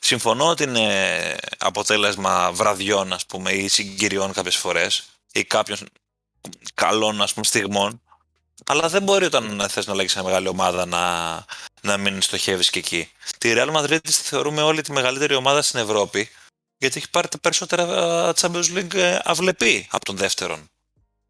Συμφωνώ 0.00 0.46
ότι 0.46 0.62
είναι 0.62 1.36
αποτέλεσμα 1.58 2.52
βραδιών, 2.52 3.12
ας 3.12 3.26
πούμε, 3.26 3.52
ή 3.52 3.68
συγκυριών 3.68 4.32
κάποιες 4.32 4.56
φορές 4.56 5.08
ή 5.32 5.44
κάποιων 5.44 5.78
καλών, 6.74 7.22
ας 7.22 7.32
πούμε, 7.32 7.44
στιγμών 7.44 8.02
αλλά 8.66 8.88
δεν 8.88 9.02
μπορεί 9.02 9.24
όταν 9.24 9.66
θες 9.68 9.86
να 9.86 9.94
λέγεις 9.94 10.14
μια 10.14 10.24
μεγάλη 10.24 10.48
ομάδα 10.48 10.86
να, 10.86 11.44
να 11.80 11.96
μην 11.96 12.22
στοχεύεις 12.22 12.70
και 12.70 12.78
εκεί. 12.78 13.12
Τη 13.38 13.52
Real 13.56 13.76
Madrid 13.76 13.98
τη 14.02 14.12
θεωρούμε 14.12 14.62
όλη 14.62 14.82
τη 14.82 14.92
μεγαλύτερη 14.92 15.34
ομάδα 15.34 15.62
στην 15.62 15.80
Ευρώπη 15.80 16.28
γιατί 16.78 16.96
έχει 16.96 17.10
πάρει 17.10 17.28
τα 17.28 17.38
περισσότερα 17.38 17.82
ε, 18.28 18.32
Champions 18.40 18.76
League 18.76 18.94
ε, 18.94 19.18
αυλεπή 19.24 19.88
από 19.90 20.04
τον 20.04 20.16
δεύτερον. 20.16 20.70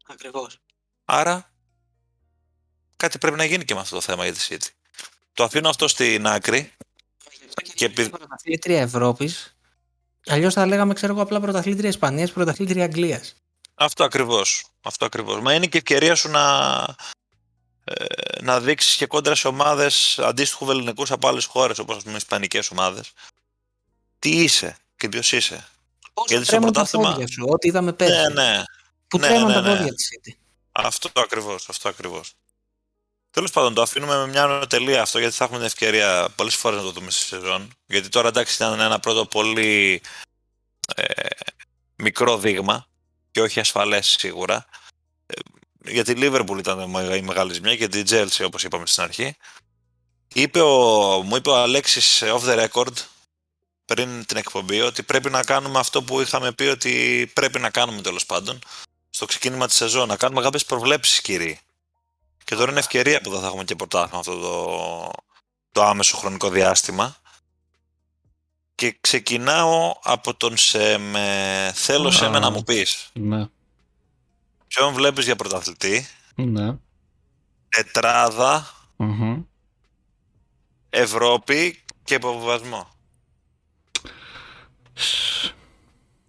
Ακριβώς. 0.07 0.57
Άρα 1.05 1.48
κάτι 2.99 3.17
πρέπει 3.17 3.37
να 3.37 3.45
γίνει 3.45 3.65
και 3.65 3.73
με 3.73 3.79
αυτό 3.79 3.95
το 3.95 4.01
θέμα 4.01 4.23
για 4.23 4.33
τη 4.33 4.47
City. 4.49 4.67
Το 5.33 5.43
αφήνω 5.43 5.69
αυτό 5.69 5.87
στην 5.87 6.27
άκρη. 6.27 6.71
Και 7.73 7.85
επει- 7.85 8.09
Πρωταθλήτρια 8.09 8.81
Ευρώπης, 8.81 9.55
αλλιώς 10.27 10.53
θα 10.53 10.65
λέγαμε, 10.65 10.93
ξέρω 10.93 11.13
εγώ, 11.13 11.21
απλά 11.21 11.39
πρωταθλήτρια 11.39 11.89
Ισπανίας, 11.89 12.31
πρωταθλήτρια 12.31 12.83
Αγγλίας. 12.83 13.35
Αυτό 13.75 14.03
ακριβώς. 14.03 14.65
Αυτό 14.81 15.05
ακριβώς. 15.05 15.41
Μα 15.41 15.53
είναι 15.53 15.65
και 15.67 15.77
ευκαιρία 15.77 16.15
σου 16.15 16.29
να, 16.29 16.85
ε, 17.83 18.05
να 18.41 18.59
δείξεις 18.59 18.95
και 18.95 19.05
κόντρα 19.05 19.35
σε 19.35 19.47
ομάδες 19.47 20.19
αντίστοιχου 20.19 20.65
βεληνικούς 20.65 21.11
από 21.11 21.27
άλλες 21.27 21.45
χώρες, 21.45 21.79
όπως 21.79 21.95
ας 21.97 22.03
πούμε 22.03 22.17
ισπανικές 22.17 22.71
ομάδες. 22.71 23.11
Τι 24.19 24.29
είσαι 24.29 24.77
και 24.97 25.09
ποιος 25.09 25.31
είσαι. 25.31 25.67
Γιατί 26.27 26.43
στο 26.43 26.51
τρέμουν 26.51 26.73
τα 26.73 26.81
πρωτάθλημα- 26.81 27.11
πόδια 27.11 27.27
σου, 27.27 27.45
ό,τι 27.49 27.67
είδαμε 27.67 27.93
πέρσι. 27.93 28.15
Ναι, 28.21 28.27
ναι. 28.29 28.63
Που 29.07 29.17
Ναι, 29.17 29.27
τρέμουν 29.27 29.47
ναι, 29.47 29.53
τα 29.53 29.61
ναι. 29.61 29.75
πόδια 29.75 29.93
της 29.93 30.07
City. 30.11 30.33
Αυτό 30.71 31.09
ακριβώς, 31.15 31.69
αυτό 31.69 31.89
ακριβώς. 31.89 32.33
Τέλος 33.39 33.53
πάντων, 33.53 33.73
το 33.73 33.81
αφήνουμε 33.81 34.17
με 34.17 34.27
μια 34.27 34.67
τελεία 34.67 35.01
αυτό, 35.01 35.19
γιατί 35.19 35.35
θα 35.35 35.43
έχουμε 35.43 35.59
την 35.59 35.67
ευκαιρία 35.67 36.29
πολλές 36.35 36.55
φορές 36.55 36.77
να 36.79 36.85
το 36.85 36.91
δούμε 36.91 37.11
στη 37.11 37.25
σεζόν. 37.25 37.73
Γιατί 37.85 38.09
τώρα 38.09 38.27
εντάξει 38.27 38.55
ήταν 38.55 38.79
ένα 38.79 38.99
πρώτο 38.99 39.25
πολύ 39.25 40.01
ε, 40.95 41.03
μικρό 41.95 42.37
δείγμα 42.37 42.87
και 43.31 43.41
όχι 43.41 43.59
ασφαλές 43.59 44.07
σίγουρα. 44.07 44.65
Ε, 45.25 45.39
για 45.91 46.03
τη 46.03 46.13
Liverpool 46.15 46.55
ήταν 46.57 46.79
η 46.79 47.21
μεγάλη 47.21 47.53
ζημιά 47.53 47.75
και 47.75 47.87
την 47.87 48.05
Chelsea 48.09 48.45
όπως 48.45 48.63
είπαμε 48.63 48.85
στην 48.85 49.03
αρχή. 49.03 49.35
Είπε 50.33 50.61
ο, 50.61 50.77
μου 51.23 51.35
είπε 51.35 51.49
ο 51.49 51.55
Αλέξης 51.55 52.23
off 52.25 52.41
the 52.41 52.67
record 52.67 52.93
πριν 53.85 54.25
την 54.25 54.37
εκπομπή 54.37 54.81
ότι 54.81 55.03
πρέπει 55.03 55.29
να 55.29 55.43
κάνουμε 55.43 55.79
αυτό 55.79 56.03
που 56.03 56.21
είχαμε 56.21 56.51
πει 56.51 56.63
ότι 56.63 57.31
πρέπει 57.33 57.59
να 57.59 57.69
κάνουμε 57.69 58.01
τέλος 58.01 58.25
πάντων 58.25 58.59
στο 59.09 59.25
ξεκίνημα 59.25 59.67
της 59.67 59.75
σεζόν, 59.75 60.07
να 60.07 60.17
κάνουμε 60.17 60.41
κάποιες 60.41 60.65
προβλέψεις 60.65 61.21
κύριοι. 61.21 61.59
Και 62.49 62.55
τώρα 62.55 62.71
είναι 62.71 62.79
ευκαιρία 62.79 63.21
που 63.21 63.29
δεν 63.29 63.39
θα 63.39 63.47
έχουμε 63.47 63.63
και 63.63 63.75
πρωτάθλημα 63.75 64.19
αυτό 64.19 64.39
το, 64.39 65.11
το 65.71 65.83
άμεσο 65.83 66.17
χρονικό 66.17 66.49
διάστημα. 66.49 67.15
Και 68.75 68.97
ξεκινάω 69.01 69.99
από 70.03 70.35
τον 70.35 70.57
ΣΕΜ. 70.57 71.15
ε, 71.15 71.71
Θέλω 71.73 72.11
ΣΕΜ 72.11 72.35
Α. 72.35 72.39
να 72.39 72.49
μου 72.49 72.63
πεις. 72.63 73.09
Ναι. 73.13 73.45
Ποιον 74.67 74.93
βλέπεις 74.93 75.25
για 75.25 75.35
πρωταθλητή, 75.35 76.07
Ναι. 76.35 76.77
τετράδα, 77.69 78.73
Μμμ. 78.95 79.41
Ευρώπη 80.89 81.83
και 82.03 82.13
υποβιβασμό. 82.13 82.89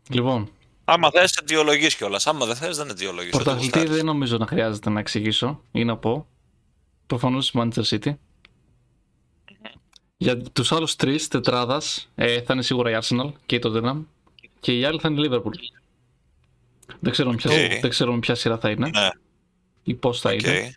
Λοιπόν, 0.09 0.53
Άμα 0.93 1.11
θες 1.11 1.37
αιτιολογείς 1.37 1.97
κιόλας, 1.97 2.27
άμα 2.27 2.47
δεν 2.47 2.57
θες 2.57 2.77
δεν 2.77 2.89
αιτιολογείς. 2.89 3.35
ό,τι 3.35 3.43
πρωταθλητή 3.45 3.79
γουστάρεις. 3.79 3.97
δεν 3.97 4.05
νομίζω 4.07 4.37
να 4.37 4.47
χρειάζεται 4.47 4.91
να 4.91 5.01
εξηγήσω 5.01 5.63
ή 5.73 5.85
να 5.85 5.97
πω. 5.97 6.27
Προφανώς 7.07 7.49
η 7.49 7.53
Manchester 7.55 7.83
City. 7.83 8.15
Για 10.17 10.37
τους 10.43 10.73
άλλους 10.73 10.97
της 10.97 11.29
τετράδας 11.29 12.09
ε, 12.15 12.43
θα 12.43 12.53
είναι 12.53 12.63
σίγουρα 12.63 12.91
η 12.91 12.99
Arsenal 13.03 13.33
και 13.47 13.55
η 13.57 13.61
Tottenham 13.65 14.03
και 14.61 14.79
η 14.79 14.85
άλλη 14.85 14.99
θα 15.01 15.09
είναι 15.09 15.21
η 15.27 15.29
Liverpool. 15.31 15.53
Δεν 17.01 17.13
ξέρω, 17.13 17.31
με 17.31 17.37
ποια, 17.37 17.51
Οκ. 17.51 17.81
δεν 17.81 17.91
ξέρω 17.91 18.13
με 18.13 18.19
ποια 18.19 18.35
σειρά 18.35 18.59
θα 18.59 18.71
είναι 18.71 18.89
Ναι, 18.89 19.09
ή 19.83 19.95
πώς 19.95 20.21
θα 20.21 20.31
οκ. 20.31 20.43
είναι. 20.43 20.75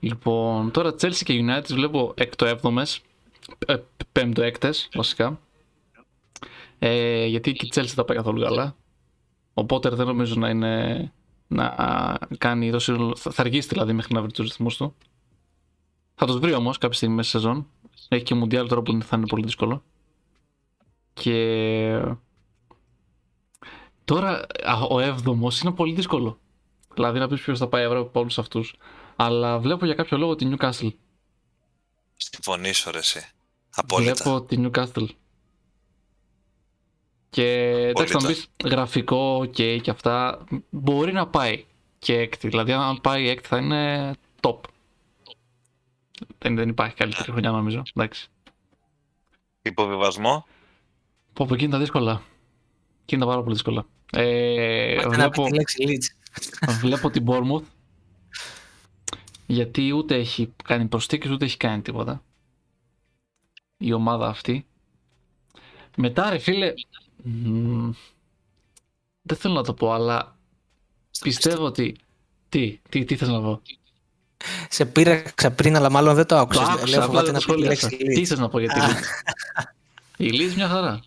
Λοιπόν, 0.00 0.70
τώρα 0.70 0.90
Chelsea 0.90 1.22
και 1.24 1.44
United 1.46 1.68
βλέπω 1.74 2.12
έκτο-έβδομες, 2.16 3.00
ε, 3.66 3.76
πέμπτο-έκτες 4.12 4.88
βασικά. 4.94 5.40
Ε, 6.78 7.24
γιατί 7.26 7.52
και 7.52 7.66
η 7.66 7.70
Chelsea 7.74 7.86
θα 7.94 8.04
πάει 8.04 8.16
καθόλου 8.16 8.40
καλά. 8.42 8.76
Οπότε 9.60 9.88
δεν 9.88 10.06
νομίζω 10.06 10.34
να 10.34 10.48
είναι 10.48 11.12
να 11.46 12.18
κάνει 12.38 12.70
τόσο. 12.70 13.12
Θα 13.16 13.30
θα 13.30 13.42
αργήσει 13.42 13.68
δηλαδή 13.68 13.92
μέχρι 13.92 14.14
να 14.14 14.20
βρει 14.22 14.32
τους 14.32 14.48
ρυθμούς 14.48 14.76
του. 14.76 14.96
Θα 16.14 16.26
τους 16.26 16.38
βρει 16.38 16.54
όμως 16.54 16.78
κάποια 16.78 16.96
στιγμή 16.96 17.14
μέσα 17.14 17.28
στη 17.28 17.38
σεζόν. 17.38 17.66
Έχει 18.08 18.22
και 18.22 18.34
μουντιάλ 18.34 18.68
τώρα 18.68 18.82
που 18.82 19.02
θα 19.02 19.16
είναι 19.16 19.26
πολύ 19.26 19.44
δύσκολο. 19.44 19.82
Και. 21.12 22.02
Τώρα 24.04 24.46
α, 24.64 24.80
ο 24.80 24.98
7ο 24.98 25.62
είναι 25.62 25.72
πολύ 25.74 25.94
δύσκολο. 25.94 26.38
Δηλαδή 26.94 27.18
να 27.18 27.28
πεις 27.28 27.40
ποιος 27.40 27.58
θα 27.58 27.68
πάει 27.68 27.84
Ευρώπη 27.84 28.08
από 28.08 28.20
όλους 28.20 28.38
αυτούς. 28.38 28.76
Αλλά 29.16 29.58
βλέπω 29.58 29.84
για 29.84 29.94
κάποιο 29.94 30.18
λόγο 30.18 30.34
τη 30.34 30.50
Newcastle. 30.50 30.90
Συμφωνήσω 32.16 32.90
ρε 32.90 32.98
εσύ. 32.98 33.26
Απόλυτα. 33.74 34.14
Βλέπω 34.22 34.42
τη 34.42 34.56
Newcastle. 34.58 35.06
Και 37.30 37.46
εντάξει, 37.88 38.12
θα 38.12 38.20
μου 38.20 38.26
Απόλυτα. 38.26 38.48
πει 38.56 38.68
γραφικό, 38.68 39.38
ok 39.38 39.80
και 39.82 39.90
αυτά. 39.90 40.44
Μπορεί 40.70 41.12
να 41.12 41.26
πάει 41.26 41.64
και 41.98 42.18
έκτη. 42.18 42.48
Δηλαδή, 42.48 42.72
αν 42.72 43.00
πάει 43.00 43.28
έκτη, 43.28 43.48
θα 43.48 43.58
είναι 43.58 44.12
top. 44.40 44.58
Δεν, 46.38 46.54
δεν 46.56 46.68
υπάρχει 46.68 46.94
καλύτερη 46.94 47.30
χρονιά, 47.30 47.50
νομίζω. 47.50 47.82
Εντάξει. 47.94 48.28
Υποβιβασμό. 49.62 50.46
Πω, 51.32 51.46
πω, 51.46 51.54
εκεί 51.54 51.64
είναι 51.64 51.72
τα 51.72 51.78
δύσκολα. 51.78 52.22
Εκεί 53.02 53.14
είναι 53.14 53.24
τα 53.24 53.30
πάρα 53.30 53.42
πολύ 53.42 53.54
δύσκολα. 53.54 53.86
Ε, 54.12 54.94
Μάτε 54.96 55.08
να 55.08 55.14
βλέπω, 55.14 55.42
πει 55.44 55.50
τη 55.50 55.56
λέξη 55.56 55.84
Leeds. 55.88 56.74
βλέπω 56.80 57.10
την 57.10 57.24
Bournemouth. 57.28 57.64
Γιατί 59.46 59.92
ούτε 59.92 60.14
έχει 60.14 60.52
κάνει 60.64 60.86
προσθήκες 60.86 61.30
ούτε 61.30 61.44
έχει 61.44 61.56
κάνει 61.56 61.82
τίποτα. 61.82 62.22
Η 63.76 63.92
ομάδα 63.92 64.28
αυτή. 64.28 64.66
Μετά 65.96 66.30
ρε 66.30 66.38
φίλε. 66.38 66.72
Μ, 67.24 67.90
δεν 69.22 69.36
θέλω 69.36 69.54
να 69.54 69.62
το 69.62 69.74
πω, 69.74 69.92
αλλά 69.92 70.36
πιστεύω 71.20 71.64
ότι. 71.64 71.96
Τι, 72.48 72.80
τι, 72.88 73.04
τι 73.04 73.16
θες 73.16 73.28
να 73.28 73.40
πω; 73.40 73.62
Σε 74.68 74.86
πήραξα 74.86 75.50
πριν, 75.50 75.76
αλλά 75.76 75.90
μάλλον 75.90 76.14
δεν 76.14 76.26
το 76.26 76.34
Το 76.34 76.40
άκουσες. 76.40 76.62
άκουσα, 76.68 76.86
Λέω, 76.88 77.04
απλά 77.04 77.06
φοβάται 77.06 77.30
δεν 77.32 77.40
το 77.40 77.46
να 77.48 77.54
πει 77.54 77.62
τη 77.62 77.76
σχολίασα. 77.76 77.88
λέξη 77.90 78.04
Τι 78.14 78.20
Leeds. 78.20 78.26
θες 78.26 78.38
να 78.38 78.48
πω 78.48 78.58
για 78.58 78.68
τη 78.68 78.80
Α. 78.80 78.84
Leeds. 78.88 79.64
Η 80.16 80.28
Leeds 80.32 80.54
μια 80.54 80.68
χαρά. 80.68 81.00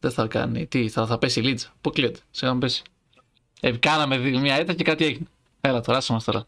Δεν 0.00 0.10
θα 0.10 0.26
κάνει. 0.26 0.66
Τι, 0.66 0.88
θα, 0.88 1.06
θα 1.06 1.18
πέσει 1.18 1.40
η 1.40 1.42
Leeds. 1.46 1.70
Πού 1.80 1.90
κλείεται; 1.90 2.18
Σε 2.30 2.46
να 2.46 2.58
πέσει. 2.58 2.82
Ε, 3.60 3.72
κάναμε 3.76 4.18
δι- 4.18 4.38
μια 4.40 4.54
έτα 4.54 4.74
και 4.74 4.84
κάτι 4.84 5.04
έγινε. 5.04 5.26
Έλα 5.60 5.80
τώρα, 5.80 5.98
άσε 5.98 6.12
μας 6.12 6.24
τώρα. 6.24 6.46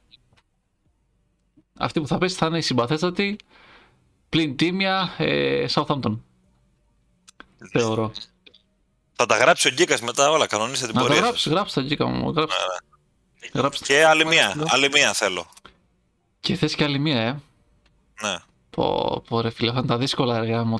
Αυτή 1.78 2.00
που 2.00 2.06
θα 2.06 2.18
πέσει 2.18 2.36
θα 2.36 2.46
είναι 2.46 2.58
η 2.58 2.60
συμπαθέστατη 2.60 3.36
πλην 4.28 4.56
τίμια 4.56 5.14
ε, 5.18 5.66
Southampton. 5.70 6.18
Θεωρώ. 7.70 8.12
Θα 9.14 9.26
τα 9.26 9.36
γράψει 9.36 9.68
ο 9.68 9.70
Γκίκας 9.70 10.00
μετά 10.00 10.30
όλα, 10.30 10.46
κανονίστε 10.46 10.86
την 10.86 10.94
Να 10.94 11.00
το 11.00 11.06
πορεία. 11.06 11.20
σας. 11.22 11.28
γράψει, 11.30 11.50
γράψει 11.50 11.74
το 11.74 11.82
Γκίκα 11.82 12.06
μου. 12.06 12.30
Γράψει. 12.30 12.56
Γράψει. 13.54 13.82
Και 13.84 14.04
άλλη 14.04 14.24
μία, 14.26 14.46
Μάλιστα. 14.48 14.74
άλλη 14.74 14.88
μία 14.92 15.12
θέλω. 15.12 15.46
Και 16.40 16.56
θες 16.56 16.74
και 16.74 16.84
άλλη 16.84 16.98
μία, 16.98 17.20
ε; 17.20 17.40
Ναι. 18.22 18.36
Πω, 18.70 19.22
πω 19.28 19.40
ρε 19.40 19.50
φίλε, 19.50 19.68
αυτά 19.68 19.80
είναι 19.80 19.88
τα 19.88 19.98
δύσκολα 19.98 20.36
αργά 20.36 20.64
μου. 20.64 20.78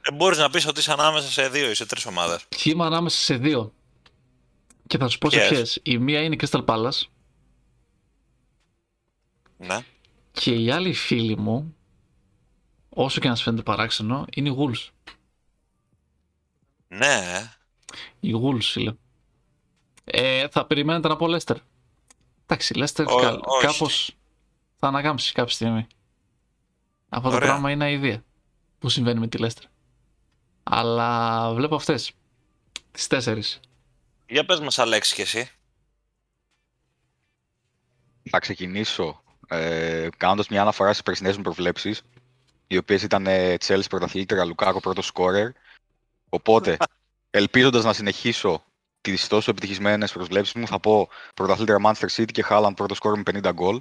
Δεν 0.00 0.14
μπορείς 0.14 0.38
να 0.38 0.50
πεις 0.50 0.66
ότι 0.66 0.78
είσαι 0.80 0.92
ανάμεσα 0.92 1.30
σε 1.30 1.48
δύο 1.48 1.70
ή 1.70 1.74
σε 1.74 1.86
τρεις 1.86 2.06
ομάδες. 2.06 2.44
Είμαι 2.64 2.84
ανάμεσα 2.84 3.16
σε 3.18 3.36
δύο. 3.36 3.72
Και 4.86 4.98
θα 4.98 5.08
σου 5.08 5.18
πω 5.18 5.30
σε 5.30 5.36
Ποιες; 5.38 5.48
ποιες. 5.50 5.78
Η 5.82 5.98
μία 5.98 6.20
είναι 6.22 6.34
η 6.34 6.40
Crystal 6.42 6.64
Palace 6.64 7.00
Ναι. 9.56 9.78
και 10.32 10.50
η 10.54 10.70
άλλη 10.70 10.92
φίλη 10.92 11.36
μου, 11.36 11.76
όσο 12.88 13.20
και 13.20 13.28
να 13.28 13.34
σου 13.34 13.42
φαίνεται 13.42 13.62
παράξενο, 13.62 14.24
είναι 14.34 14.48
η 14.48 14.56
Wolves. 14.58 14.88
Ναι, 16.88 17.14
ε. 17.36 17.50
Η 18.20 18.32
Wolves, 18.42 18.62
φίλε. 18.62 18.94
Ε, 20.04 20.48
θα 20.48 20.66
περιμένετε 20.66 21.08
να 21.08 21.16
πω 21.16 21.26
Leicester. 21.28 21.56
Εντάξει, 22.46 22.72
η 22.76 22.82
Leicester 22.84 23.04
Ω- 23.08 23.16
κα- 23.20 23.38
όχι. 23.44 23.66
κάπως 23.66 24.16
θα 24.76 24.86
ανακάμψει 24.86 25.32
κάποια 25.32 25.54
στιγμή. 25.54 25.86
Αυτό 27.08 27.28
το 27.28 27.34
Ωραία. 27.34 27.48
πράγμα 27.48 27.70
είναι 27.70 27.84
αηδία 27.84 28.24
που 28.78 28.88
συμβαίνει 28.88 29.20
με 29.20 29.28
τη 29.28 29.38
Leicester. 29.40 29.64
Αλλά 30.62 31.52
βλέπω 31.54 31.74
αυτές. 31.74 32.12
Τις 32.92 33.06
τέσσερις. 33.06 33.60
Για 34.28 34.44
πες 34.44 34.60
μας 34.60 34.78
Αλέξη 34.78 35.14
και 35.14 35.22
εσύ. 35.22 35.50
Θα 38.30 38.38
ξεκινήσω 38.38 39.22
ε, 39.48 40.08
κάνοντας 40.16 40.48
μια 40.48 40.60
αναφορά 40.60 40.90
στις 40.90 41.02
περσινές 41.02 41.36
μου 41.36 41.42
προβλέψεις, 41.42 42.02
οι 42.66 42.76
οποίες 42.76 43.02
ήταν 43.02 43.26
ε, 43.26 43.54
Chelsea 43.66 43.88
πρωταθλήτρια, 43.88 44.44
Λουκάκο 44.44 44.80
πρώτος 44.80 45.06
σκόρερ. 45.06 45.50
Οπότε, 46.36 46.76
ελπίζοντας 47.30 47.84
να 47.84 47.92
συνεχίσω 47.92 48.64
τις 49.00 49.26
τόσο 49.26 49.50
επιτυχισμένες 49.50 50.12
προσβλέψεις 50.12 50.54
μου, 50.54 50.66
θα 50.66 50.80
πω 50.80 51.08
πρωταθλήτρια 51.34 51.78
Manchester 51.84 52.08
City 52.16 52.30
και 52.32 52.44
Haaland 52.48 52.72
πρώτο 52.76 52.94
σκόρερ 52.94 53.16
με 53.16 53.22
50 53.48 53.52
γκολ. 53.52 53.80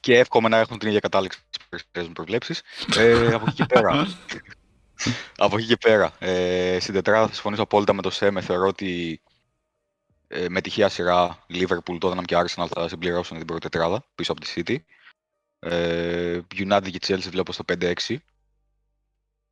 και 0.00 0.18
εύχομαι 0.18 0.48
να 0.48 0.58
έχουν 0.58 0.78
την 0.78 0.88
ίδια 0.88 1.00
κατάληξη 1.00 1.38
στις 1.50 1.66
περσινέ 1.68 2.06
μου 2.06 2.12
προβλέψεις. 2.12 2.62
Ε, 2.96 3.32
από 3.32 3.44
εκεί 3.48 3.54
και 3.54 3.66
πέρα. 3.66 4.06
από 5.44 5.58
εκεί 5.58 5.66
και 5.66 5.76
πέρα. 5.76 6.12
Ε, 6.18 6.78
στην 6.80 6.94
τετράδα 6.94 7.26
θα 7.26 7.32
συμφωνήσω 7.32 7.62
απόλυτα 7.62 7.92
με 7.92 8.02
το 8.02 8.10
ΣΕΜΕ. 8.10 8.40
Θεωρώ 8.40 8.66
ότι 8.66 9.20
ε, 10.28 10.48
με 10.48 10.60
τυχαία 10.60 10.88
σειρά 10.88 11.44
Liverpool, 11.48 11.98
Tottenham 12.00 12.24
και 12.24 12.36
Arsenal 12.36 12.66
θα 12.74 12.88
συμπληρώσουν 12.88 13.36
την 13.36 13.46
πρώτη 13.46 13.68
τετράδα 13.68 14.04
πίσω 14.14 14.32
από 14.32 14.40
τη 14.40 14.52
City. 14.54 14.76
Ε, 15.58 16.40
United 16.54 16.90
και 16.90 16.98
Chelsea 17.06 17.30
βλέπω 17.30 17.52
στο 17.52 17.64
5-6. 17.80 18.16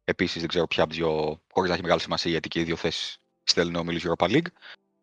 Επίσης 0.09 0.41
δεν 0.41 0.49
ξέρω 0.49 0.67
ποια 0.67 0.83
από 0.83 0.93
τις 0.93 1.03
δυο, 1.03 1.41
χωρίς 1.53 1.69
να 1.69 1.75
έχει 1.75 1.83
μεγάλη 1.83 2.01
σημασία 2.01 2.31
γιατί 2.31 2.49
και 2.49 2.61
οι 2.61 2.63
δύο 2.63 2.77
θέσεις 2.77 3.19
στέλνουν 3.43 3.77
ομίλους 3.77 4.05
Europa 4.07 4.29
League. 4.31 4.47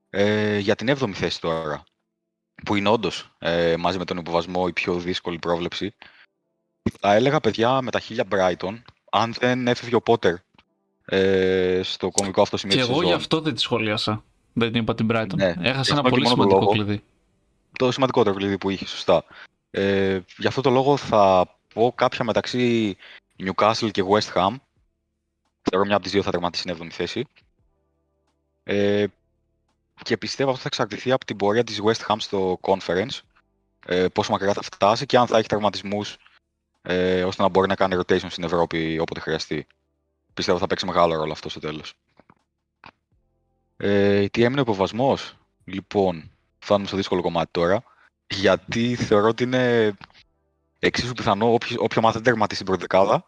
Ε, 0.10 0.58
για 0.58 0.76
την 0.76 0.90
7η 1.00 1.12
θέση 1.14 1.42
τώρα, 1.42 1.84
που 2.66 2.76
είναι 2.76 2.90
όντως 2.90 3.32
ε, 3.40 3.76
μαζί 3.78 3.98
με 3.98 4.06
τον 4.06 4.18
υποβασμό 4.18 4.66
η 4.68 4.74
πιο 4.74 4.94
δύσκολη 4.94 5.40
πρόβλεψη, 5.40 5.96
θα 7.00 7.14
έλεγα 7.14 7.40
παιδιά 7.40 7.82
με 7.82 7.92
τα 7.92 8.00
χίλια 8.00 8.26
Brighton, 8.30 8.82
αν 9.12 9.34
δεν 9.40 9.68
έφευγε 9.68 9.96
ο 9.96 10.02
Potter 10.06 10.34
ε, 11.06 11.80
στο 11.84 12.10
κομβικό 12.12 12.42
αυτό 12.42 12.58
σημείο 12.58 12.76
Και 12.76 12.82
της 12.82 12.90
εγώ 12.90 13.00
γι' 13.00 13.06
σεζόν. 13.06 13.22
αυτό 13.22 13.42
δεν 13.42 13.54
τη 13.56 13.62
σχολίασα. 13.62 14.24
Δεν 14.54 14.72
την 14.72 14.82
είπα 14.82 14.96
την 14.96 15.08
Brighton. 15.12 15.36
Ναι, 15.36 15.46
Έχασε 15.46 15.60
γι' 15.62 15.68
ένα 15.70 16.00
αυτό 16.00 16.02
και 16.02 16.10
πολύ 16.10 16.22
μόνο 16.24 16.36
το 16.36 16.50
σημαντικό 16.50 16.60
λόγο. 16.60 16.72
κλειδί. 16.72 17.04
το 17.78 17.92
σημαντικότερο 17.92 18.36
κλειδί 18.36 18.58
που 18.58 18.70
είχε, 18.70 18.86
σωστά. 18.88 19.24
Ε, 19.72 20.20
γι' 20.38 20.48
αυτό 20.48 20.62
το 20.62 20.70
λόγο 20.70 20.98
θα 20.98 21.48
πω 21.74 21.94
κάποια 21.96 22.24
μεταξύ 22.26 22.96
Newcastle 23.44 23.92
και 23.92 24.04
West 24.10 24.34
Ham. 24.34 24.56
Θεωρώ 25.70 25.86
μια 25.86 25.96
από 25.96 26.04
τις 26.04 26.12
δύο 26.12 26.22
θα 26.24 26.32
τερματίσει 26.32 26.62
στην 26.62 26.86
7η 26.86 26.92
θέση. 26.92 27.26
Ε, 28.64 29.06
και 30.04 30.18
πιστεύω 30.18 30.50
αυτό 30.50 30.62
θα 30.62 30.68
εξαρτηθεί 30.68 31.12
από 31.12 31.26
την 31.26 31.38
πορεία 31.38 31.64
της 31.64 31.82
West 31.84 32.06
Ham 32.08 32.16
στο 32.18 32.60
Conference. 32.62 33.20
Ε, 33.86 34.08
πόσο 34.08 34.32
μακριά 34.32 34.54
θα 34.54 34.62
φτάσει 34.62 35.06
και 35.06 35.18
αν 35.18 35.28
θα 35.28 35.38
έχει 35.38 35.48
τραυματισμούς 35.48 36.18
ε, 36.82 37.24
ώστε 37.24 37.42
να 37.42 37.48
μπορεί 37.50 37.68
να 37.68 37.76
κάνει 37.76 37.96
rotation 37.98 38.30
στην 38.30 38.44
Ευρώπη 38.44 39.00
όποτε 39.00 39.20
χρειαστεί. 39.20 39.68
Πιστεύω 40.34 40.58
θα 40.58 40.68
παίξει 40.68 40.86
μεγάλο 40.86 41.16
ρόλο 41.16 41.32
αυτό 41.32 41.50
στο 41.50 41.60
τέλος. 41.60 41.94
Ε, 43.78 44.28
τι 44.28 44.44
έμεινε 44.44 44.60
ο 44.60 44.64
υποβασμός; 44.64 45.36
Λοιπόν, 45.64 46.32
φτάνουμε 46.60 46.88
στο 46.88 46.98
δύσκολο 46.98 47.22
κομμάτι 47.22 47.52
τώρα. 47.52 47.84
Γιατί 48.28 48.96
θεωρώ 48.96 49.28
ότι 49.28 49.44
είναι 49.44 49.94
εξίσου 50.80 51.14
πιθανό 51.14 51.54
όποιος, 51.54 51.80
όποιο 51.80 52.00
ομάδα 52.00 52.14
δεν 52.14 52.24
τερματίσει 52.24 52.64
την 52.64 52.66
πρώτη 52.66 52.82
δεκάδα 52.82 53.26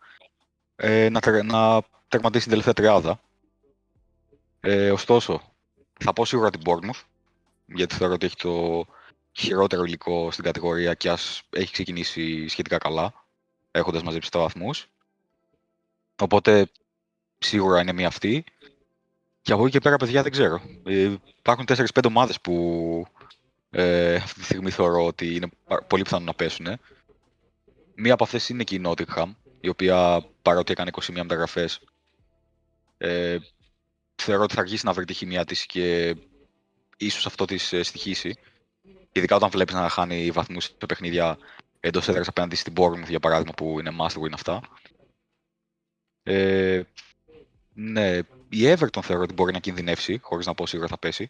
ε, 0.76 1.10
να, 1.10 1.20
τερ- 1.20 1.44
να 1.44 1.82
τερματίσει 2.08 2.42
την 2.42 2.50
τελευταία 2.50 2.74
τριάδα. 2.74 3.22
Ε, 4.60 4.92
ωστόσο, 4.92 5.42
θα 6.00 6.14
πω 6.14 6.26
σίγουρα 6.26 6.50
την 6.50 6.62
Bournemouth, 6.66 7.02
γιατί 7.66 7.96
θεωρώ 7.96 8.14
ότι 8.14 8.26
έχει 8.26 8.36
το 8.36 8.86
χειρότερο 9.32 9.84
υλικό 9.84 10.32
στην 10.32 10.44
κατηγορία 10.44 10.94
και 10.94 11.10
ας 11.10 11.42
έχει 11.50 11.72
ξεκινήσει 11.72 12.48
σχετικά 12.48 12.78
καλά, 12.78 13.14
έχοντας 13.72 14.04
μαζέψει 14.04 14.32
τα 14.32 14.40
βαθμούς. 14.40 14.88
Οπότε, 16.22 16.72
σίγουρα 17.38 17.82
είναι 17.82 17.94
μία 17.94 18.08
αυτή. 18.08 18.44
Και 19.42 19.54
από 19.54 19.62
εκεί 19.62 19.72
και 19.72 19.80
πέρα, 19.80 19.98
παιδιά, 19.98 20.24
δεν 20.24 20.32
ξέρω. 20.32 20.62
Ε, 20.84 21.16
υπάρχουν 21.40 21.66
4-5 21.68 21.86
ομάδες 22.08 22.42
που 22.42 23.06
ε, 23.70 24.16
αυτή 24.16 24.40
τη 24.40 24.46
στιγμή 24.46 24.70
θεωρώ 24.70 25.06
ότι 25.06 25.36
είναι 25.36 25.50
πα- 25.68 25.84
πολύ 25.84 26.04
πιθανό 26.04 26.26
να 26.26 26.34
πέσουν. 26.34 26.68
Μία 27.96 28.14
από 28.14 28.24
αυτές 28.24 28.50
είναι 28.50 28.64
και 28.64 28.76
η 28.76 28.82
Nottingham, 28.86 29.30
η 29.60 29.70
οποία 29.70 30.26
παρότι 30.42 30.72
έκανε 30.72 30.92
21 31.02 31.14
μεταγραφές, 31.14 31.80
ε, 32.98 33.38
θεωρώ 34.16 34.44
ότι 34.44 34.54
θα 34.54 34.62
αργήσει 34.62 34.86
να 34.86 34.94
βρει 34.94 35.06
τη 35.06 35.14
χημεία 35.14 35.46
της 35.46 35.66
και 35.66 36.16
ίσως 36.98 37.26
αυτό 37.26 37.46
της 37.46 37.74
ε, 37.74 37.84
στοιχήσει. 37.84 38.36
Ειδικά 39.12 39.36
όταν 39.36 39.50
βλέπεις 39.50 39.74
να 39.74 39.90
χάνει 39.90 40.32
βαθμούς 40.32 40.64
σε 40.64 40.86
παιχνίδια 40.88 41.38
εντός 41.80 42.08
έδρας 42.08 42.28
απέναντι 42.28 42.56
στην 42.56 42.74
Bournemouth, 42.78 43.08
για 43.10 43.20
παράδειγμα, 43.20 43.54
που 43.54 43.80
είναι 43.80 43.92
must 44.00 44.22
win 44.22 44.32
αυτά. 44.34 44.62
Ε, 46.24 46.82
ναι, 47.74 48.18
η 48.50 48.74
Everton 48.74 49.02
θεωρώ 49.02 49.24
ότι 49.24 49.34
μπορεί 49.34 49.54
να 49.54 49.60
κινδυνεύσει, 49.60 50.20
χωρίς 50.22 50.46
να 50.46 50.54
πω 50.54 50.66
σίγουρα 50.66 50.88
θα 50.88 50.98
πέσει. 50.98 51.30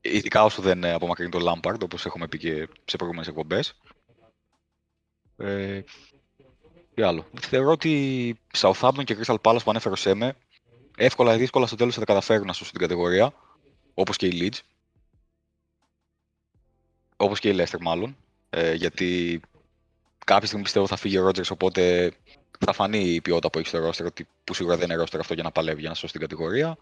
Ειδικά 0.00 0.44
όσο 0.44 0.62
δεν 0.62 0.84
ε, 0.84 0.92
απομακρύνει 0.92 1.30
το 1.30 1.38
Lampard, 1.42 1.80
όπως 1.82 2.06
έχουμε 2.06 2.28
πει 2.28 2.38
και 2.38 2.68
σε 2.84 2.96
προηγούμενες 2.96 3.28
εκπομπές. 3.28 3.80
Ε, 5.36 5.82
τι 6.94 7.02
άλλο. 7.02 7.26
Θεωρώ 7.40 7.70
ότι 7.70 8.36
Southampton 8.56 9.04
και 9.04 9.16
Crystal 9.20 9.36
Palace 9.42 9.60
που 9.64 9.70
ανέφερε 9.70 9.94
ο 9.94 9.96
Σέμε, 9.96 10.36
εύκολα 10.96 11.34
ή 11.34 11.38
δύσκολα 11.38 11.66
στο 11.66 11.76
τέλος 11.76 11.94
θα 11.94 12.00
τα 12.00 12.06
καταφέρουν 12.06 12.46
να 12.46 12.52
σώσουν 12.52 12.72
την 12.72 12.80
κατηγορία, 12.80 13.32
όπως 13.94 14.16
και 14.16 14.26
η 14.26 14.38
Leeds. 14.40 14.58
Όπως 17.16 17.40
και 17.40 17.48
η 17.48 17.56
Leicester 17.58 17.78
μάλλον, 17.80 18.16
ε, 18.50 18.74
γιατί 18.74 19.40
κάποια 20.24 20.46
στιγμή 20.46 20.64
πιστεύω 20.64 20.86
θα 20.86 20.96
φύγει 20.96 21.18
ο 21.18 21.28
Rodgers, 21.28 21.50
οπότε 21.50 22.12
θα 22.58 22.72
φανεί 22.72 22.98
η 22.98 23.20
ποιότητα 23.20 23.50
που 23.50 23.58
έχει 23.58 23.68
στο 23.68 23.88
roster, 23.88 24.04
ότι, 24.04 24.28
που 24.44 24.54
σίγουρα 24.54 24.76
δεν 24.76 24.90
είναι 24.90 25.02
roster 25.02 25.18
αυτό 25.18 25.34
για 25.34 25.42
να 25.42 25.50
παλεύει 25.50 25.80
για 25.80 25.88
να 25.88 25.94
σώσει 25.94 26.12
την 26.12 26.20
κατηγορία. 26.20 26.78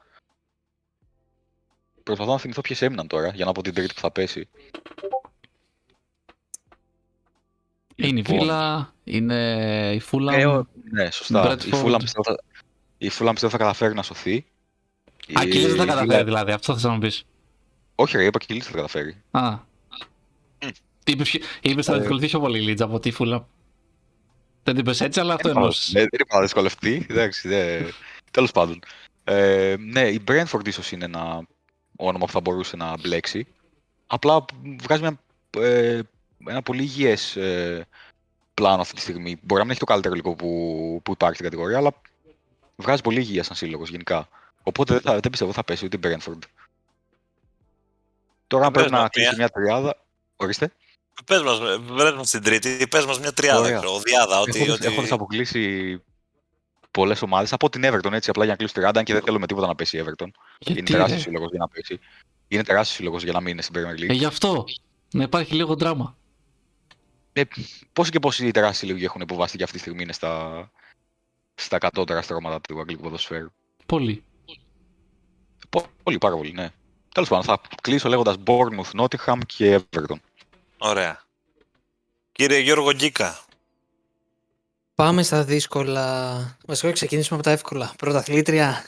Προσπαθώ 2.03 2.33
να 2.33 2.39
θυμηθώ 2.39 2.61
ποιες 2.61 2.83
έμειναν 2.83 3.07
τώρα, 3.07 3.29
για 3.29 3.45
να 3.45 3.53
πω 3.53 3.63
την 3.63 3.75
τρίτη 3.75 3.95
που 3.95 4.01
θα 4.01 4.11
πέσει. 4.11 4.49
Είναι 7.95 8.09
η 8.09 8.23
Λοιπόν, 8.23 8.39
Βίλα, 8.39 8.95
είναι 9.05 9.93
η 9.95 10.03
Fulham. 10.11 10.33
Ε, 10.33 10.47
ο- 10.47 10.67
ναι, 10.91 11.11
σωστά. 11.11 11.53
Η 11.53 11.71
Bradford. 11.71 11.85
Fulham 11.85 11.99
πιστεύω 11.99 12.25
θα, 12.25 12.37
η 13.03 13.11
Fulham 13.19 13.31
πιστεύω 13.31 13.49
θα 13.53 13.59
καταφέρει 13.59 13.95
να 13.95 14.03
σωθεί. 14.03 14.45
Α, 15.39 15.45
και 15.45 15.59
Η- 15.59 15.67
δεν 15.67 15.77
τα 15.77 15.83
η 15.83 15.87
καταφέρει 15.87 16.21
Villa- 16.21 16.25
δηλαδή, 16.25 16.53
αυτό 16.53 16.73
θες 16.75 16.83
να 16.83 16.91
μου 16.91 16.99
πεις. 16.99 17.25
Όχι, 17.95 18.17
ρε, 18.17 18.25
είπα 18.25 18.39
και 18.39 18.55
η 18.55 18.57
Leeds 18.57 18.63
θα 18.65 18.71
τα 18.71 18.77
καταφέρει. 18.77 19.23
Α. 19.31 19.59
Τι 21.05 21.13
είπες, 21.13 21.39
είπες 21.61 21.87
θα 21.87 21.95
Ε. 21.95 21.99
δυσκολευτείς 21.99 22.31
πιο 22.31 22.41
πολύ 22.41 22.59
η 22.59 22.63
Λίτζα 22.63 22.85
από 22.85 23.01
τη 23.01 23.13
Fulham. 23.19 23.43
Δεν 24.63 24.75
την 24.75 24.77
είπες 24.79 25.01
έτσι, 25.01 25.21
αλλά 25.21 25.35
αυτό 25.35 25.43
Δεν 25.49 25.53
είπα- 25.53 25.61
εννοούσες. 25.61 25.93
ναι, 25.93 26.01
Δεν 26.01 26.21
είπα 26.21 26.35
να 26.37 26.43
δυσκολευτεί. 26.43 27.07
Εντάξει, 27.11 27.49
δεν... 27.49 27.93
Τέλος 28.31 28.51
πάντων. 28.51 28.79
Ε, 29.25 29.75
ναι, 29.79 30.01
η 30.09 30.23
Brentford 30.29 30.67
ίσως 30.67 30.93
είναι 30.93 31.05
ένα 31.05 31.43
όνομα 31.97 32.27
που 32.27 32.33
θα 32.33 32.41
μπορούσε 32.41 32.77
να 32.77 32.97
μπλέξει. 32.99 33.47
Απλά 34.07 34.45
βγάζει 34.83 35.01
μια, 35.03 35.21
ε, 35.67 36.01
ένα 36.47 36.63
πολύ 36.63 36.83
υγιές 36.83 37.37
ε, 37.37 37.87
πλάνο 38.55 38.81
αυτή 38.81 38.95
τη 38.95 39.01
στιγμή. 39.01 39.37
Μπορεί 39.43 39.55
να 39.55 39.61
μην 39.61 39.71
έχει 39.71 39.79
το 39.81 39.85
καλύτερο 39.87 40.15
υλικό 40.15 40.35
που, 40.35 41.01
που 41.05 41.13
υπάρχει 41.13 41.35
στην 41.35 41.47
κατηγορία, 41.47 41.77
αλλά 41.79 41.93
βγάζει 42.81 43.03
πολύ 43.03 43.21
υγεία 43.21 43.43
σαν 43.43 43.57
σύλλογος 43.57 43.89
γενικά. 43.89 44.29
Οπότε 44.63 44.93
δεν, 44.93 45.03
θα, 45.03 45.13
δεν 45.13 45.31
πιστεύω 45.31 45.53
θα 45.53 45.65
πέσει 45.65 45.85
ούτε 45.85 45.97
η 45.97 46.01
Brentford. 46.03 46.39
Τώρα 48.47 48.67
αν 48.67 48.73
Πες 48.73 48.83
πρέπει 48.83 48.95
να 48.95 49.01
μας 49.01 49.11
κλείσει 49.11 49.29
μια. 49.29 49.37
μια 49.37 49.49
τριάδα. 49.49 49.97
Ορίστε. 50.37 50.73
Πες 51.25 51.43
μας, 51.43 51.59
βρες 51.81 52.13
μας 52.13 52.31
την 52.31 52.43
τρίτη, 52.43 52.87
πες 52.91 53.07
μας 53.07 53.21
μια 53.21 53.33
τριάδα, 53.33 53.61
Ωραία. 53.61 53.79
ξέρω, 53.79 53.99
διάδα, 53.99 54.41
ότι... 54.41 54.59
Έχοντας, 54.59 54.77
ότι... 54.77 54.87
έχοντας 54.87 55.13
αποκλείσει 55.13 56.03
πολλές 56.91 57.23
ομάδες 57.23 57.53
από 57.53 57.69
την 57.71 57.83
Everton 57.85 58.13
έτσι 58.13 58.31
απλά 58.31 58.45
για 58.45 58.53
να 58.53 58.59
κλείσει 58.59 58.75
30, 58.77 58.91
αν 58.95 59.05
και 59.05 59.13
δεν 59.13 59.23
θέλουμε 59.23 59.47
τίποτα 59.47 59.67
να 59.67 59.75
πέσει 59.75 59.97
η 59.97 60.05
Everton. 60.05 60.23
είναι 60.23 60.33
Γιατί, 60.59 60.83
τεράστιος 60.83 61.19
ρε; 61.19 61.25
σύλλογος 61.25 61.51
για 61.51 61.59
να 61.59 61.69
πέσει. 61.69 62.01
Είναι 62.49 62.63
τεράστιος 62.63 62.97
σύλλογος 62.97 63.23
για 63.23 63.33
να 63.33 63.41
μείνει 63.41 63.63
στην 63.63 63.75
Premier 63.81 64.01
League. 64.01 64.09
Ε, 64.09 64.13
γι' 64.13 64.25
αυτό. 64.25 64.65
Να 65.13 65.23
υπάρχει 65.23 65.55
λίγο 65.55 65.75
δράμα. 65.75 66.17
Πόσοι 67.93 68.11
και 68.11 68.19
πόσοι 68.19 68.51
τεράστιοι 68.51 68.87
σύλλογοι 68.87 69.05
έχουν 69.05 69.21
υποβάσει 69.21 69.57
και 69.57 69.63
αυτή 69.63 69.77
τη 69.77 69.83
στιγμή 69.83 70.03
είναι 70.03 70.13
στα, 70.13 70.71
στα 71.61 71.79
κατώτερα 71.79 72.23
στρώματα 72.23 72.61
του 72.61 72.79
αγγλικού 72.81 73.03
ποδοσφαίρου. 73.03 73.49
Πολύ. 73.87 74.25
Πολύ, 76.03 76.19
πάρα 76.19 76.37
πολύ, 76.37 76.53
ναι. 76.53 76.71
Τέλος 77.15 77.29
πάντων, 77.29 77.45
θα 77.45 77.61
κλείσω 77.83 78.09
λέγοντας 78.09 78.37
Bournemouth, 78.47 79.01
Nottingham 79.01 79.39
και 79.47 79.81
Everton. 79.81 80.17
Ωραία. 80.79 81.23
Κύριε 82.33 82.59
Γιώργο 82.59 82.93
Γκίκα. 82.93 83.45
Πάμε 84.95 85.23
στα 85.23 85.45
δύσκολα. 85.45 86.37
Βασικά 86.67 86.93
ξεκινήσουμε 86.93 87.39
από 87.39 87.49
τα 87.49 87.55
εύκολα. 87.55 87.93
Πρωταθλήτρια. 87.99 88.85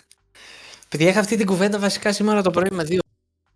Παιδιά, 0.89 1.09
είχα 1.09 1.21
αυτή 1.21 1.37
την 1.37 1.47
κουβέντα 1.47 1.79
βασικά 1.79 2.13
σήμερα 2.13 2.43
το 2.43 2.51
πρωί 2.51 2.71
με 2.71 2.85
δύο. 2.85 3.01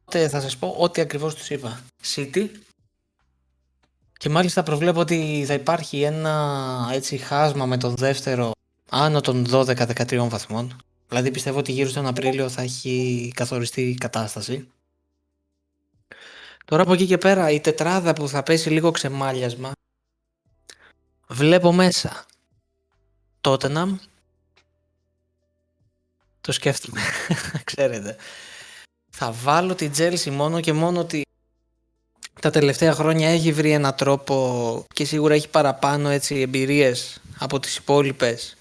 Οπότε 0.00 0.28
θα 0.28 0.40
σας 0.40 0.56
πω 0.56 0.74
ό,τι 0.78 1.00
ακριβώς 1.00 1.34
τους 1.34 1.50
είπα. 1.50 1.80
City. 2.14 2.48
Και 4.18 4.28
μάλιστα 4.28 4.62
προβλέπω 4.62 5.00
ότι 5.00 5.44
θα 5.46 5.54
υπάρχει 5.54 6.02
ένα 6.02 6.88
έτσι 6.92 7.16
χάσμα 7.16 7.66
με 7.66 7.76
τον 7.76 7.94
δεύτερο 7.94 8.55
άνω 8.90 9.20
των 9.20 9.46
12-13 9.50 10.26
βαθμών. 10.28 10.76
Δηλαδή 11.08 11.30
πιστεύω 11.30 11.58
ότι 11.58 11.72
γύρω 11.72 11.88
στον 11.88 12.06
Απρίλιο 12.06 12.48
θα 12.48 12.62
έχει 12.62 13.32
καθοριστεί 13.34 13.82
η 13.82 13.94
κατάσταση. 13.94 14.68
Τώρα 16.64 16.82
από 16.82 16.92
εκεί 16.92 17.06
και 17.06 17.18
πέρα 17.18 17.50
η 17.50 17.60
τετράδα 17.60 18.12
που 18.12 18.28
θα 18.28 18.42
πέσει 18.42 18.70
λίγο 18.70 18.90
ξεμάλιασμα 18.90 19.72
βλέπω 21.26 21.72
μέσα 21.72 22.26
Tottenham 23.40 23.96
το 26.40 26.52
σκέφτομαι, 26.52 27.00
ξέρετε. 27.64 28.16
Θα 29.10 29.32
βάλω 29.32 29.74
την 29.74 29.92
Chelsea 29.96 30.30
μόνο 30.30 30.60
και 30.60 30.72
μόνο 30.72 31.00
ότι 31.00 31.22
τα 32.40 32.50
τελευταία 32.50 32.92
χρόνια 32.92 33.28
έχει 33.28 33.52
βρει 33.52 33.70
έναν 33.70 33.94
τρόπο 33.94 34.86
και 34.94 35.04
σίγουρα 35.04 35.34
έχει 35.34 35.48
παραπάνω 35.48 36.08
έτσι 36.08 36.40
εμπειρίες 36.40 37.20
από 37.38 37.60
τις 37.60 37.76
υπόλοιπες 37.76 38.55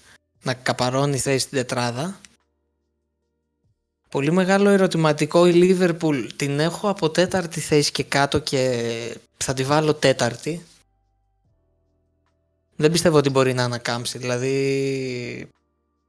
να 0.46 0.54
καπαρώνεις 0.54 1.22
θέση 1.22 1.38
στην 1.38 1.58
τετράδα. 1.58 2.20
Πολύ 4.08 4.32
μεγάλο 4.32 4.68
ερωτηματικό 4.68 5.46
η 5.46 5.52
Liverpool 5.54 6.28
την 6.36 6.60
έχω 6.60 6.88
από 6.88 7.10
τέταρτη 7.10 7.60
θέση 7.60 7.90
και 7.90 8.02
κάτω 8.02 8.38
και 8.38 9.18
θα 9.36 9.54
τη 9.54 9.64
βάλω 9.64 9.94
τέταρτη. 9.94 10.66
Δεν 12.76 12.90
πιστεύω 12.90 13.16
ότι 13.16 13.30
μπορεί 13.30 13.54
να 13.54 13.64
ανακάμψει, 13.64 14.18
δηλαδή 14.18 15.48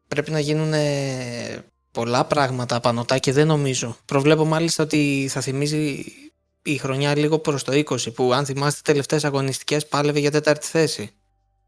πρέπει 0.07 0.31
να 0.31 0.39
γίνουν 0.39 0.73
πολλά 1.91 2.25
πράγματα 2.25 2.79
πανωτά 2.79 3.17
και 3.17 3.31
δεν 3.31 3.47
νομίζω. 3.47 3.97
Προβλέπω 4.05 4.45
μάλιστα 4.45 4.83
ότι 4.83 5.27
θα 5.29 5.41
θυμίζει 5.41 6.05
η 6.61 6.77
χρονιά 6.77 7.17
λίγο 7.17 7.39
προς 7.39 7.63
το 7.63 7.71
20 7.71 8.13
που 8.13 8.33
αν 8.33 8.45
θυμάστε 8.45 8.81
τελευταίες 8.83 9.23
αγωνιστικές 9.25 9.87
πάλευε 9.87 10.19
για 10.19 10.31
τέταρτη 10.31 10.67
θέση. 10.67 11.09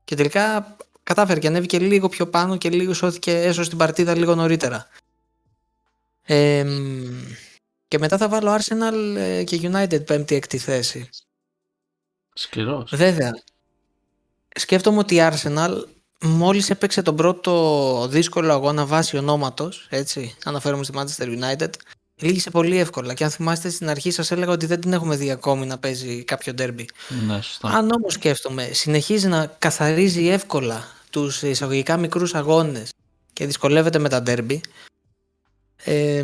Και 0.03 0.15
τελικά 0.15 0.75
κατάφερε 1.09 1.39
και 1.39 1.47
ανέβηκε 1.47 1.79
λίγο 1.79 2.09
πιο 2.09 2.27
πάνω 2.27 2.57
και 2.57 2.69
λίγο 2.69 2.93
σώθηκε 2.93 3.31
έσω 3.31 3.67
την 3.67 3.77
παρτίδα 3.77 4.15
λίγο 4.15 4.35
νωρίτερα. 4.35 4.87
και 7.87 7.97
μετά 7.99 8.17
θα 8.17 8.29
βάλω 8.29 8.55
Arsenal 8.55 9.15
ε, 9.17 9.43
και 9.43 9.59
United 9.63 10.05
πέμπτη 10.05 10.35
έκτη 10.35 10.57
θέση. 10.57 11.09
Σκληρός. 12.33 12.91
Βέβαια. 12.95 13.31
Σκέφτομαι 14.55 14.97
ότι 14.97 15.15
η 15.15 15.19
Arsenal 15.21 15.83
μόλις 16.21 16.69
έπαιξε 16.69 17.01
τον 17.01 17.15
πρώτο 17.15 18.07
δύσκολο 18.09 18.53
αγώνα 18.53 18.85
βάσει 18.85 19.17
ονόματος, 19.17 19.87
έτσι, 19.89 20.35
αναφέρομαι 20.43 20.83
στη 20.83 20.93
Manchester 20.97 21.39
United, 21.39 21.69
λύγησε 22.15 22.49
πολύ 22.49 22.77
εύκολα 22.77 23.13
και 23.13 23.23
αν 23.23 23.29
θυμάστε 23.29 23.69
στην 23.69 23.89
αρχή 23.89 24.11
σας 24.11 24.31
έλεγα 24.31 24.51
ότι 24.51 24.65
δεν 24.65 24.81
την 24.81 24.93
έχουμε 24.93 25.15
δει 25.15 25.31
ακόμη 25.31 25.65
να 25.65 25.77
παίζει 25.77 26.23
κάποιο 26.23 26.53
ντέρμπι. 26.53 26.89
Ναι, 27.27 27.41
σωστά. 27.41 27.67
Αν 27.67 27.91
όμως 27.91 28.13
σκέφτομαι, 28.13 28.69
συνεχίζει 28.73 29.27
να 29.27 29.45
καθαρίζει 29.45 30.27
εύκολα 30.27 30.97
τους 31.09 31.41
εισαγωγικά 31.41 31.97
μικρούς 31.97 32.33
αγώνες 32.33 32.89
και 33.33 33.45
δυσκολεύεται 33.45 33.99
με 33.99 34.09
τα 34.09 34.21
ντέρμπι 34.21 34.61
ε, 35.83 36.23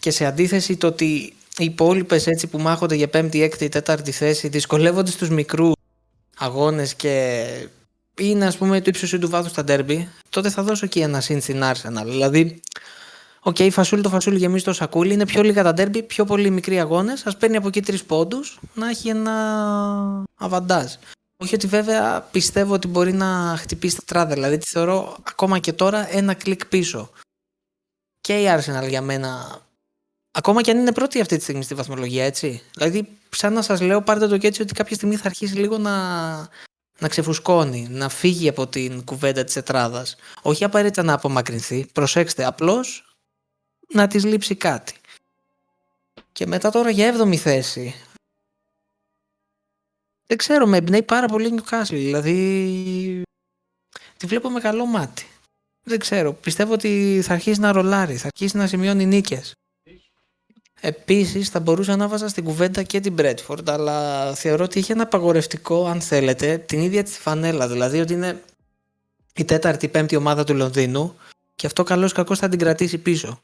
και 0.00 0.10
σε 0.10 0.24
αντίθεση 0.24 0.76
το 0.76 0.86
ότι 0.86 1.34
οι 1.58 1.64
υπόλοιπες 1.64 2.26
έτσι 2.26 2.46
που 2.46 2.58
μάχονται 2.58 2.94
για 2.94 3.08
πέμπτη, 3.08 3.42
έκτη, 3.42 3.68
τέταρτη 3.68 4.10
θέση 4.10 4.48
δυσκολεύονται 4.48 5.10
στους 5.10 5.30
μικρούς 5.30 5.72
αγώνες 6.36 6.94
και 6.94 7.44
είναι 8.20 8.46
ας 8.46 8.56
πούμε 8.56 8.80
του 8.80 8.84
ύψους 8.88 9.10
του 9.10 9.28
βάθους 9.28 9.50
στα 9.50 9.64
ντέρμπι, 9.64 10.08
τότε 10.28 10.50
θα 10.50 10.62
δώσω 10.62 10.84
εκεί 10.84 11.00
ένα 11.00 11.20
συν 11.20 11.40
στην 11.40 11.62
Arsenal. 11.62 12.04
Δηλαδή, 12.04 12.60
OK, 13.40 13.56
okay, 13.58 13.68
φασούλι 13.72 14.02
το 14.02 14.08
φασούλι 14.08 14.38
γεμίζει 14.38 14.64
το 14.64 14.72
σακούλι, 14.72 15.12
είναι 15.12 15.26
πιο 15.26 15.42
λίγα 15.42 15.62
τα 15.62 15.72
ντέρμπι, 15.72 16.02
πιο 16.02 16.24
πολύ 16.24 16.50
μικροί 16.50 16.80
αγώνες. 16.80 17.26
Ας 17.26 17.36
παίρνει 17.36 17.56
από 17.56 17.68
εκεί 17.68 17.82
τρεις 17.82 18.04
πόντους 18.04 18.58
να 18.74 18.88
έχει 18.88 19.08
ένα 19.08 19.32
αβαντάζ. 20.34 20.92
Όχι 21.36 21.54
ότι 21.54 21.66
βέβαια 21.66 22.20
πιστεύω 22.20 22.74
ότι 22.74 22.88
μπορεί 22.88 23.12
να 23.12 23.56
χτυπήσει 23.58 23.96
τετράδα, 23.96 24.34
δηλαδή 24.34 24.58
τη 24.58 24.66
θεωρώ 24.66 25.16
ακόμα 25.22 25.58
και 25.58 25.72
τώρα 25.72 26.14
ένα 26.16 26.34
κλικ 26.34 26.66
πίσω. 26.66 27.10
Και 28.20 28.42
η 28.42 28.46
Arsenal 28.48 28.88
για 28.88 29.02
μένα, 29.02 29.60
ακόμα 30.30 30.62
και 30.62 30.70
αν 30.70 30.78
είναι 30.78 30.92
πρώτη 30.92 31.20
αυτή 31.20 31.36
τη 31.36 31.42
στιγμή 31.42 31.62
στη 31.62 31.74
βαθμολογία, 31.74 32.24
έτσι. 32.24 32.62
Δηλαδή, 32.74 33.08
σαν 33.28 33.52
να 33.52 33.62
σας 33.62 33.80
λέω, 33.80 34.02
πάρτε 34.02 34.28
το 34.28 34.38
και 34.38 34.46
έτσι 34.46 34.62
ότι 34.62 34.74
κάποια 34.74 34.96
στιγμή 34.96 35.16
θα 35.16 35.26
αρχίσει 35.26 35.54
λίγο 35.54 35.78
να, 35.78 36.36
να 36.98 37.08
ξεφουσκώνει, 37.08 37.86
να 37.90 38.08
φύγει 38.08 38.48
από 38.48 38.66
την 38.66 39.04
κουβέντα 39.04 39.44
της 39.44 39.56
ετράδας. 39.56 40.16
Όχι 40.42 40.64
απαραίτητα 40.64 41.02
να 41.02 41.12
απομακρυνθεί, 41.12 41.86
προσέξτε, 41.92 42.44
απλώς 42.44 43.16
να 43.88 44.06
της 44.06 44.24
λείψει 44.24 44.54
κάτι. 44.54 44.94
Και 46.32 46.46
μετά 46.46 46.70
τώρα 46.70 46.90
για 46.90 47.06
έβδομη 47.06 47.36
θέση. 47.36 47.94
Δεν 50.26 50.36
ξέρω, 50.36 50.66
με 50.66 50.76
εμπνέει 50.76 51.02
πάρα 51.02 51.26
πολύ 51.26 51.60
Newcastle, 51.60 51.84
δηλαδή 51.88 53.22
τη 54.16 54.26
βλέπω 54.26 54.50
με 54.50 54.60
καλό 54.60 54.86
μάτι. 54.86 55.26
Δεν 55.82 55.98
ξέρω, 55.98 56.32
πιστεύω 56.32 56.72
ότι 56.72 57.20
θα 57.24 57.32
αρχίσει 57.32 57.60
να 57.60 57.72
ρολάρει, 57.72 58.16
θα 58.16 58.26
αρχίσει 58.26 58.56
να 58.56 58.66
σημειώνει 58.66 59.06
νίκες. 59.06 59.52
Επίσης, 60.80 61.48
θα 61.48 61.60
μπορούσα 61.60 61.96
να 61.96 62.08
βάζα 62.08 62.28
στην 62.28 62.44
κουβέντα 62.44 62.82
και 62.82 63.00
την 63.00 63.14
Bradford, 63.18 63.68
αλλά 63.68 64.34
θεωρώ 64.34 64.64
ότι 64.64 64.78
είχε 64.78 64.92
ένα 64.92 65.02
απαγορευτικό, 65.02 65.86
αν 65.86 66.00
θέλετε, 66.00 66.58
την 66.58 66.80
ίδια 66.80 67.02
της 67.02 67.18
φανέλα. 67.18 67.68
Δηλαδή 67.68 68.00
ότι 68.00 68.12
είναι 68.12 68.42
η 69.34 69.44
τέταρτη, 69.44 69.88
πέμπτη 69.88 70.16
ομάδα 70.16 70.44
του 70.44 70.54
Λονδίνου 70.54 71.16
και 71.54 71.66
αυτό 71.66 71.82
καλώς 71.82 72.12
κακό 72.12 72.34
θα 72.34 72.48
την 72.48 72.58
κρατήσει 72.58 72.98
πίσω. 72.98 73.40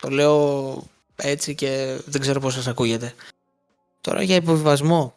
Το 0.00 0.10
λέω 0.10 0.82
έτσι 1.16 1.54
και 1.54 1.98
δεν 2.06 2.20
ξέρω 2.20 2.40
πώς 2.40 2.54
σας 2.54 2.66
ακούγεται. 2.66 3.14
Τώρα 4.00 4.22
για 4.22 4.36
υποβιβασμό. 4.36 5.14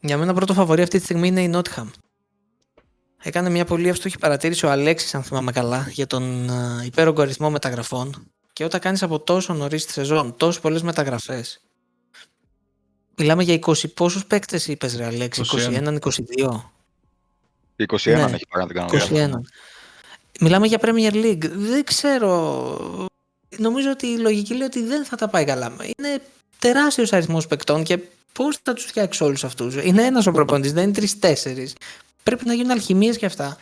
Για 0.00 0.16
μένα 0.16 0.34
πρώτο 0.34 0.54
φαβορή 0.54 0.82
αυτή 0.82 0.98
τη 0.98 1.04
στιγμή 1.04 1.28
είναι 1.28 1.42
η 1.42 1.50
Nottingham. 1.54 1.90
Έκανε 3.22 3.50
μια 3.50 3.64
πολύ 3.64 3.88
εύστοχη 3.88 4.18
παρατήρηση 4.18 4.66
ο 4.66 4.70
Αλέξης, 4.70 5.14
αν 5.14 5.22
θυμάμαι 5.22 5.52
καλά, 5.52 5.88
για 5.90 6.06
τον 6.06 6.48
ε, 6.48 6.84
υπέρογκο 6.84 7.22
αριθμό 7.22 7.50
μεταγραφών 7.50 8.30
και 8.52 8.64
όταν 8.64 8.80
κάνεις 8.80 9.02
από 9.02 9.20
τόσο 9.20 9.54
νωρίς 9.54 9.84
τη 9.86 9.92
σεζόν, 9.92 10.36
τόσο 10.36 10.60
πολλές 10.60 10.82
μεταγραφές. 10.82 11.60
Μιλάμε 13.16 13.42
για 13.42 13.54
20 13.54 13.92
πόσους 13.94 14.26
παίκτες 14.26 14.66
είπες, 14.66 14.96
Ρε 14.96 15.04
Αλέξη, 15.04 15.42
21, 15.44 15.98
22. 15.98 16.72
21 17.86 18.04
ναι, 18.04 18.34
έχει 18.34 18.46
πάρει 18.48 18.74
να 18.74 18.86
την 18.86 19.00
21. 19.10 19.30
Μιλάμε 20.40 20.66
για 20.66 20.78
Premier 20.80 21.12
League. 21.12 21.50
Δεν 21.50 21.84
ξέρω. 21.84 23.08
Νομίζω 23.56 23.90
ότι 23.90 24.06
η 24.06 24.18
λογική 24.18 24.54
λέει 24.54 24.66
ότι 24.66 24.82
δεν 24.82 25.04
θα 25.04 25.16
τα 25.16 25.28
πάει 25.28 25.44
καλά. 25.44 25.72
Είναι 25.80 26.22
τεράστιος 26.58 27.12
αριθμός 27.12 27.46
παικτών 27.46 27.82
και 27.82 27.98
πώς 28.32 28.58
θα 28.62 28.72
τους 28.72 28.84
φτιάξει 28.84 29.24
όλους 29.24 29.44
αυτούς; 29.44 29.74
Είναι 29.74 30.02
ένας 30.02 30.26
ο 30.26 30.32
προπονητής, 30.32 30.72
δεν 30.72 30.82
είναι 30.82 30.92
τρει-τέσσερι. 30.92 31.72
Πρέπει 32.22 32.46
να 32.46 32.54
γίνουν 32.54 32.70
αλχημίες 32.70 33.16
και 33.16 33.26
αυτά. 33.26 33.56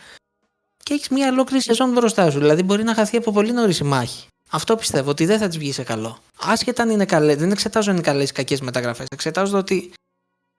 Και 0.83 0.93
έχεις 0.93 1.09
μια 1.09 1.27
ολόκληρη 1.29 1.63
σεζόν 1.63 1.91
μπροστά 1.91 2.31
σου. 2.31 2.39
Δηλαδή 2.39 2.63
μπορεί 2.63 2.83
να 2.83 2.93
χαθεί 2.93 3.17
από 3.17 3.31
πολύ 3.31 3.51
νωρίς 3.51 3.79
η 3.79 3.83
μάχη. 3.83 4.27
Αυτό 4.49 4.75
πιστεύω 4.75 5.09
ότι 5.09 5.25
δεν 5.25 5.39
θα 5.39 5.47
της 5.47 5.57
βγει 5.57 5.71
σε 5.71 5.83
καλό. 5.83 6.19
Άσχετα 6.39 6.83
αν 6.83 6.89
είναι 6.89 7.05
καλές, 7.05 7.35
δεν 7.35 7.51
εξετάζω 7.51 7.89
αν 7.89 7.95
είναι 7.95 8.05
καλές 8.05 8.29
ή 8.29 8.33
κακές 8.33 8.61
μεταγραφές. 8.61 9.07
Εξετάζω 9.11 9.57
ότι 9.57 9.91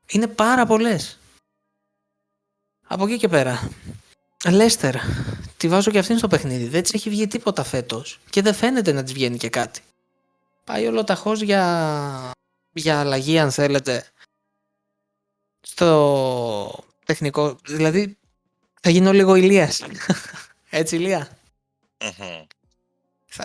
είναι 0.08 0.26
πάρα 0.26 0.66
πολλές. 0.66 1.18
Από 2.86 3.06
εκεί 3.06 3.16
και 3.16 3.28
πέρα. 3.28 3.70
Λέστερ, 4.50 4.94
τη 5.56 5.68
βάζω 5.68 5.90
και 5.90 5.98
αυτήν 5.98 6.18
στο 6.18 6.28
παιχνίδι. 6.28 6.64
Δεν 6.64 6.82
της 6.82 6.92
έχει 6.92 7.10
βγει 7.10 7.26
τίποτα 7.26 7.64
φέτος 7.64 8.20
και 8.30 8.42
δεν 8.42 8.54
φαίνεται 8.54 8.92
να 8.92 9.02
της 9.02 9.12
βγαίνει 9.12 9.36
και 9.36 9.48
κάτι. 9.48 9.80
Πάει 10.64 10.86
ολοταχώ 10.86 11.32
για, 11.32 12.32
για 12.72 13.00
αλλαγή, 13.00 13.38
αν 13.38 13.50
θέλετε, 13.50 14.06
στο 15.60 16.84
τεχνικό. 17.04 17.58
Δηλαδή, 17.64 18.18
θα 18.80 18.90
γίνω 18.90 19.12
λίγο 19.12 19.34
ηλίας. 19.34 19.82
Έτσι, 20.70 20.96
Ηλία 20.96 21.38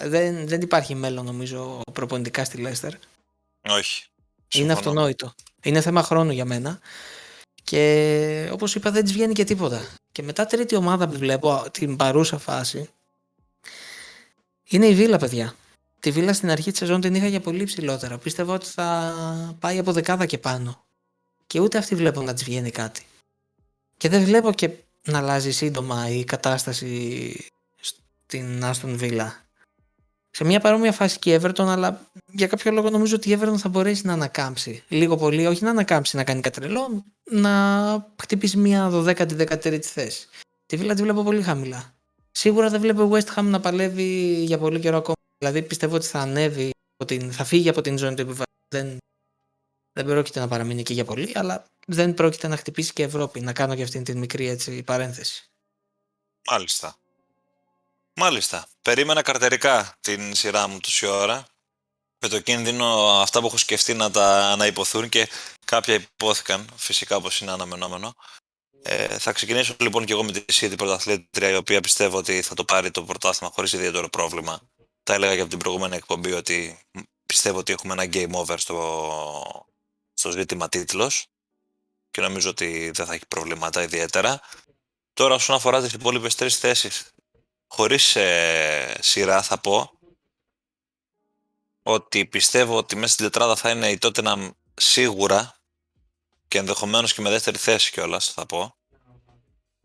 δεν, 0.03 0.47
δεν 0.47 0.61
υπάρχει 0.61 0.95
μέλλον 0.95 1.25
νομίζω 1.25 1.81
προπονητικά 1.93 2.45
στη 2.45 2.57
Λέστερ. 2.57 2.93
Όχι. 3.61 4.05
Είναι 4.53 4.73
αυτονόητο. 4.73 5.33
Είναι 5.63 5.81
θέμα 5.81 6.03
χρόνου 6.03 6.31
για 6.31 6.45
μένα. 6.45 6.79
Και 7.63 8.49
όπως 8.51 8.75
είπα 8.75 8.91
δεν 8.91 9.03
της 9.03 9.13
βγαίνει 9.13 9.33
και 9.33 9.43
τίποτα. 9.43 9.85
Και 10.11 10.23
μετά 10.23 10.45
τρίτη 10.45 10.75
ομάδα 10.75 11.07
που 11.07 11.17
βλέπω 11.17 11.65
την 11.71 11.95
παρούσα 11.95 12.37
φάση 12.37 12.89
είναι 14.63 14.85
η 14.85 14.95
Βίλα 14.95 15.17
παιδιά. 15.17 15.55
Τη 16.05 16.11
Βίλα 16.11 16.33
στην 16.33 16.49
αρχή 16.49 16.69
της 16.69 16.79
σεζόν 16.79 17.01
την 17.01 17.15
είχα 17.15 17.27
για 17.27 17.39
πολύ 17.39 17.63
ψηλότερα. 17.63 18.17
Πίστευα 18.17 18.53
ότι 18.53 18.65
θα 18.65 19.13
πάει 19.59 19.77
από 19.77 19.91
δεκάδα 19.91 20.25
και 20.25 20.37
πάνω. 20.37 20.85
Και 21.47 21.59
ούτε 21.59 21.77
αυτή 21.77 21.95
βλέπω 21.95 22.21
να 22.21 22.33
της 22.33 22.43
βγαίνει 22.43 22.69
κάτι. 22.69 23.05
Και 23.97 24.09
δεν 24.09 24.23
βλέπω 24.23 24.51
και 24.51 24.69
να 25.05 25.17
αλλάζει 25.17 25.51
σύντομα 25.51 26.09
η 26.09 26.23
κατάσταση 26.23 27.33
στην 27.79 28.63
Άστον 28.63 28.97
Βίλα 28.97 29.45
σε 30.31 30.43
μια 30.43 30.59
παρόμοια 30.59 30.91
φάση 30.91 31.19
και 31.19 31.33
η 31.33 31.39
Everton, 31.41 31.67
αλλά 31.67 32.09
για 32.31 32.47
κάποιο 32.47 32.71
λόγο 32.71 32.89
νομίζω 32.89 33.15
ότι 33.15 33.31
η 33.31 33.39
Everton 33.41 33.57
θα 33.57 33.69
μπορέσει 33.69 34.05
να 34.05 34.13
ανακάμψει. 34.13 34.83
Λίγο 34.87 35.17
πολύ, 35.17 35.47
όχι 35.47 35.63
να 35.63 35.69
ανακάμψει 35.69 36.15
να 36.15 36.23
κάνει 36.23 36.41
κατρελό, 36.41 37.05
να 37.23 37.51
χτυπήσει 38.21 38.57
μια 38.57 38.89
12η-13η 38.93 39.81
θέση. 39.81 40.27
Τη 40.65 40.75
Βίλα 40.75 40.93
τη 40.93 41.01
βλέπω 41.01 41.23
πολύ 41.23 41.41
χαμηλά. 41.41 41.93
Σίγουρα 42.31 42.69
δεν 42.69 42.81
βλέπω 42.81 43.11
West 43.13 43.35
Ham 43.35 43.43
να 43.43 43.59
παλεύει 43.59 44.43
για 44.43 44.57
πολύ 44.57 44.79
καιρό 44.79 44.97
ακόμα. 44.97 45.13
Δηλαδή 45.37 45.61
πιστεύω 45.61 45.95
ότι 45.95 46.05
θα 46.05 46.19
ανέβει, 46.19 46.71
από 46.93 47.05
την, 47.05 47.31
θα 47.31 47.43
φύγει 47.43 47.69
από 47.69 47.81
την 47.81 47.97
ζώνη 47.97 48.15
του 48.15 48.21
επιβάλλοντο. 48.21 48.43
Δεν, 48.67 48.97
δεν 49.93 50.05
πρόκειται 50.05 50.39
να 50.39 50.47
παραμείνει 50.47 50.79
εκεί 50.79 50.93
για 50.93 51.05
πολύ, 51.05 51.31
αλλά 51.35 51.65
δεν 51.87 52.13
πρόκειται 52.13 52.47
να 52.47 52.57
χτυπήσει 52.57 52.93
και 52.93 53.03
Ευρώπη. 53.03 53.39
Να 53.39 53.53
κάνω 53.53 53.75
και 53.75 53.83
αυτήν 53.83 54.03
την 54.03 54.17
μικρή 54.17 54.47
έτσι, 54.47 54.83
παρένθεση. 54.83 55.49
Μάλιστα. 56.49 56.95
Μάλιστα. 58.13 58.67
Περίμενα 58.81 59.21
καρτερικά 59.21 59.93
την 59.99 60.35
σειρά 60.35 60.67
μου 60.67 60.79
τόση 60.79 61.05
ώρα. 61.05 61.45
Με 62.19 62.27
το 62.27 62.39
κίνδυνο 62.39 63.19
αυτά 63.21 63.39
που 63.39 63.45
έχω 63.45 63.57
σκεφτεί 63.57 63.93
να 63.93 64.11
τα 64.11 64.51
αναυποθούν 64.51 65.09
και 65.09 65.29
κάποια 65.65 65.93
υπόθηκαν, 65.93 66.67
φυσικά 66.75 67.15
όπως 67.15 67.41
είναι 67.41 67.51
αναμενόμενο. 67.51 68.15
Ε, 68.83 69.19
θα 69.19 69.31
ξεκινήσω 69.31 69.75
λοιπόν 69.79 70.05
και 70.05 70.13
εγώ 70.13 70.23
με 70.23 70.31
τη 70.31 70.43
City 70.53 70.73
πρωταθλήτρια, 70.77 71.49
η 71.49 71.55
οποία 71.55 71.81
πιστεύω 71.81 72.17
ότι 72.17 72.41
θα 72.41 72.53
το 72.55 72.65
πάρει 72.65 72.91
το 72.91 73.03
πρωτάθλημα 73.03 73.53
χωρίς 73.53 73.73
ιδιαίτερο 73.73 74.09
πρόβλημα. 74.09 74.61
Τα 75.05 75.13
έλεγα 75.13 75.35
και 75.35 75.41
από 75.41 75.49
την 75.49 75.59
προηγούμενη 75.59 75.95
εκπομπή 75.95 76.31
ότι 76.31 76.79
πιστεύω 77.25 77.57
ότι 77.57 77.73
έχουμε 77.73 77.93
ένα 77.93 78.03
game 78.13 78.31
over 78.31 78.55
στο, 78.57 79.65
στο 80.13 80.31
ζήτημα 80.31 80.69
τίτλος 80.69 81.27
και 82.11 82.21
νομίζω 82.21 82.49
ότι 82.49 82.91
δεν 82.93 83.05
θα 83.05 83.13
έχει 83.13 83.25
προβλήματα 83.27 83.83
ιδιαίτερα. 83.83 84.41
Τώρα 85.13 85.35
όσον 85.35 85.55
αφορά 85.55 85.81
τις 85.81 85.93
υπόλοιπες 85.93 86.35
τρεις 86.35 86.57
θέσεις, 86.57 87.11
χωρίς 87.67 88.15
ε, 88.15 88.97
σειρά 88.99 89.41
θα 89.41 89.57
πω 89.57 89.91
ότι 91.83 92.25
πιστεύω 92.25 92.77
ότι 92.77 92.95
μέσα 92.95 93.13
στην 93.13 93.25
τετράδα 93.25 93.55
θα 93.55 93.69
είναι 93.69 93.89
η 93.89 93.97
Tottenham 94.01 94.49
σίγουρα 94.73 95.59
και 96.47 96.57
ενδεχομένως 96.57 97.13
και 97.13 97.21
με 97.21 97.29
δεύτερη 97.29 97.57
θέση 97.57 97.91
κιόλας 97.91 98.31
θα 98.31 98.45
πω. 98.45 98.75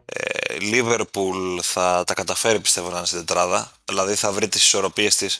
Ε, 0.05 0.40
Liverpool 0.61 1.59
θα 1.63 2.05
τα 2.07 2.15
καταφέρει 2.15 2.61
πιστεύω 2.61 2.91
να 2.91 2.97
είναι 2.97 3.07
στην 3.07 3.19
τετράδα, 3.19 3.73
δηλαδή 3.85 4.15
θα 4.15 4.33
βρει 4.33 4.49
τις 4.49 4.63
ισορροπίες 4.63 5.17
της 5.17 5.39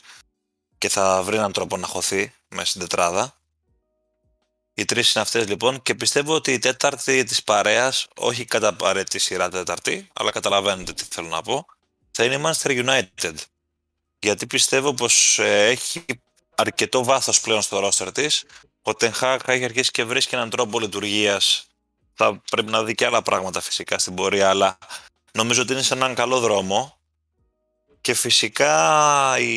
και 0.77 0.89
θα 0.89 1.21
βρει 1.23 1.35
έναν 1.35 1.51
τρόπο 1.51 1.77
να 1.77 1.87
χωθεί 1.87 2.33
μέσα 2.47 2.65
στην 2.65 2.81
τετράδα. 2.81 3.35
Οι 4.73 4.85
τρεις 4.85 5.13
είναι 5.13 5.23
αυτές 5.23 5.47
λοιπόν 5.47 5.81
και 5.81 5.95
πιστεύω 5.95 6.35
ότι 6.35 6.53
η 6.53 6.59
τέταρτη 6.59 7.23
της 7.23 7.43
παρέας, 7.43 8.07
όχι 8.15 8.45
κατά 8.45 8.67
απαραίτητη 8.67 9.19
σειρά 9.19 9.49
τέταρτη, 9.49 10.07
αλλά 10.13 10.31
καταλαβαίνετε 10.31 10.93
τι 10.93 11.03
θέλω 11.09 11.27
να 11.27 11.41
πω, 11.41 11.65
θα 12.11 12.23
είναι 12.23 12.35
η 12.35 12.41
Manchester 12.45 12.85
United. 12.85 13.33
Γιατί 14.19 14.47
πιστεύω 14.47 14.93
πως 14.93 15.39
ε, 15.39 15.67
έχει 15.67 16.05
αρκετό 16.55 17.03
βάθος 17.03 17.41
πλέον 17.41 17.61
στο 17.61 17.79
ρόστερ 17.79 18.11
της. 18.11 18.43
Ο 18.81 18.93
Τενχάκ 18.93 19.47
έχει 19.47 19.63
αρχίσει 19.63 19.91
και 19.91 20.03
βρίσκει 20.03 20.35
έναν 20.35 20.49
τρόπο 20.49 20.79
λειτουργίας. 20.79 21.65
Θα 22.23 22.41
πρέπει 22.51 22.71
να 22.71 22.83
δει 22.83 22.95
και 22.95 23.05
άλλα 23.05 23.21
πράγματα 23.21 23.61
φυσικά 23.61 23.99
στην 23.99 24.15
πορεία, 24.15 24.49
αλλά 24.49 24.77
νομίζω 25.31 25.61
ότι 25.61 25.73
είναι 25.73 25.81
σε 25.81 25.93
έναν 25.93 26.15
καλό 26.15 26.39
δρόμο. 26.39 26.97
Και 28.01 28.13
φυσικά 28.13 29.35
η, 29.39 29.55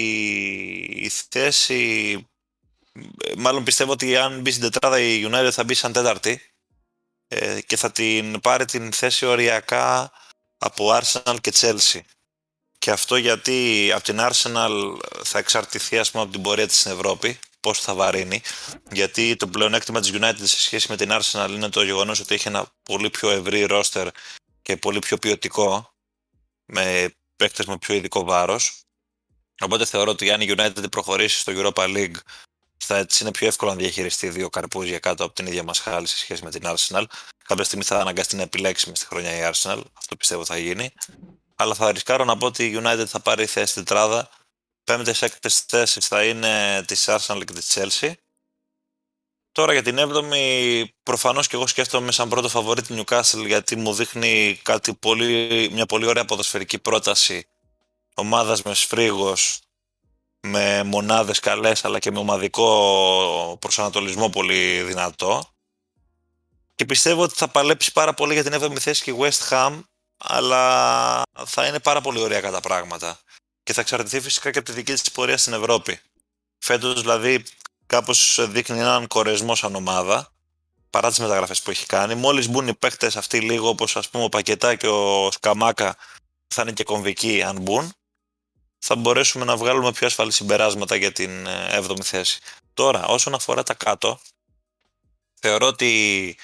η 0.79 1.11
θέση, 1.29 2.27
μάλλον 3.37 3.65
πιστεύω 3.65 3.93
ότι 3.93 4.17
αν 4.17 4.41
μπει 4.41 4.51
στην 4.51 4.63
τετράδα 4.63 5.01
η 5.01 5.27
United 5.31 5.51
θα 5.53 5.65
μπει 5.65 5.75
σαν 5.75 5.93
τέταρτη 5.93 6.41
ε, 7.29 7.61
και 7.61 7.77
θα 7.77 7.93
την 7.93 8.41
πάρει 8.41 8.65
την 8.65 8.93
θέση 8.93 9.27
οριακά 9.27 10.13
από 10.59 10.99
Arsenal 11.01 11.37
και 11.41 11.53
Chelsea. 11.55 12.01
Και 12.79 12.91
αυτό 12.91 13.17
γιατί 13.17 13.91
από 13.95 14.05
την 14.05 14.19
Arsenal 14.21 14.97
θα 15.25 15.39
εξαρτηθεί 15.39 15.99
ας 15.99 16.11
πούμε, 16.11 16.23
από 16.23 16.33
την 16.33 16.43
πορεία 16.43 16.67
της 16.67 16.79
στην 16.79 16.93
Ευρώπη, 16.93 17.39
πώς 17.65 17.81
θα 17.81 17.95
βαρύνει. 17.95 18.43
Γιατί 18.93 19.37
το 19.37 19.47
πλεονέκτημα 19.47 20.01
της 20.01 20.11
United 20.15 20.43
σε 20.43 20.61
σχέση 20.61 20.87
με 20.91 20.97
την 20.97 21.11
Arsenal 21.13 21.49
είναι 21.51 21.69
το 21.69 21.83
γεγονός 21.83 22.21
ότι 22.21 22.35
έχει 22.35 22.49
ένα 22.49 22.67
πολύ 22.83 23.11
πιο 23.11 23.31
ευρύ 23.31 23.65
ρόστερ 23.65 24.09
και 24.63 24.77
πολύ 24.77 24.99
πιο 24.99 25.19
ποιοτικό, 25.19 25.95
με 26.65 27.15
παίκτες 27.37 27.67
με 27.67 27.79
πιο 27.79 27.95
ειδικό 27.95 28.25
βάρος. 28.25 28.81
Οπότε 29.61 29.85
θεωρώ 29.85 30.11
ότι 30.11 30.31
αν 30.31 30.41
η 30.41 30.55
United 30.57 30.91
προχωρήσει 30.91 31.39
στο 31.39 31.53
Europa 31.57 31.85
League 31.97 32.17
θα 32.77 32.97
έτσι 32.97 33.23
είναι 33.23 33.33
πιο 33.33 33.47
εύκολο 33.47 33.71
να 33.71 33.77
διαχειριστεί 33.77 34.29
δύο 34.29 34.49
καρπούζια 34.49 34.99
κάτω 34.99 35.25
από 35.25 35.35
την 35.35 35.47
ίδια 35.47 35.63
μας 35.63 35.79
χάλη 35.79 36.07
σε 36.07 36.17
σχέση 36.17 36.45
με 36.45 36.51
την 36.51 36.63
Arsenal. 36.65 37.05
Κάποια 37.45 37.65
στιγμή 37.65 37.85
θα 37.85 38.01
αναγκαστεί 38.01 38.37
να 38.37 38.43
επιλέξει 38.43 38.89
μες 38.89 38.99
στη 38.99 39.07
χρονιά 39.07 39.37
η 39.37 39.51
Arsenal. 39.53 39.83
Αυτό 39.93 40.17
πιστεύω 40.17 40.45
θα 40.45 40.59
γίνει 40.59 40.93
αλλά 41.55 41.75
θα 41.75 41.93
ρισκάρω 41.93 42.25
να 42.25 42.37
πω 42.37 42.47
ότι 42.47 42.65
η 42.65 42.81
United 42.83 43.05
θα 43.07 43.21
πάρει 43.21 43.47
θέση 43.47 43.71
στην 43.71 43.85
τετράδα. 43.85 44.29
Πέμπτες 44.85 45.23
έκτες 45.23 45.61
θέσεις 45.61 46.07
θα 46.07 46.25
είναι 46.25 46.83
της 46.87 47.09
Arsenal 47.09 47.43
και 47.45 47.53
της 47.53 47.79
Chelsea. 47.79 48.13
Τώρα 49.53 49.73
για 49.73 49.83
την 49.83 49.99
7η, 49.99 50.85
προφανώς 51.03 51.47
και 51.47 51.57
εγώ 51.57 51.67
σκέφτομαι 51.67 52.13
σαν 52.13 52.29
πρώτο 52.29 52.49
φαβορή 52.49 52.83
την 52.83 53.05
Newcastle 53.05 53.47
γιατί 53.47 53.77
μου 53.77 53.95
δείχνει 53.95 54.61
κάτι 54.63 54.95
πολύ, 54.95 55.69
μια 55.73 55.87
πολύ 55.87 56.07
ωραία 56.07 56.25
ποδοσφαιρική 56.25 56.79
πρόταση 56.79 57.47
ομάδας 58.15 58.63
με 58.63 58.75
σφρίγος, 58.75 59.61
με 60.41 60.83
μονάδες 60.83 61.41
καλές 61.41 61.85
αλλά 61.85 61.99
και 61.99 62.11
με 62.11 62.19
ομαδικό 62.19 63.57
προσανατολισμό 63.61 64.29
πολύ 64.29 64.83
δυνατό. 64.83 65.45
Και 66.75 66.85
πιστεύω 66.85 67.23
ότι 67.23 67.35
θα 67.35 67.49
παλέψει 67.49 67.93
πάρα 67.93 68.15
πολύ 68.15 68.33
για 68.35 68.43
την 68.43 68.53
7η 68.55 68.79
θέση 68.79 69.03
και 69.03 69.11
η 69.11 69.17
West 69.19 69.49
Ham 69.49 69.81
αλλά 70.17 71.23
θα 71.47 71.67
είναι 71.67 71.81
πάρα 71.81 72.01
πολύ 72.01 72.21
ωραία 72.21 72.41
κατά 72.41 72.61
πράγματα. 72.61 73.19
Και 73.65 73.73
θα 73.73 73.81
εξαρτηθεί 73.81 74.21
φυσικά 74.21 74.51
και 74.51 74.59
από 74.59 74.69
τη 74.69 74.75
δική 74.75 74.93
της 74.93 75.11
πορεία 75.11 75.37
στην 75.37 75.53
Ευρώπη. 75.53 76.01
Φέτος 76.59 77.01
δηλαδή 77.01 77.45
κάπως 77.87 78.47
δείχνει 78.51 78.79
έναν 78.79 79.07
κορεσμό 79.07 79.55
σαν 79.55 79.75
ομάδα, 79.75 80.33
παρά 80.91 81.09
τις 81.09 81.19
μεταγραφές 81.19 81.63
που 81.63 81.71
έχει 81.71 81.87
κάνει. 81.87 82.15
Μόλις 82.15 82.49
μπουν 82.49 82.69
οι 82.69 82.75
παίκτες 82.75 83.17
αυτοί 83.17 83.41
λίγο 83.41 83.69
όπως 83.69 83.97
ας 83.97 84.09
πούμε 84.09 84.25
ο 84.25 84.29
Πακετά 84.29 84.75
και 84.75 84.87
ο 84.87 85.31
Σκαμάκα 85.31 85.97
θα 86.47 86.63
είναι 86.63 86.73
και 86.73 86.85
κομβικοί 86.85 87.43
αν 87.43 87.61
μπουν, 87.61 87.93
θα 88.79 88.97
μπορέσουμε 88.97 89.45
να 89.45 89.57
βγάλουμε 89.57 89.93
πιο 89.93 90.07
ασφαλή 90.07 90.33
συμπεράσματα 90.33 90.97
για 90.97 91.13
την 91.13 91.47
7η 91.71 91.99
ε, 91.99 92.03
θέση. 92.03 92.41
Τώρα, 92.75 93.07
όσον 93.07 93.35
αφορά 93.35 93.63
τα 93.63 93.75
κάτω, 93.75 94.21
θεωρώ 95.41 95.67
ότι 95.67 96.37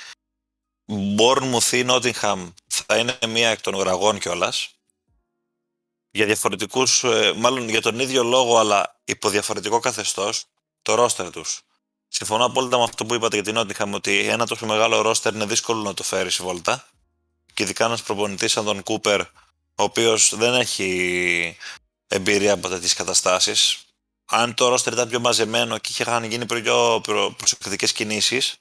Bournemouth 1.18 1.72
ή 1.72 1.84
Nottingham 1.88 2.52
θα 2.66 2.98
είναι 2.98 3.18
μία 3.28 3.48
εκ 3.48 3.60
των 3.60 3.74
ουραγών 3.74 4.18
κιόλας. 4.18 4.79
Για 6.10 6.26
διαφορετικούς, 6.26 7.04
ε, 7.04 7.32
μάλλον 7.36 7.68
για 7.68 7.80
τον 7.80 7.98
ίδιο 7.98 8.22
λόγο, 8.22 8.58
αλλά 8.58 9.00
υπό 9.04 9.28
διαφορετικό 9.28 9.78
καθεστώς, 9.78 10.44
το 10.82 10.94
ρόστερ 10.94 11.30
τους. 11.30 11.60
Συμφωνώ 12.08 12.44
απόλυτα 12.44 12.76
με 12.76 12.82
αυτό 12.82 13.04
που 13.06 13.14
είπατε 13.14 13.40
για 13.40 13.44
την 13.44 13.58
Nottingham, 13.58 13.92
ότι 13.94 14.18
ένα 14.18 14.46
τόσο 14.46 14.66
μεγάλο 14.66 15.00
ρόστερ 15.00 15.34
είναι 15.34 15.46
δύσκολο 15.46 15.82
να 15.82 15.94
το 15.94 16.02
φέρεις 16.02 16.34
σε 16.34 16.42
βόλτα. 16.42 16.88
Και 17.54 17.62
ειδικά 17.62 17.84
ένας 17.84 18.02
προπονητής 18.02 18.52
σαν 18.52 18.64
τον 18.64 18.82
Κούπερ, 18.82 19.20
ο 19.20 19.82
οποίος 19.82 20.34
δεν 20.36 20.54
έχει 20.54 21.56
εμπειρία 22.08 22.52
από 22.52 22.68
τέτοιες 22.68 22.94
καταστάσεις. 22.94 23.84
Αν 24.24 24.54
το 24.54 24.68
ρόστερ 24.68 24.92
ήταν 24.92 25.08
πιο 25.08 25.20
μαζεμένο 25.20 25.78
και 25.78 25.92
είχαν 25.98 26.24
γίνει 26.24 26.46
πιο 26.46 27.00
προσεκτικές 27.36 27.92
κινήσεις, 27.92 28.56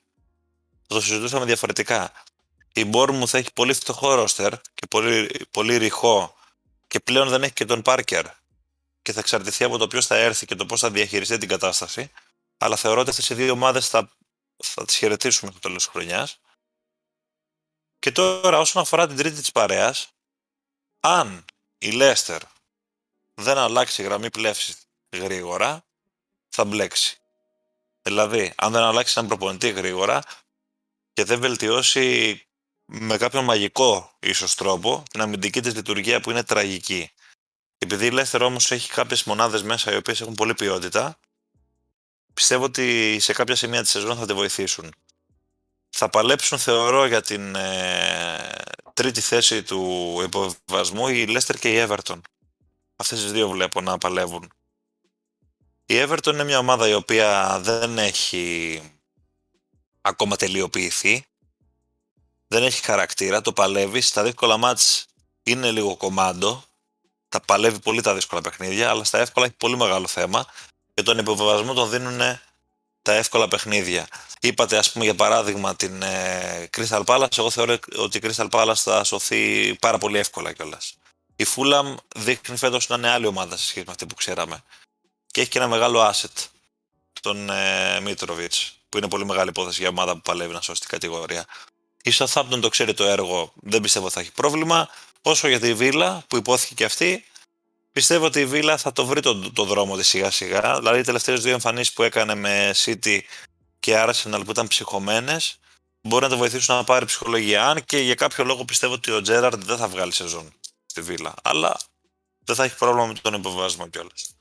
θα 0.87 0.95
το 0.95 1.01
συζητούσαμε 1.01 1.45
διαφορετικά. 1.45 2.11
Η 2.73 2.89
θα 3.25 3.37
έχει 3.37 3.53
πολύ 3.53 3.73
φτωχό 3.73 4.13
ρόστερ 4.13 4.51
και 4.51 4.85
πολύ, 4.89 5.45
πολύ 5.51 5.77
ρηχό 5.77 6.38
και 6.89 6.99
πλέον 6.99 7.29
δεν 7.29 7.43
έχει 7.43 7.53
και 7.53 7.65
τον 7.65 7.81
Πάρκερ 7.81 8.25
και 9.01 9.13
θα 9.13 9.19
εξαρτηθεί 9.19 9.63
από 9.63 9.77
το 9.77 9.87
ποιος 9.87 10.05
θα 10.05 10.15
έρθει 10.15 10.45
και 10.45 10.55
το 10.55 10.65
πώς 10.65 10.79
θα 10.79 10.91
διαχειριστεί 10.91 11.37
την 11.37 11.49
κατάσταση. 11.49 12.11
Αλλά 12.57 12.75
θεωρώ 12.75 13.01
ότι 13.01 13.09
αυτές 13.09 13.29
οι 13.29 13.33
δύο 13.33 13.51
ομάδες 13.51 13.87
θα, 13.87 14.11
θα 14.57 14.85
τις 14.85 14.95
χαιρετήσουμε 14.95 15.51
στο 15.51 15.59
τέλος 15.59 15.83
της 15.83 15.91
χρονιάς. 15.91 16.39
Και 17.99 18.11
τώρα, 18.11 18.59
όσον 18.59 18.81
αφορά 18.81 19.07
την 19.07 19.17
τρίτη 19.17 19.39
της 19.39 19.51
παρέας, 19.51 20.09
αν 20.99 21.45
η 21.77 21.91
Λέστερ 21.91 22.41
δεν 23.33 23.57
αλλάξει 23.57 24.03
γραμμή 24.03 24.29
πλεύσης 24.29 24.77
γρήγορα, 25.11 25.85
θα 26.49 26.65
μπλέξει. 26.65 27.17
Δηλαδή, 28.01 28.53
αν 28.57 28.71
δεν 28.71 28.81
αλλάξει 28.81 29.13
έναν 29.17 29.29
προπονητή 29.29 29.69
γρήγορα, 29.69 30.23
και 31.13 31.23
δεν 31.23 31.39
βελτιώσει 31.39 32.47
με 32.91 33.17
κάποιον 33.17 33.43
μαγικό 33.43 34.11
ίσως 34.19 34.55
τρόπο 34.55 35.03
την 35.11 35.21
αμυντική 35.21 35.61
της 35.61 35.75
λειτουργία 35.75 36.21
που 36.21 36.29
είναι 36.29 36.43
τραγική. 36.43 37.11
Επειδή 37.77 38.05
η 38.05 38.11
Λέστερ 38.11 38.41
όμως 38.41 38.71
έχει 38.71 38.91
κάποιες 38.91 39.23
μονάδες 39.23 39.63
μέσα 39.63 39.93
οι 39.93 39.95
οποίες 39.95 40.21
έχουν 40.21 40.33
πολλή 40.33 40.53
ποιότητα, 40.53 41.19
πιστεύω 42.33 42.63
ότι 42.63 43.17
σε 43.19 43.33
κάποια 43.33 43.55
σημεία 43.55 43.81
της 43.81 43.89
σεζόν 43.89 44.17
θα 44.17 44.25
τη 44.25 44.33
βοηθήσουν. 44.33 44.93
Θα 45.89 46.09
παλέψουν 46.09 46.57
θεωρώ 46.57 47.05
για 47.05 47.21
την 47.21 47.55
ε, 47.55 48.55
τρίτη 48.93 49.21
θέση 49.21 49.63
του 49.63 50.21
υποβασμού 50.23 51.07
η 51.07 51.25
Λέστερ 51.25 51.57
και 51.57 51.73
η 51.73 51.85
Everton. 51.87 52.21
Αυτές 52.95 53.21
τις 53.21 53.31
δύο 53.31 53.49
βλέπω 53.49 53.81
να 53.81 53.97
παλεύουν. 53.97 54.51
Η 55.85 55.95
Everton 55.97 56.33
είναι 56.33 56.43
μια 56.43 56.57
ομάδα 56.57 56.87
η 56.87 56.93
οποία 56.93 57.59
δεν 57.61 57.97
έχει 57.97 58.81
ακόμα 60.01 60.35
τελειοποιηθεί. 60.35 61.25
Δεν 62.51 62.63
έχει 62.63 62.83
χαρακτήρα, 62.83 63.41
το 63.41 63.53
παλεύεις. 63.53 64.07
Στα 64.07 64.23
δύσκολα 64.23 64.57
μάτς 64.57 65.05
είναι 65.43 65.71
λίγο 65.71 65.97
κομμάντο. 65.97 66.63
τα 67.29 67.39
παλεύει 67.39 67.79
πολύ 67.79 68.01
τα 68.01 68.13
δύσκολα 68.13 68.41
παιχνίδια, 68.41 68.89
αλλά 68.89 69.03
στα 69.03 69.19
εύκολα 69.19 69.45
έχει 69.45 69.55
πολύ 69.55 69.77
μεγάλο 69.77 70.07
θέμα 70.07 70.45
και 70.93 71.03
τον 71.03 71.17
υποβιβασμό 71.17 71.73
τον 71.73 71.89
δίνουν 71.89 72.39
τα 73.01 73.13
εύκολα 73.13 73.47
παιχνίδια. 73.47 74.07
Είπατε, 74.39 74.77
ας 74.77 74.91
πούμε, 74.91 75.05
για 75.05 75.15
παράδειγμα, 75.15 75.75
την 75.75 76.01
ε, 76.01 76.69
Crystal 76.77 77.03
Palace. 77.05 77.37
Εγώ 77.37 77.49
θεωρώ 77.49 77.77
ότι 77.95 78.17
η 78.17 78.21
Crystal 78.23 78.49
Palace 78.49 78.75
θα 78.75 79.03
σωθεί 79.03 79.75
πάρα 79.75 79.97
πολύ 79.97 80.17
εύκολα 80.17 80.53
κιόλας. 80.53 80.93
Η 81.35 81.45
Fulham 81.55 81.95
δείχνει 82.15 82.57
φέτος 82.57 82.87
να 82.87 82.95
είναι 82.95 83.09
άλλη 83.09 83.25
ομάδα 83.25 83.57
σε 83.57 83.65
σχέση 83.65 83.85
με 83.85 83.91
αυτή 83.91 84.05
που 84.05 84.15
ξέραμε. 84.15 84.63
Και 85.31 85.41
έχει 85.41 85.49
και 85.49 85.57
ένα 85.57 85.67
μεγάλο 85.67 86.09
asset, 86.09 86.45
τον 87.21 87.49
ε, 87.49 87.97
Mitrovic, 88.05 88.69
που 88.89 88.97
είναι 88.97 89.07
πολύ 89.07 89.25
μεγάλη 89.25 89.49
υπόθεση 89.49 89.79
για 89.79 89.89
ομάδα 89.89 90.13
που 90.13 90.21
παλεύει 90.21 90.53
να 90.53 90.61
σώσει 90.61 90.79
την 90.79 90.89
κατηγορία. 90.89 91.45
Η 92.03 92.11
Southampton 92.13 92.59
το 92.61 92.69
ξέρει 92.69 92.93
το 92.93 93.03
έργο, 93.03 93.53
δεν 93.55 93.81
πιστεύω 93.81 94.05
ότι 94.05 94.13
θα 94.13 94.19
έχει 94.19 94.31
πρόβλημα. 94.31 94.89
Όσο 95.21 95.47
για 95.47 95.59
τη 95.59 95.75
Villa, 95.79 96.19
που 96.27 96.37
υπόθηκε 96.37 96.73
και 96.73 96.85
αυτή, 96.85 97.25
πιστεύω 97.91 98.25
ότι 98.25 98.39
η 98.39 98.49
Villa 98.51 98.75
θα 98.77 98.91
το 98.91 99.05
βρει 99.05 99.21
το, 99.21 99.51
το 99.51 99.63
δρόμο 99.63 99.97
της 99.97 100.07
σιγά 100.07 100.31
σιγά. 100.31 100.77
Δηλαδή 100.77 100.99
οι 100.99 101.03
τελευταίες 101.03 101.41
δύο 101.41 101.53
εμφανίσεις 101.53 101.93
που 101.93 102.03
έκανε 102.03 102.35
με 102.35 102.73
City 102.85 103.19
και 103.79 104.05
Arsenal 104.07 104.41
που 104.45 104.51
ήταν 104.51 104.67
ψυχωμένες, 104.67 105.59
μπορεί 106.01 106.23
να 106.23 106.29
το 106.29 106.37
βοηθήσουν 106.37 106.75
να 106.75 106.83
πάρει 106.83 107.05
ψυχολογία. 107.05 107.67
Αν 107.67 107.85
και 107.85 107.97
για 107.97 108.15
κάποιο 108.15 108.43
λόγο 108.43 108.65
πιστεύω 108.65 108.93
ότι 108.93 109.11
ο 109.11 109.21
Τζέραρντ 109.21 109.63
δεν 109.63 109.77
θα 109.77 109.87
βγάλει 109.87 110.11
σεζόν 110.11 110.53
στη 110.85 111.01
Βίλα. 111.01 111.33
Αλλά 111.43 111.79
δεν 112.39 112.55
θα 112.55 112.63
έχει 112.63 112.75
πρόβλημα 112.75 113.05
με 113.05 113.13
τον 113.13 113.33
υποβασμό 113.33 113.87
κιόλας. 113.87 114.35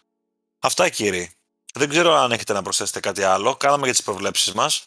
Αυτά 0.59 0.89
κύριοι. 0.89 1.33
Δεν 1.75 1.89
ξέρω 1.89 2.15
αν 2.15 2.33
έχετε 2.33 2.53
να 2.53 2.63
προσθέσετε 2.63 3.01
κάτι 3.01 3.23
άλλο. 3.23 3.57
Κάναμε 3.57 3.85
για 3.85 3.93
τις 3.93 4.03
προβλέψεις 4.03 4.53
μας. 4.53 4.85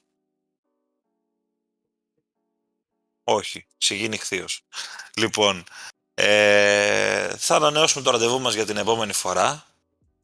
Όχι. 3.23 3.65
Συγγίνει 3.77 4.17
χθείος. 4.17 4.61
Λοιπόν, 5.15 5.63
ε, 6.13 7.27
θα 7.37 7.55
ανανεώσουμε 7.55 8.03
το 8.03 8.11
ραντεβού 8.11 8.39
μας 8.41 8.53
για 8.53 8.65
την 8.65 8.77
επόμενη 8.77 9.13
φορά. 9.13 9.65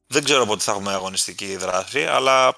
Δεν 0.08 0.24
ξέρω 0.24 0.46
πότε 0.46 0.64
θα 0.64 0.72
έχουμε 0.72 0.94
αγωνιστική 0.94 1.56
δράση, 1.56 2.06
αλλά 2.06 2.56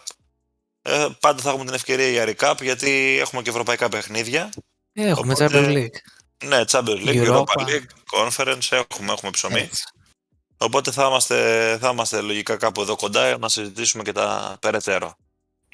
ε, 0.82 1.08
πάντα 1.20 1.42
θα 1.42 1.50
έχουμε 1.50 1.66
την 1.66 1.74
ευκαιρία 1.74 2.08
για 2.10 2.26
recap, 2.28 2.62
γιατί 2.62 3.18
έχουμε 3.22 3.42
και 3.42 3.50
ευρωπαϊκά 3.50 3.90
παιχνίδια. 3.90 4.50
Έχουμε 4.94 5.34
Οπότε- 5.34 5.50
Champions 5.52 5.74
League. 5.74 5.98
Ναι, 6.46 6.62
Champions 6.72 7.08
League, 7.08 7.28
Europa. 7.28 7.44
Europa 7.44 7.66
League, 7.68 7.86
Conference, 8.18 8.68
έχουμε, 8.70 9.12
έχουμε 9.12 9.32
ψωμί. 9.32 9.60
Έτσι. 9.60 9.84
Οπότε 10.58 10.92
θα 10.92 11.06
είμαστε, 11.06 11.78
θα 11.82 11.90
είμαστε 11.90 12.22
λογικά 12.22 12.56
κάπου 12.58 12.82
εδώ 12.82 12.96
κοντά 12.96 13.38
να 13.38 13.50
συζητήσουμε 13.50 14.04
και 14.04 14.12
τα 14.12 14.58
περαιτέρω. 14.60 15.16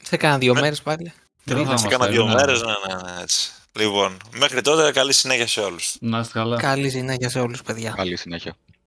Σε 0.01 0.18
κάνα 0.18 0.38
δύο 0.38 0.53
Με- 0.53 0.61
μέρες 0.61 0.82
πάλι. 0.82 1.13
Δεν 1.43 1.57
θα 1.57 1.63
σε 1.63 1.68
είμαστε, 1.70 1.88
κάνα 1.88 2.07
δύο 2.07 2.26
ναι. 2.26 2.34
μέρες, 2.34 2.61
ναι, 2.61 2.72
ναι, 2.88 3.11
ναι, 3.11 3.22
έτσι. 3.22 3.51
Λοιπόν, 3.78 4.17
μέχρι 4.38 4.61
τότε 4.61 4.91
καλή 4.91 5.13
συνέχεια 5.13 5.47
σε 5.47 5.59
όλους. 5.59 5.95
Να 5.99 6.19
είστε 6.19 6.39
καλά. 6.39 6.57
Καλή 6.57 6.89
συνέχεια 6.89 7.30
σε 7.30 7.39
όλους, 7.39 7.61
παιδιά. 7.61 7.93
Καλή 7.95 8.17
συνέχεια. 8.17 8.55